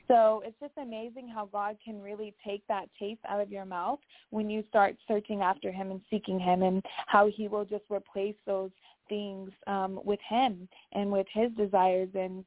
[0.06, 3.98] So it's just amazing how God can really take that taste out of your mouth
[4.30, 8.36] when you start searching after him and seeking him and how he will just replace
[8.46, 8.70] those
[9.08, 12.08] things um with him and with his desires.
[12.14, 12.44] And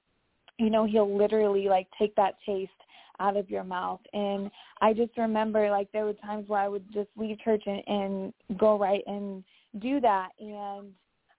[0.58, 2.72] you know he'll literally like take that taste
[3.20, 4.02] out of your mouth.
[4.14, 7.84] And i just remember like there were times where i would just leave church and,
[7.88, 9.44] and go right and
[9.80, 10.30] do that.
[10.40, 10.92] And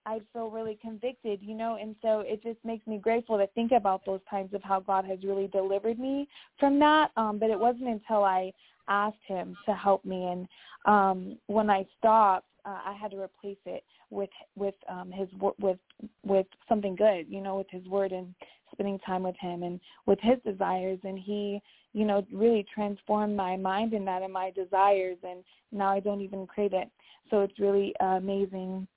[0.05, 3.71] I'd feel really convicted, you know, and so it just makes me grateful to think
[3.71, 6.27] about those times of how God has really delivered me
[6.59, 7.11] from that.
[7.17, 8.51] Um, but it wasn't until I
[8.87, 10.25] asked him to help me.
[10.25, 10.47] And
[10.85, 15.27] um when I stopped, uh, I had to replace it with with um his
[15.59, 15.77] with
[16.23, 18.33] with something good, you know, with his word and
[18.71, 21.59] spending time with him and with his desires and he
[21.93, 26.21] you know really transformed my mind in that and my desires and now I don't
[26.21, 26.87] even crave it
[27.31, 28.87] so it's really uh, amazing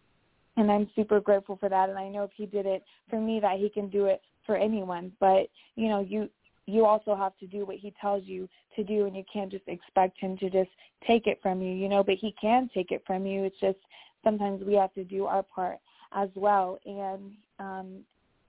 [0.56, 1.88] and I'm super grateful for that.
[1.88, 4.56] And I know if he did it for me, that he can do it for
[4.56, 5.12] anyone.
[5.20, 6.28] But you know, you
[6.66, 9.66] you also have to do what he tells you to do, and you can't just
[9.66, 10.70] expect him to just
[11.06, 11.72] take it from you.
[11.72, 13.44] You know, but he can take it from you.
[13.44, 13.78] It's just
[14.24, 15.78] sometimes we have to do our part
[16.14, 16.78] as well.
[16.84, 18.00] And um,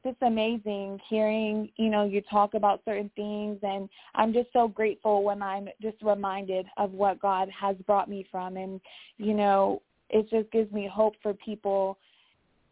[0.03, 3.57] it's amazing hearing you know you talk about certain things.
[3.63, 8.27] And i'm just so grateful when i'm just reminded of what god has brought me
[8.29, 8.57] from.
[8.57, 8.81] And
[9.17, 11.97] you know it just gives me hope for people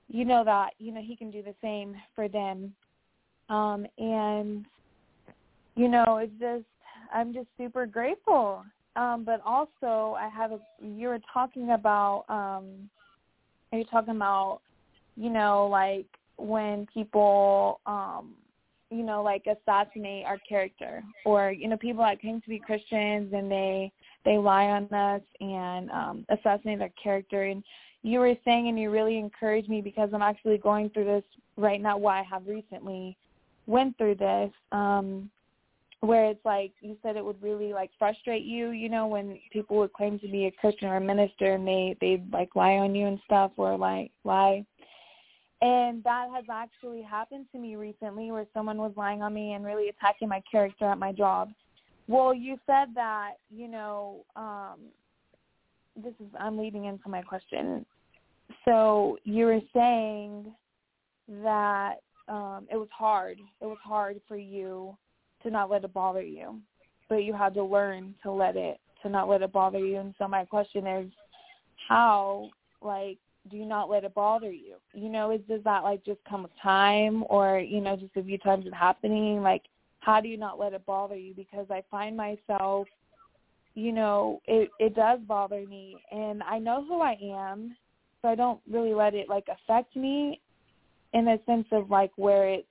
[0.10, 2.74] you know that you know he can do the same for them.
[3.50, 4.66] Um and
[5.76, 6.66] you know it's just
[7.14, 8.64] i'm just super grateful
[8.96, 12.90] um but also i have a you were talking about um
[13.72, 14.62] are you talking about
[15.16, 16.08] you know like
[16.38, 18.34] when people um
[18.92, 21.04] you know like assassinate our character.
[21.26, 23.92] Or you know people that claim to be christians and they
[24.26, 27.44] they lie on us and um assassinate our character.
[27.44, 27.64] And
[28.04, 31.24] you were saying and you really encouraged me because i'm actually going through this
[31.56, 33.18] right now well i have recently
[33.68, 34.52] went through this.
[34.72, 35.30] Um
[36.02, 39.78] where it's like you said it would really like frustrate you you know when people
[39.78, 42.94] would claim to be a christian or a minister and they they like lie on
[42.94, 44.66] you and stuff or like lie
[45.62, 49.64] and that has actually happened to me recently where someone was lying on me and
[49.64, 51.52] really attacking my character at my job.
[52.08, 54.80] Well, you said that, you know, um
[55.96, 57.86] this is I'm leading into my question.
[58.66, 60.52] So you were saying
[61.44, 61.98] that
[62.28, 63.38] um it was hard.
[63.62, 64.98] It was hard for you
[65.44, 66.60] to not let it bother you.
[67.10, 69.98] But you had to learn to let it to not let it bother you.
[69.98, 71.12] And so my question is
[71.90, 72.50] how
[72.82, 73.18] like
[73.50, 74.76] do you not let it bother you?
[74.94, 78.24] You know, is does that like just come with time or, you know, just a
[78.24, 79.42] few times it happening?
[79.42, 79.64] Like
[80.00, 81.34] how do you not let it bother you?
[81.34, 82.88] Because I find myself,
[83.74, 87.76] you know, it it does bother me and I know who I am,
[88.22, 90.40] so I don't really let it like affect me
[91.14, 92.66] in a sense of like where it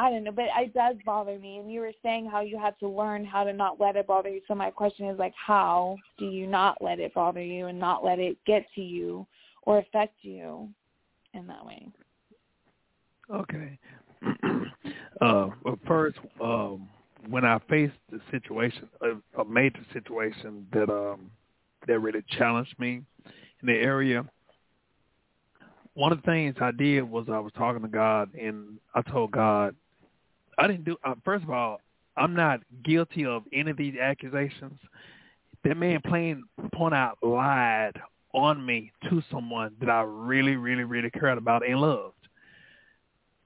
[0.00, 1.58] I don't know, but it does bother me.
[1.58, 4.28] And you were saying how you had to learn how to not let it bother
[4.28, 4.40] you.
[4.46, 8.04] So my question is like, how do you not let it bother you and not
[8.04, 9.26] let it get to you
[9.62, 10.68] or affect you
[11.34, 11.88] in that way.
[13.32, 13.78] Okay.
[15.20, 15.48] uh,
[15.86, 16.88] first, um,
[17.28, 21.30] when I faced the situation, a, a major situation that um,
[21.86, 23.02] that really challenged me
[23.60, 24.24] in the area,
[25.94, 29.32] one of the things I did was I was talking to God, and I told
[29.32, 29.74] God,
[30.58, 30.96] I didn't do.
[31.04, 31.80] Uh, first of all,
[32.16, 34.78] I'm not guilty of any of these accusations.
[35.64, 37.92] That man plain point out lied
[38.34, 42.14] on me to someone that I really, really, really cared about and loved.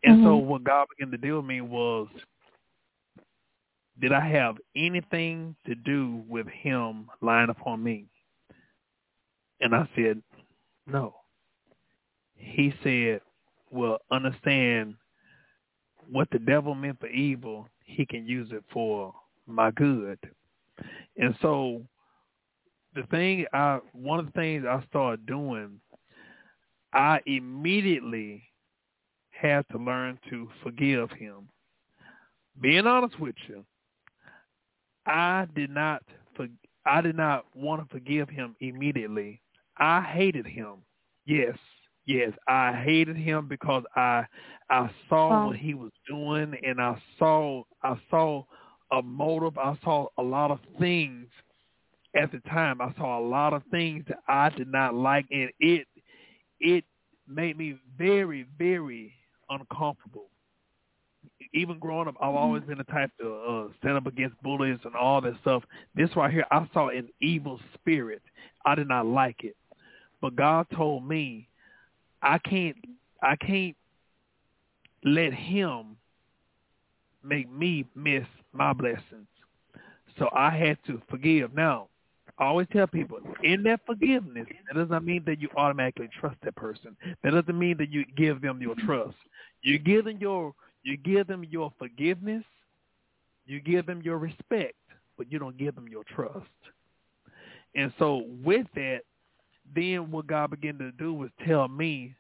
[0.05, 0.26] And mm-hmm.
[0.26, 2.09] so what God began to deal with me was,
[4.01, 8.06] did I have anything to do with him lying upon me?
[9.60, 10.22] And I said,
[10.86, 11.14] no.
[12.36, 13.20] He said,
[13.70, 14.97] well, understand
[16.10, 19.14] what the devil meant for evil, he can use it for
[19.46, 20.18] my good.
[21.16, 21.82] And so
[22.94, 25.80] the thing I one of the things I started doing,
[26.92, 28.42] I immediately
[29.30, 31.48] had to learn to forgive him.
[32.60, 33.64] Being honest with you,
[35.06, 36.02] I did not
[36.36, 36.46] for,
[36.84, 39.40] I did not want to forgive him immediately.
[39.78, 40.76] I hated him.
[41.24, 41.56] Yes,
[42.06, 44.24] yes, I hated him because I
[44.70, 48.44] I saw what he was doing and I saw I saw
[48.90, 49.58] a motive.
[49.58, 51.26] I saw a lot of things
[52.14, 55.50] at the time I saw a lot of things that I did not like and
[55.60, 55.86] it
[56.60, 56.84] it
[57.28, 59.12] made me very, very
[59.50, 60.26] uncomfortable.
[61.54, 62.36] Even growing up, I've mm-hmm.
[62.36, 65.62] always been the type to uh, stand up against bullies and all that stuff.
[65.94, 68.22] This right here, I saw an evil spirit.
[68.64, 69.56] I did not like it,
[70.20, 71.48] but God told me,
[72.23, 72.77] I can't,
[73.23, 73.77] I can't
[75.05, 75.97] let Him
[77.23, 79.27] make me miss my blessings.
[80.19, 81.55] So I had to forgive.
[81.55, 81.89] Now,
[82.39, 86.36] I always tell people in that forgiveness, that does not mean that you automatically trust
[86.43, 86.97] that person.
[87.23, 89.16] That doesn't mean that you give them your trust.
[89.62, 92.43] You give them your you give them your forgiveness,
[93.47, 94.74] you give them your respect,
[95.16, 96.47] but you don't give them your trust.
[97.77, 99.03] And so with that,
[99.74, 102.15] then what God began to do was tell me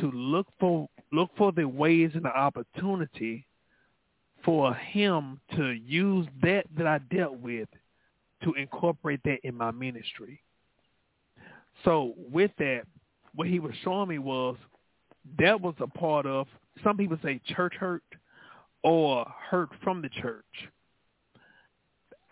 [0.00, 3.46] to look for look for the ways and the opportunity
[4.44, 7.68] for him to use that that I dealt with
[8.44, 10.40] to incorporate that in my ministry.
[11.84, 12.82] So with that,
[13.34, 14.56] what he was showing me was
[15.38, 16.46] that was a part of
[16.82, 18.02] some people say church hurt
[18.82, 20.44] or hurt from the church.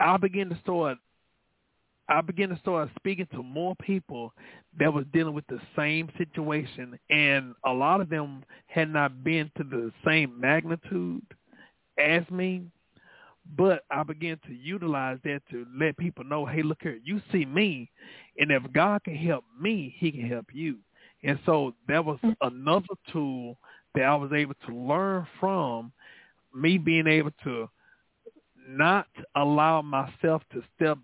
[0.01, 0.99] I began to start
[2.11, 4.35] I began to start speaking to more people
[4.79, 9.51] that was dealing with the same situation and a lot of them had not been
[9.57, 11.23] to the same magnitude
[11.99, 12.65] as me
[13.57, 17.45] but I began to utilize that to let people know, hey, look here, you see
[17.45, 17.91] me,
[18.39, 20.77] and if God can help me, he can help you.
[21.23, 22.35] And so that was mm.
[22.41, 23.59] another tool
[23.95, 25.93] that I was able to learn from
[26.55, 27.69] me being able to
[28.69, 30.99] not allow myself to step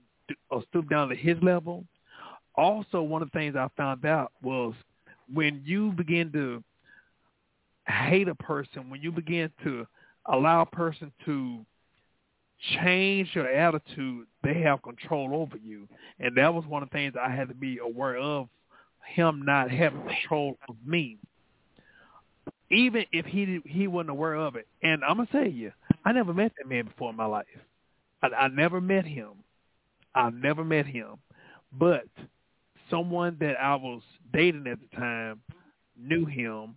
[0.51, 1.85] or stoop down to his level.
[2.55, 4.74] Also, one of the things I found out was
[5.32, 6.62] when you begin to
[7.86, 9.86] hate a person, when you begin to
[10.27, 11.65] allow a person to
[12.82, 15.89] change your attitude, they have control over you.
[16.19, 18.48] And that was one of the things I had to be aware of,
[19.15, 21.19] him not having control of me.
[22.70, 24.66] Even if he he wasn't aware of it.
[24.82, 25.70] And I'm going to tell you,
[26.05, 27.47] I never met that man before in my life.
[28.23, 29.31] I, I never met him.
[30.16, 31.16] I never met him.
[31.72, 32.06] But
[32.90, 34.02] someone that I was
[34.32, 35.43] dating at the time
[35.97, 36.76] knew him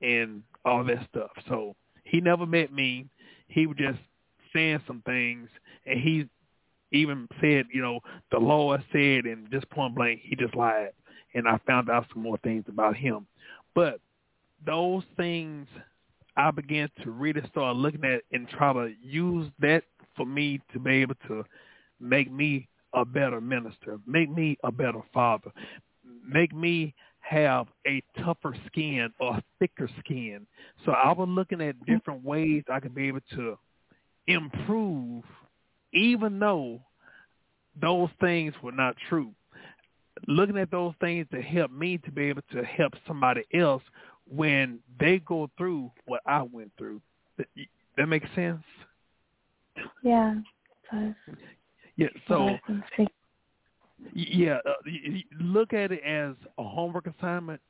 [0.00, 1.30] and all that stuff.
[1.48, 3.06] So he never met me.
[3.48, 3.98] He was just
[4.52, 5.48] saying some things,
[5.84, 6.28] and he
[6.92, 8.00] even said, you know,
[8.30, 10.90] the Lord said, and just point blank, he just lied.
[11.34, 13.26] And I found out some more things about him.
[13.74, 14.00] But
[14.64, 15.66] those things
[16.36, 19.84] I began to really start looking at and try to use that
[20.16, 21.44] for me to be able to
[22.00, 25.52] make me a better minister, make me a better father,
[26.26, 30.46] make me have a tougher skin or thicker skin.
[30.84, 33.58] So I was looking at different ways I could be able to
[34.26, 35.22] improve
[35.92, 36.80] even though
[37.80, 39.32] those things were not true.
[40.26, 43.82] Looking at those things to help me to be able to help somebody else
[44.28, 47.00] when they go through what I went through.
[47.38, 47.46] That,
[47.96, 48.62] that makes sense?
[50.02, 50.36] Yeah.
[51.96, 52.56] Yeah, so
[54.12, 54.72] yeah, uh,
[55.40, 57.60] look at it as a homework assignment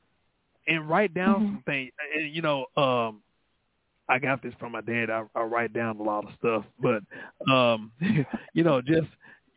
[0.67, 1.55] and write down mm-hmm.
[1.55, 1.93] some things.
[2.17, 3.23] And, you know, um,
[4.09, 5.11] I got this from my dad.
[5.11, 7.03] I, I write down a lot of stuff, but
[7.53, 7.93] um,
[8.53, 9.09] you know, just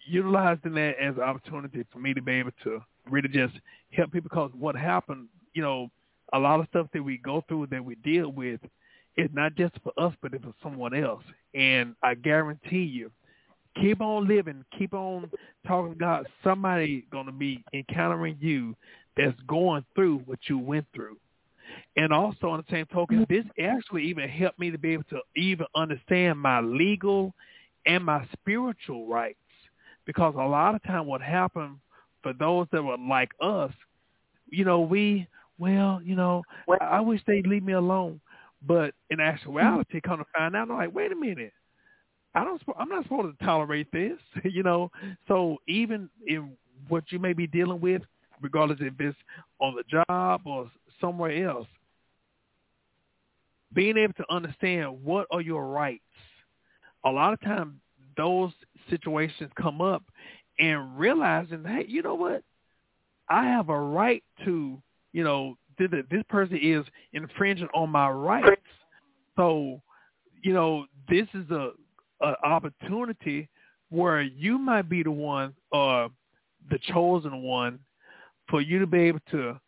[0.08, 2.80] utilizing that as an opportunity for me to be able to
[3.10, 3.54] really just
[3.92, 4.30] help people.
[4.30, 5.90] Because what happened you know,
[6.34, 8.62] a lot of stuff that we go through that we deal with
[9.18, 11.24] is not just for us, but it's for someone else.
[11.54, 13.12] And I guarantee you,
[13.76, 15.30] keep on living, keep on
[15.68, 16.28] talking to God.
[16.44, 18.76] Somebody gonna be encountering you
[19.18, 21.18] that's going through what you went through.
[21.98, 25.20] And also on the same token, this actually even helped me to be able to
[25.36, 27.34] even understand my legal
[27.86, 29.38] and my spiritual rights.
[30.06, 31.78] Because a lot of time what happened
[32.24, 33.72] for those that were like us,
[34.50, 35.28] you know, we
[35.60, 36.42] well, you know,
[36.80, 38.22] I wish they'd leave me alone.
[38.66, 41.54] But in actuality, come to find out, I'm like, wait a minute,
[42.36, 44.92] I don't, I'm not supposed to tolerate this, you know.
[45.28, 46.52] So even in
[46.88, 48.02] what you may be dealing with,
[48.42, 49.18] regardless if it's
[49.60, 51.68] on the job or somewhere else,
[53.74, 56.04] being able to understand what are your rights.
[57.06, 57.76] A lot of times
[58.18, 58.52] those
[58.90, 60.04] situations come up
[60.60, 62.44] and realizing, hey, you know what?
[63.30, 64.82] I have a right to,
[65.14, 66.84] you know, this, this person is
[67.14, 68.62] infringing on my rights.
[69.36, 69.82] So,
[70.42, 71.72] you know, this is a,
[72.22, 73.50] a opportunity
[73.90, 76.10] where you might be the one or uh,
[76.70, 77.80] the chosen one
[78.50, 79.60] for you to be able to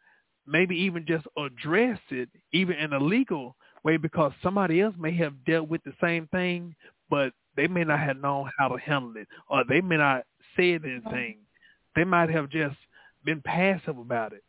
[0.45, 5.33] maybe even just address it, even in a legal way, because somebody else may have
[5.45, 6.75] dealt with the same thing,
[7.09, 10.23] but they may not have known how to handle it, or they may not
[10.55, 11.37] said anything.
[11.95, 12.75] They might have just
[13.25, 14.43] been passive about it.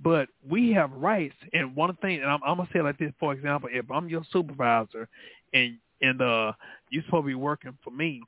[0.00, 3.32] But we have rights, and one thing, and I'm, I'm gonna say like this, for
[3.32, 5.08] example, if I'm your supervisor,
[5.52, 6.52] and and uh,
[6.90, 8.22] you're supposed to be working for me,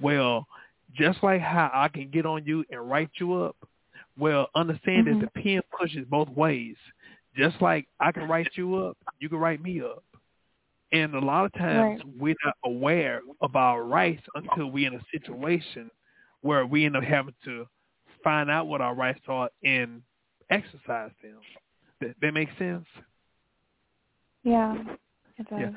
[0.00, 0.46] well,
[0.94, 3.56] just like how I can get on you and write you up,
[4.18, 5.20] well, understand mm-hmm.
[5.20, 6.76] that the pen pushes both ways.
[7.36, 10.02] Just like I can write you up, you can write me up.
[10.92, 12.18] And a lot of times right.
[12.18, 15.90] we're not aware of our rights until we're in a situation
[16.42, 17.66] where we end up having to
[18.22, 20.00] find out what our rights are and
[20.48, 21.38] exercise them.
[22.00, 22.86] That, that makes sense?
[24.44, 24.76] Yeah,
[25.38, 25.58] it does.
[25.60, 25.70] Yeah.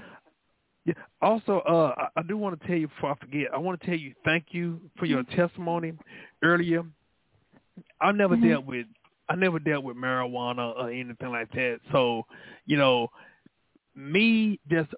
[0.89, 1.03] Yeah.
[1.21, 3.47] Also, uh, I, I do want to tell you before I forget.
[3.53, 5.93] I want to tell you thank you for your testimony
[6.41, 6.83] earlier.
[8.01, 8.49] I never mm-hmm.
[8.49, 8.87] dealt with
[9.29, 11.79] I never dealt with marijuana or anything like that.
[11.91, 12.23] So,
[12.65, 13.09] you know,
[13.95, 14.89] me just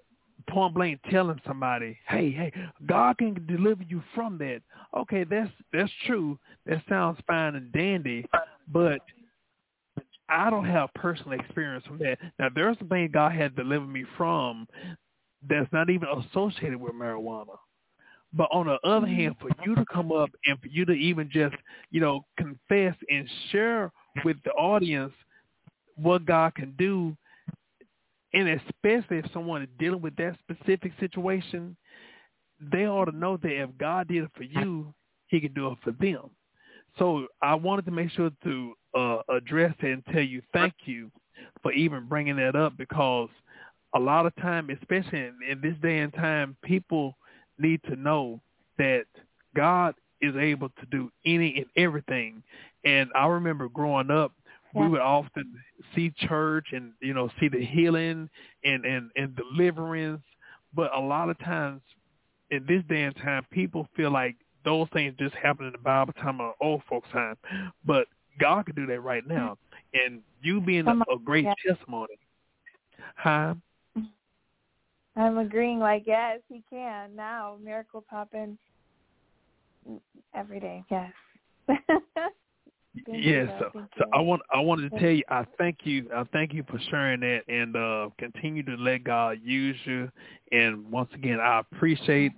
[0.48, 2.52] point blank telling somebody, "Hey, hey,
[2.86, 4.62] God can deliver you from that."
[4.96, 6.38] Okay, that's that's true.
[6.64, 8.24] That sounds fine and dandy,
[8.72, 9.00] but
[10.30, 12.18] I don't have personal experience from that.
[12.38, 14.66] Now, there's something God had delivered me from
[15.48, 17.56] that's not even associated with marijuana.
[18.32, 19.14] But on the other mm-hmm.
[19.14, 21.54] hand, for you to come up and for you to even just,
[21.90, 23.92] you know, confess and share
[24.24, 25.12] with the audience
[25.96, 27.16] what God can do,
[28.32, 31.76] and especially if someone is dealing with that specific situation,
[32.72, 34.94] they ought to know that if God did it for you,
[35.26, 36.30] he can do it for them.
[36.98, 41.10] So I wanted to make sure to uh, address it and tell you thank you
[41.62, 43.28] for even bringing that up because
[43.94, 47.16] a lot of time, especially in, in this day and time, people
[47.58, 48.40] need to know
[48.78, 49.04] that
[49.54, 52.42] God is able to do any and everything.
[52.84, 54.32] And I remember growing up,
[54.74, 55.54] we would often
[55.94, 58.30] see church and you know see the healing
[58.64, 60.22] and and and deliverance,
[60.74, 61.82] but a lot of times
[62.50, 66.12] in this day and time, people feel like those things just happen in the Bible
[66.14, 67.36] time or old folks time,
[67.84, 68.06] but
[68.38, 69.34] God can do that right mm-hmm.
[69.34, 69.58] now.
[69.94, 72.14] And you being a, a great testimony,
[73.16, 73.54] huh?
[75.16, 75.78] I'm agreeing.
[75.78, 77.58] Like, yes, he can now.
[77.62, 78.58] Miracles happen
[80.34, 80.84] every day.
[80.90, 81.12] Yes.
[83.06, 83.50] yes.
[83.58, 86.64] So, so I want I wanted to tell you I thank you I thank you
[86.68, 90.10] for sharing that and uh continue to let God use you
[90.50, 92.32] and once again I appreciate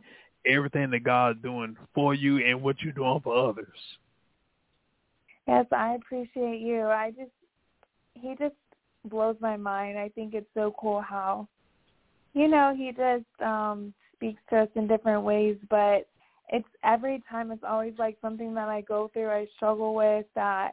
[0.47, 3.79] everything that God is doing for you and what you're doing for others.
[5.47, 6.83] Yes, I appreciate you.
[6.83, 7.33] I just
[8.15, 8.55] he just
[9.05, 9.99] blows my mind.
[9.99, 11.49] I think it's so cool how
[12.35, 16.07] you know, he just um speaks to us in different ways, but
[16.51, 20.73] it's every time it's always like something that I go through, I struggle with that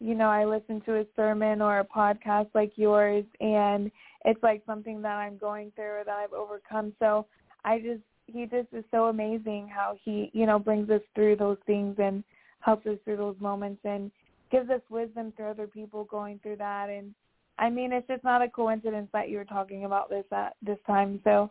[0.00, 3.90] you know, I listen to a sermon or a podcast like yours and
[4.24, 6.92] it's like something that I'm going through or that I've overcome.
[6.98, 7.26] So
[7.64, 11.56] I just he just is so amazing how he, you know, brings us through those
[11.66, 12.22] things and
[12.60, 14.10] helps us through those moments and
[14.52, 17.14] gives us wisdom through other people going through that and
[17.58, 20.78] I mean, it's just not a coincidence that you were talking about this at this
[20.86, 21.20] time.
[21.24, 21.50] So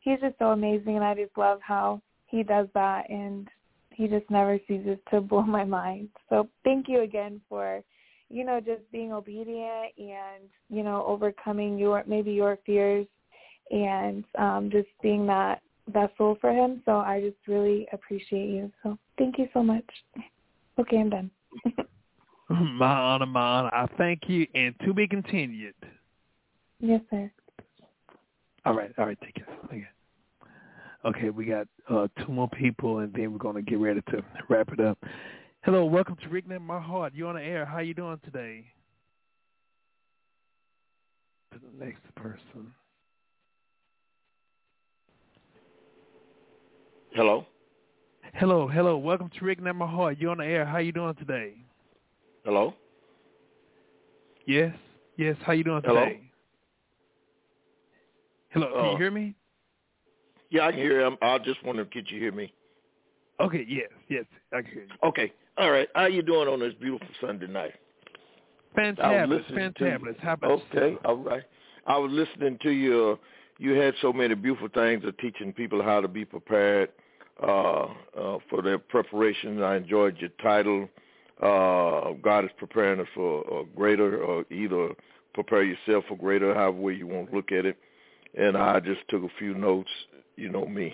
[0.00, 3.48] he's just so amazing, and I just love how he does that, and
[3.90, 6.10] he just never ceases to blow my mind.
[6.28, 7.82] So thank you again for,
[8.28, 13.06] you know, just being obedient and you know overcoming your maybe your fears,
[13.70, 16.82] and um, just being that vessel for him.
[16.84, 18.70] So I just really appreciate you.
[18.82, 19.84] So thank you so much.
[20.78, 21.30] Okay, I'm done.
[22.50, 23.70] My honor, my honor.
[23.72, 25.74] I thank you, and to be continued.
[26.78, 27.30] Yes, sir.
[28.64, 29.18] All right, all right.
[29.20, 29.46] Take care.
[29.64, 29.86] Okay.
[31.04, 34.24] Okay, we got uh, two more people, and then we're going to get ready to
[34.48, 34.98] wrap it up.
[35.62, 37.14] Hello, welcome to Reconnect My Heart.
[37.16, 37.64] You're on the air.
[37.64, 38.64] How you doing today?
[41.52, 42.72] To the next person.
[47.12, 47.46] Hello.
[48.34, 48.98] Hello, hello.
[48.98, 50.18] Welcome to Reconnect My Heart.
[50.18, 50.64] You're on the air.
[50.64, 51.54] How you doing today?
[52.46, 52.72] Hello.
[54.46, 54.72] Yes,
[55.16, 55.34] yes.
[55.44, 56.04] How you doing Hello?
[56.04, 56.20] today?
[58.50, 59.34] Hello, can you Uh, hear me?
[60.50, 61.16] Yeah, I can hear you.
[61.20, 62.54] I just wondering, could you hear me?
[63.40, 64.24] Okay, yes, yes.
[64.52, 65.08] I can hear you.
[65.08, 65.32] Okay.
[65.58, 65.88] All right.
[65.96, 67.74] How you doing on this beautiful Sunday night?
[68.78, 70.18] Fantabulous, fantabulous.
[70.20, 70.54] How about you?
[70.78, 70.90] Okay.
[70.92, 71.00] yourself?
[71.04, 71.42] All right.
[71.88, 73.18] I was listening to you.
[73.58, 76.90] You had so many beautiful things of teaching people how to be prepared
[77.42, 77.86] uh,
[78.16, 79.60] uh, for their preparation.
[79.64, 80.88] I enjoyed your title.
[81.42, 84.90] Uh, God is preparing us for a greater, or either
[85.34, 87.76] prepare yourself for greater, however you want to look at it.
[88.38, 89.90] And I just took a few notes.
[90.38, 90.92] You know me,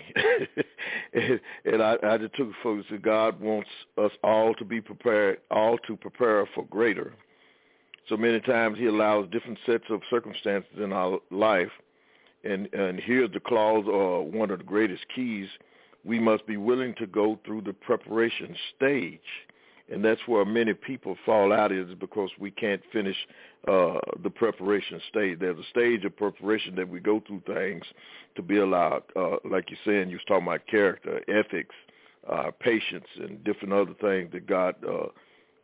[1.13, 4.79] and, and I, I just took a focus that God wants us all to be
[4.79, 7.13] prepared, all to prepare for greater.
[8.07, 11.71] So many times He allows different sets of circumstances in our life,
[12.45, 15.49] and and here's the clause or one of the greatest keys:
[16.05, 19.19] we must be willing to go through the preparation stage,
[19.91, 23.17] and that's where many people fall out is because we can't finish
[23.67, 25.39] uh, the preparation stage.
[25.39, 27.83] There's a stage of preparation that we go through things
[28.35, 31.75] to build our, uh, like you're saying, you was talking about character, ethics,
[32.31, 35.07] uh, patience, and different other things that God uh,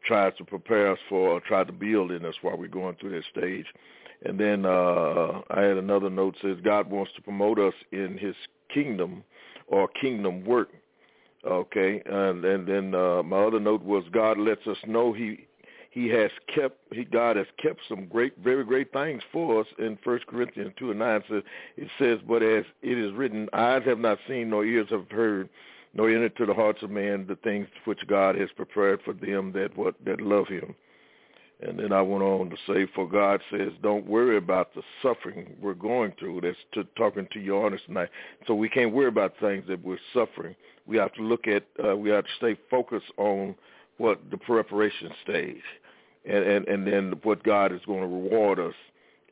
[0.05, 3.11] tries to prepare us for or try to build in us while we're going through
[3.11, 3.65] that stage.
[4.25, 8.35] And then uh, I had another note says God wants to promote us in His
[8.73, 9.23] kingdom
[9.67, 10.69] or kingdom work.
[11.47, 15.47] Okay, and and then uh, my other note was God lets us know He
[15.89, 19.97] He has kept He God has kept some great, very great things for us in
[20.03, 21.23] First Corinthians two and nine.
[21.29, 21.43] Says
[21.77, 25.47] it says, but as it is written, eyes have not seen, nor ears have heard,
[25.93, 29.53] nor entered to the hearts of man the things which God has prepared for them
[29.53, 30.75] that what that love Him.
[31.61, 35.57] And then I went on to say, for God says, don't worry about the suffering
[35.61, 36.39] we're going through.
[36.39, 38.07] That's to, talking to you honest tonight.
[38.47, 40.55] So we can't worry about things that we're suffering.
[40.89, 43.55] We have to look at, uh, we have to stay focused on
[43.97, 45.61] what the preparation stage,
[46.25, 48.73] and and, and then what God is going to reward us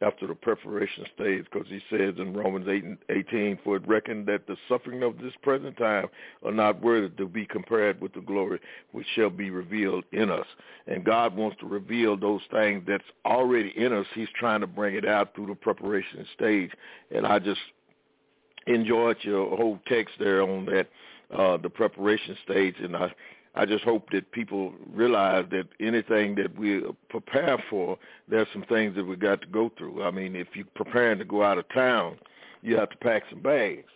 [0.01, 4.27] after the preparation stage, because He says in Romans 8 and 18, for it reckoned
[4.27, 6.07] that the suffering of this present time
[6.45, 8.59] are not worthy to be compared with the glory
[8.91, 10.45] which shall be revealed in us.
[10.85, 14.05] And God wants to reveal those things that's already in us.
[14.13, 16.69] He's trying to bring it out through the preparation stage.
[17.09, 17.61] And I just
[18.67, 20.89] enjoyed your whole text there on that,
[21.35, 22.75] uh, the preparation stage.
[22.79, 23.13] And I,
[23.55, 27.97] I just hope that people realize that anything that we prepare for,
[28.27, 30.03] there's some things that we got to go through.
[30.03, 32.17] I mean, if you're preparing to go out of town,
[32.61, 33.89] you have to pack some bags,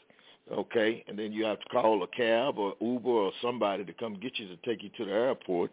[0.52, 1.04] okay?
[1.08, 4.40] And then you have to call a cab or Uber or somebody to come get
[4.40, 5.72] you to take you to the airport.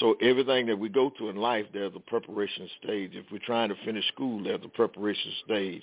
[0.00, 3.12] So everything that we go through in life, there's a preparation stage.
[3.14, 5.82] If we're trying to finish school, there's a preparation stage.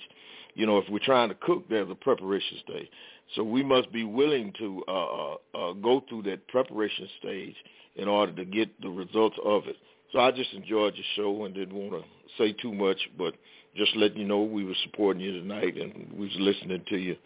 [0.54, 2.88] You know, if we're trying to cook, there's a preparation stage.
[3.34, 7.56] So we must be willing to uh, uh, uh, go through that preparation stage
[7.96, 9.76] in order to get the results of it.
[10.12, 12.08] So I just enjoyed your show and didn't want to
[12.38, 13.34] say too much, but
[13.74, 17.16] just letting you know we were supporting you tonight and we was listening to you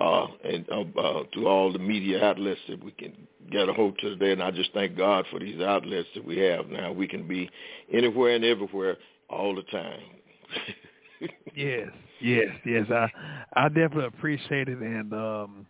[0.00, 3.12] uh, and uh, uh, to all the media outlets that we can
[3.50, 4.32] get a hold to today.
[4.32, 6.92] And I just thank God for these outlets that we have now.
[6.92, 7.48] We can be
[7.92, 8.96] anywhere and everywhere
[9.30, 10.00] all the time.
[11.54, 11.88] Yes,
[12.20, 12.84] yes, yes.
[12.90, 13.08] I
[13.54, 15.66] I definitely appreciate it, and um,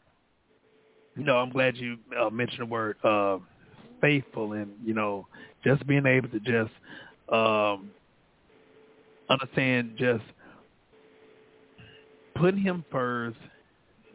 [1.16, 3.38] you know, I'm glad you uh, mentioned the word uh,
[4.00, 5.26] faithful, and you know,
[5.64, 6.72] just being able to just
[7.32, 7.90] um,
[9.30, 10.24] understand just
[12.34, 13.38] putting Him first,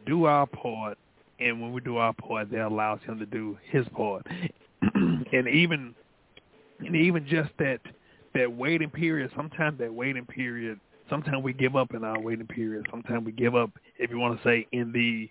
[0.06, 0.98] do our part,
[1.40, 4.26] and when we do our part, that allows Him to do His part,
[4.94, 5.94] and even
[6.80, 7.80] and even just that
[8.34, 9.30] that waiting period.
[9.36, 10.80] Sometimes that waiting period
[11.12, 12.86] sometimes we give up in our waiting period.
[12.90, 15.28] Sometimes we give up, if you want to say, in the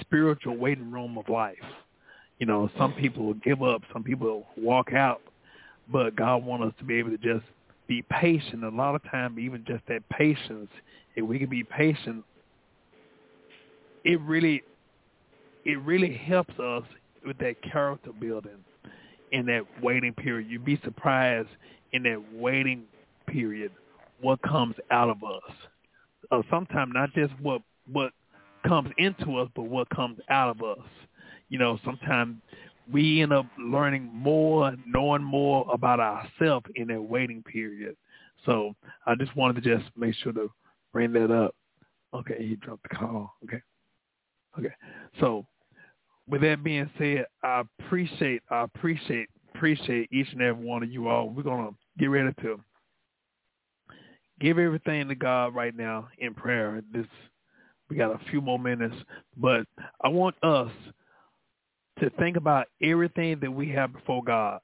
[0.00, 1.56] spiritual waiting room of life.
[2.38, 3.82] You know, some people give up.
[3.92, 5.20] Some people walk out.
[5.90, 7.44] But God wants us to be able to just
[7.88, 8.62] be patient.
[8.62, 10.68] A lot of time, even just that patience,
[11.16, 12.24] if we can be patient,
[14.06, 14.62] it really,
[15.64, 16.84] it really helps us
[17.26, 18.64] with that character building
[19.32, 20.48] in that waiting period.
[20.48, 21.48] You'd be surprised
[21.92, 22.84] in that waiting
[23.26, 23.72] period
[24.20, 25.52] what comes out of us.
[26.30, 27.62] Uh, sometimes not just what
[27.92, 28.12] what
[28.66, 30.86] comes into us, but what comes out of us.
[31.48, 32.36] You know, sometimes
[32.92, 37.96] we end up learning more, knowing more about ourselves in that waiting period.
[38.44, 38.74] So
[39.04, 40.48] I just wanted to just make sure to
[40.92, 41.56] bring that up.
[42.14, 43.34] Okay, he dropped the call.
[43.44, 43.60] Okay.
[44.58, 44.74] Okay.
[45.20, 45.46] So
[46.28, 51.08] with that being said, I appreciate I appreciate appreciate each and every one of you
[51.08, 51.30] all.
[51.30, 52.60] We're gonna get ready to
[54.40, 56.82] give everything to God right now in prayer.
[56.92, 57.06] This
[57.88, 58.96] we got a few more minutes,
[59.36, 59.64] but
[60.02, 60.70] I want us
[62.00, 64.60] to think about everything that we have before God.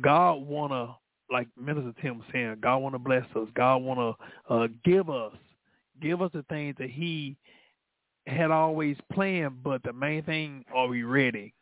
[0.00, 0.96] God wanna,
[1.30, 3.48] like Minister Tim was saying, God wanna bless us.
[3.54, 4.12] God wanna
[4.48, 5.32] uh, give us,
[6.00, 7.36] give us the things that He
[8.26, 9.62] had always planned.
[9.62, 11.54] But the main thing, are we ready?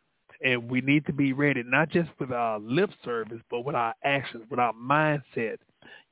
[0.42, 3.94] And we need to be ready, not just with our lip service, but with our
[4.04, 5.58] actions, with our mindset.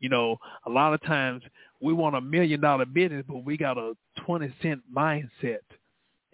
[0.01, 1.43] You know, a lot of times
[1.81, 3.95] we want a million dollar business, but we got a
[4.25, 5.61] 20 cent mindset.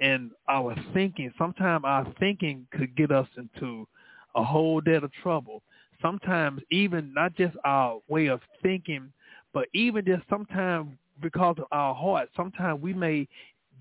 [0.01, 3.87] And our thinking, sometimes our thinking could get us into
[4.35, 5.63] a whole debt of trouble.
[6.03, 9.13] Sometimes even not just our way of thinking,
[9.53, 10.91] but even just sometimes
[11.23, 13.29] because of our heart, sometimes we may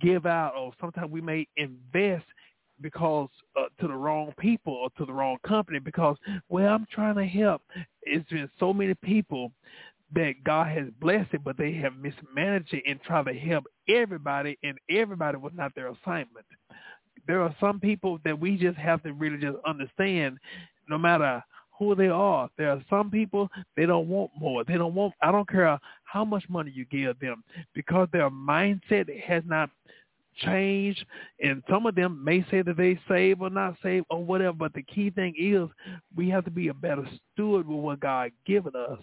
[0.02, 2.26] give out or sometimes we may invest
[2.82, 6.18] because uh, to the wrong people or to the wrong company because
[6.50, 7.62] well I'm trying to help.
[8.02, 9.52] It's been so many people
[10.16, 14.58] that God has blessed it, but they have mismanaged it and try to help everybody,
[14.64, 16.46] and everybody was not their assignment.
[17.28, 20.38] There are some people that we just have to really just understand,
[20.90, 21.44] no matter
[21.84, 22.50] who they are.
[22.58, 24.64] There are some people they don't want more.
[24.64, 25.14] They don't want.
[25.22, 27.44] I don't care how much money you give them
[27.74, 29.70] because their mindset has not
[30.44, 31.06] changed
[31.44, 34.74] and some of them may say that they save or not save or whatever but
[34.74, 35.70] the key thing is
[36.16, 38.98] we have to be a better steward with what god given us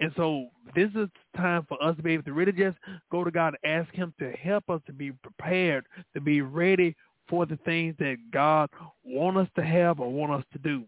[0.00, 2.78] and so this is time for us to be able to really just
[3.12, 5.84] go to God and ask him to help us to be prepared,
[6.14, 6.96] to be ready
[7.28, 8.70] for the things that God
[9.04, 10.84] want us to have or want us to do.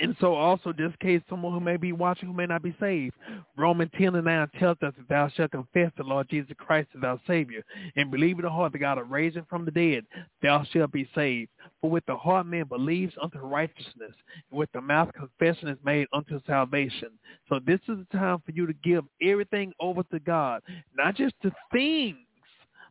[0.00, 3.14] And so also in case someone who may be watching who may not be saved,
[3.56, 7.00] Romans 10 and 9 tells us that thou shalt confess the Lord Jesus Christ as
[7.00, 7.62] thy Savior
[7.96, 10.04] and believe in the heart that God raised him from the dead,
[10.42, 11.50] thou shalt be saved.
[11.80, 14.14] For with the heart man believes unto righteousness,
[14.50, 17.10] and with the mouth confession is made unto salvation.
[17.48, 20.62] So this is the time for you to give everything over to God,
[20.94, 22.18] not just the things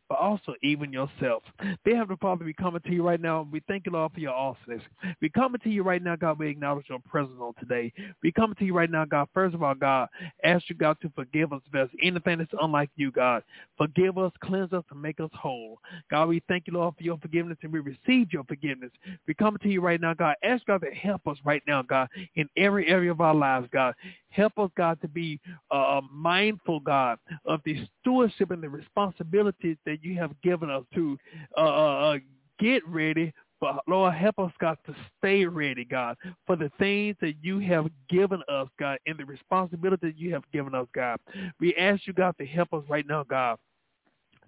[0.10, 1.44] but also even yourself.
[1.86, 3.48] they have Heavenly Father, we coming to you right now.
[3.52, 4.84] We thank you, Lord, for your awesomeness.
[5.22, 6.40] We coming to you right now, God.
[6.40, 7.92] We acknowledge your presence on today.
[8.24, 9.28] We coming to you right now, God.
[9.34, 10.08] First of all, God,
[10.44, 13.44] ask you, God, to forgive us there's anything that's unlike you, God.
[13.78, 15.80] Forgive us, cleanse us, and make us whole.
[16.10, 18.92] God, we thank you, Lord, for your forgiveness, and we receive your forgiveness.
[19.28, 20.36] We coming to you right now, God.
[20.44, 23.94] Ask God to help us right now, God, in every area of our lives, God.
[24.30, 25.40] Help us, God, to be
[25.72, 31.18] uh, mindful, God, of the stewardship and the responsibilities that you have given us to
[31.58, 32.18] uh, uh, uh,
[32.60, 33.34] get ready.
[33.60, 36.16] But Lord, help us, God, to stay ready, God,
[36.46, 40.44] for the things that you have given us, God, and the responsibility that you have
[40.54, 41.20] given us, God.
[41.60, 43.58] We ask you, God, to help us right now, God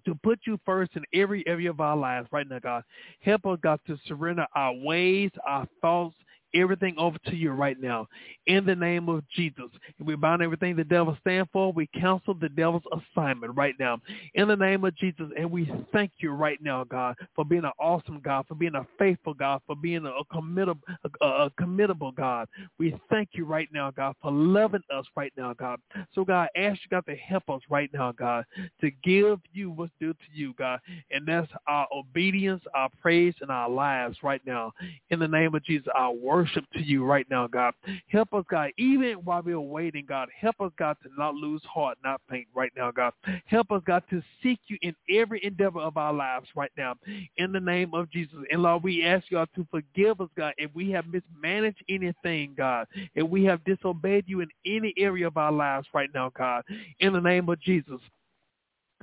[0.04, 2.82] to put you first in every area of our lives right now, God.
[3.20, 6.16] Help us, God, to surrender our ways, our thoughts,
[6.54, 8.08] everything over to you right now
[8.46, 9.70] in the name of Jesus.
[9.98, 11.72] And we bind everything the devil stand for.
[11.72, 13.98] We cancel the devil's assignment right now
[14.34, 15.26] in the name of Jesus.
[15.38, 18.86] And we thank you right now, God, for being an awesome God, for being a
[18.98, 20.80] faithful God, for being a, committable,
[21.20, 22.48] a, a committable God.
[22.78, 25.78] We thank you right now, God, for loving us right now, God.
[26.14, 28.44] So, God, ask you, God, to help us right now, God,
[28.80, 30.80] to give you what's due to you, God.
[31.10, 34.72] And that's our obedience, our praise, and our lives right now.
[35.10, 37.74] In the name of Jesus, our word worship to you right now, God.
[38.08, 40.28] Help us, God, even while we're waiting, God.
[40.38, 43.12] Help us, God, to not lose heart, not faint right now, God.
[43.44, 46.94] Help us, God, to seek you in every endeavor of our lives right now.
[47.36, 48.38] In the name of Jesus.
[48.50, 52.54] And Lord, we ask you, God to forgive us, God, if we have mismanaged anything,
[52.56, 52.86] God.
[53.14, 56.62] If we have disobeyed you in any area of our lives right now, God.
[57.00, 58.00] In the name of Jesus.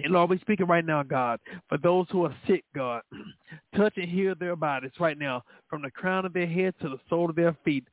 [0.03, 3.01] And Lord, we're speaking right now, God, for those who are sick, God,
[3.75, 6.99] touch and heal their bodies right now, from the crown of their head to the
[7.09, 7.83] sole of their feet.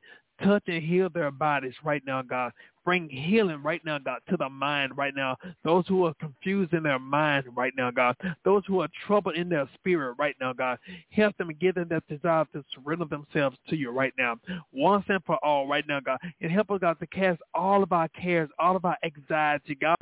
[0.43, 2.51] Touch and heal their bodies right now, God.
[2.83, 5.37] Bring healing right now, God, to the mind right now.
[5.63, 8.15] Those who are confused in their mind right now, God.
[8.43, 10.77] Those who are troubled in their spirit right now, God.
[11.09, 14.35] Help them and give them that desire to surrender themselves to you right now.
[14.73, 16.19] Once and for all right now, God.
[16.41, 19.95] And help us, God, to cast all of our cares, all of our anxiety, God.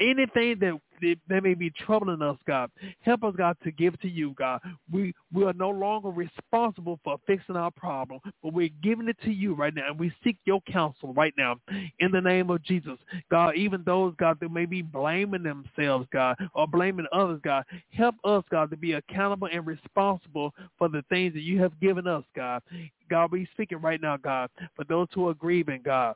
[0.00, 0.80] Anything that
[1.28, 2.70] they, may be troubling us, God.
[3.00, 4.60] Help us, God, to give to you, God.
[4.90, 9.30] We we are no longer responsible for fixing our problem, but we're giving it to
[9.30, 11.56] you right now, and we seek your counsel right now
[11.98, 12.98] in the name of Jesus,
[13.30, 13.56] God.
[13.56, 18.44] Even those, God, that may be blaming themselves, God, or blaming others, God, help us,
[18.50, 22.62] God, to be accountable and responsible for the things that you have given us, God.
[23.10, 26.14] God, we speaking right now, God, for those who are grieving, God.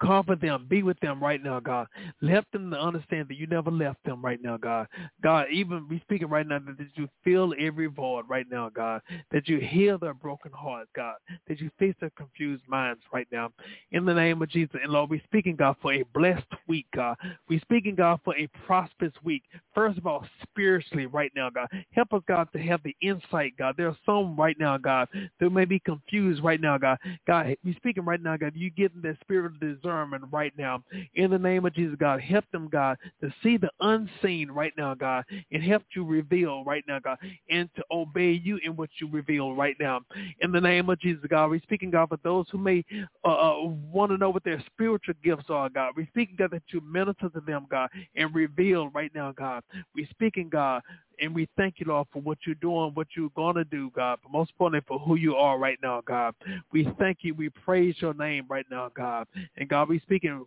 [0.00, 0.66] Comfort them.
[0.68, 1.86] Be with them right now, God.
[2.20, 4.88] Let them to understand that you never left them right now, God.
[5.22, 9.00] God, even we speaking right now that you fill every void right now, God.
[9.32, 11.14] That you heal their broken hearts, God.
[11.48, 13.50] That you fix their confused minds right now.
[13.92, 14.76] In the name of Jesus.
[14.82, 17.16] And Lord, we speaking, God, for a blessed week, God.
[17.48, 19.44] We speaking, God, for a prosperous week.
[19.74, 21.68] First of all, spiritually right now, God.
[21.92, 23.76] Help us, God, to have the insight, God.
[23.78, 25.08] There are some right now, God,
[25.40, 26.98] that may be confused right now, God.
[27.26, 28.52] God, we speaking right now, God.
[28.54, 30.82] You getting that spirit of desire sermon right now.
[31.14, 34.94] In the name of Jesus, God, help them, God, to see the unseen right now,
[34.94, 37.18] God, and help you reveal right now, God,
[37.48, 40.00] and to obey you in what you reveal right now.
[40.40, 42.84] In the name of Jesus, God, we're speaking, God, for those who may
[43.24, 45.92] uh, uh, want to know what their spiritual gifts are, God.
[45.96, 49.62] We're speaking, God, that you minister to them, God, and reveal right now, God.
[49.94, 50.82] We're speaking, God,
[51.20, 54.18] and we thank you, Lord, for what you're doing, what you're going to do, God,
[54.22, 56.34] but most importantly for who you are right now, God.
[56.72, 57.34] We thank you.
[57.34, 59.26] We praise your name right now, God.
[59.56, 60.46] And God, we speaking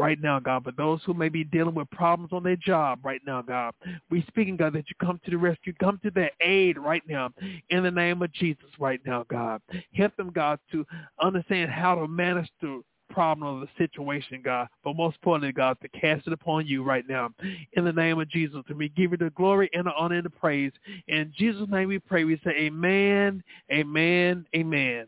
[0.00, 0.64] right now, God.
[0.64, 3.74] But those who may be dealing with problems on their job right now, God,
[4.10, 7.30] we speaking, God, that you come to the rescue, come to their aid right now
[7.68, 9.60] in the name of Jesus right now, God.
[9.94, 10.86] Help them, God, to
[11.20, 14.68] understand how to manage the problem of the situation, God.
[14.84, 17.30] But most importantly, God, to cast it upon you right now.
[17.74, 20.30] In the name of Jesus, we give you the glory and the honor and the
[20.30, 20.72] praise.
[21.08, 22.24] In Jesus' name we pray.
[22.24, 23.42] We say amen,
[23.72, 25.06] amen, amen.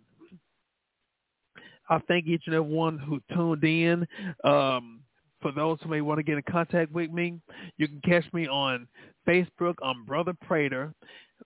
[1.89, 4.07] I thank each and every one who tuned in.
[4.45, 5.01] Um,
[5.41, 7.41] for those who may want to get in contact with me,
[7.77, 8.87] you can catch me on
[9.27, 9.75] Facebook.
[9.83, 10.95] I'm Brother Prater.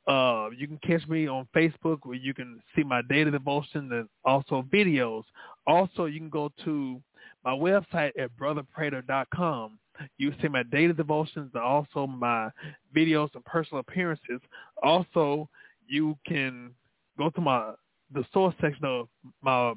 [0.07, 4.09] Uh, you can catch me on Facebook where you can see my daily devotion and
[4.24, 5.24] also videos.
[5.66, 7.01] Also, you can go to
[7.44, 9.78] my website at brotherprater.com.
[10.18, 12.51] You see my daily devotions and also my
[12.94, 14.40] videos and personal appearances.
[14.82, 15.48] Also,
[15.88, 16.70] you can
[17.16, 17.72] go to my
[18.12, 19.09] the source section of
[19.43, 19.74] my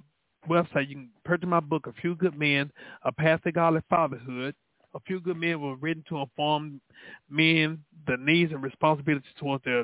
[0.48, 0.90] website.
[0.90, 2.72] You can purchase my book, A Few Good Men,
[3.04, 4.56] A Path to Godly Fatherhood.
[4.96, 6.82] A Few Good Men were written to inform
[7.30, 9.84] men the needs and responsibilities towards their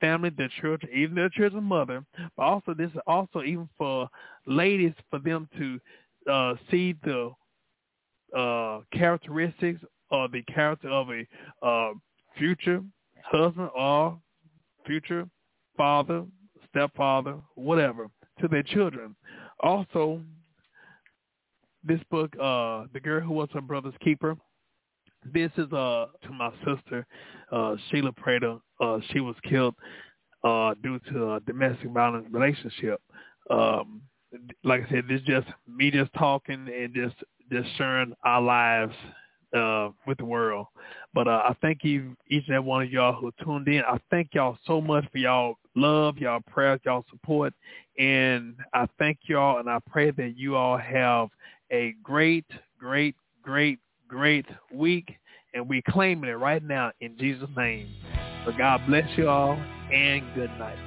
[0.00, 2.04] family, their children, even their children's mother.
[2.36, 4.08] But also, this is also even for
[4.46, 5.80] ladies for them to
[6.30, 7.32] uh, see the
[8.36, 9.80] uh, characteristics
[10.10, 11.26] or the character of a
[11.66, 11.92] uh,
[12.36, 12.82] future
[13.24, 14.18] husband or
[14.86, 15.28] future
[15.76, 16.24] father,
[16.70, 18.08] stepfather, whatever,
[18.40, 19.14] to their children.
[19.60, 20.20] Also,
[21.84, 24.36] this book, uh, The Girl Who Was Her Brother's Keeper,
[25.32, 27.06] this is uh to my sister,
[27.50, 28.58] uh, Sheila Prater.
[28.80, 29.74] Uh, she was killed
[30.44, 33.00] uh, due to a domestic violence relationship.
[33.50, 34.02] Um,
[34.62, 37.16] like I said, this just me just talking and just
[37.50, 38.94] just sharing our lives
[39.56, 40.66] uh, with the world.
[41.14, 43.80] But uh, I thank you, each and every one of y'all who tuned in.
[43.80, 47.54] I thank y'all so much for y'all love, y'all prayers, y'all support,
[47.98, 51.28] and I thank y'all and I pray that you all have
[51.72, 52.46] a great,
[52.78, 55.16] great, great, great week,
[55.54, 57.88] and we claiming it right now in Jesus' name.
[58.44, 59.58] So God bless you all,
[59.92, 60.78] and good night.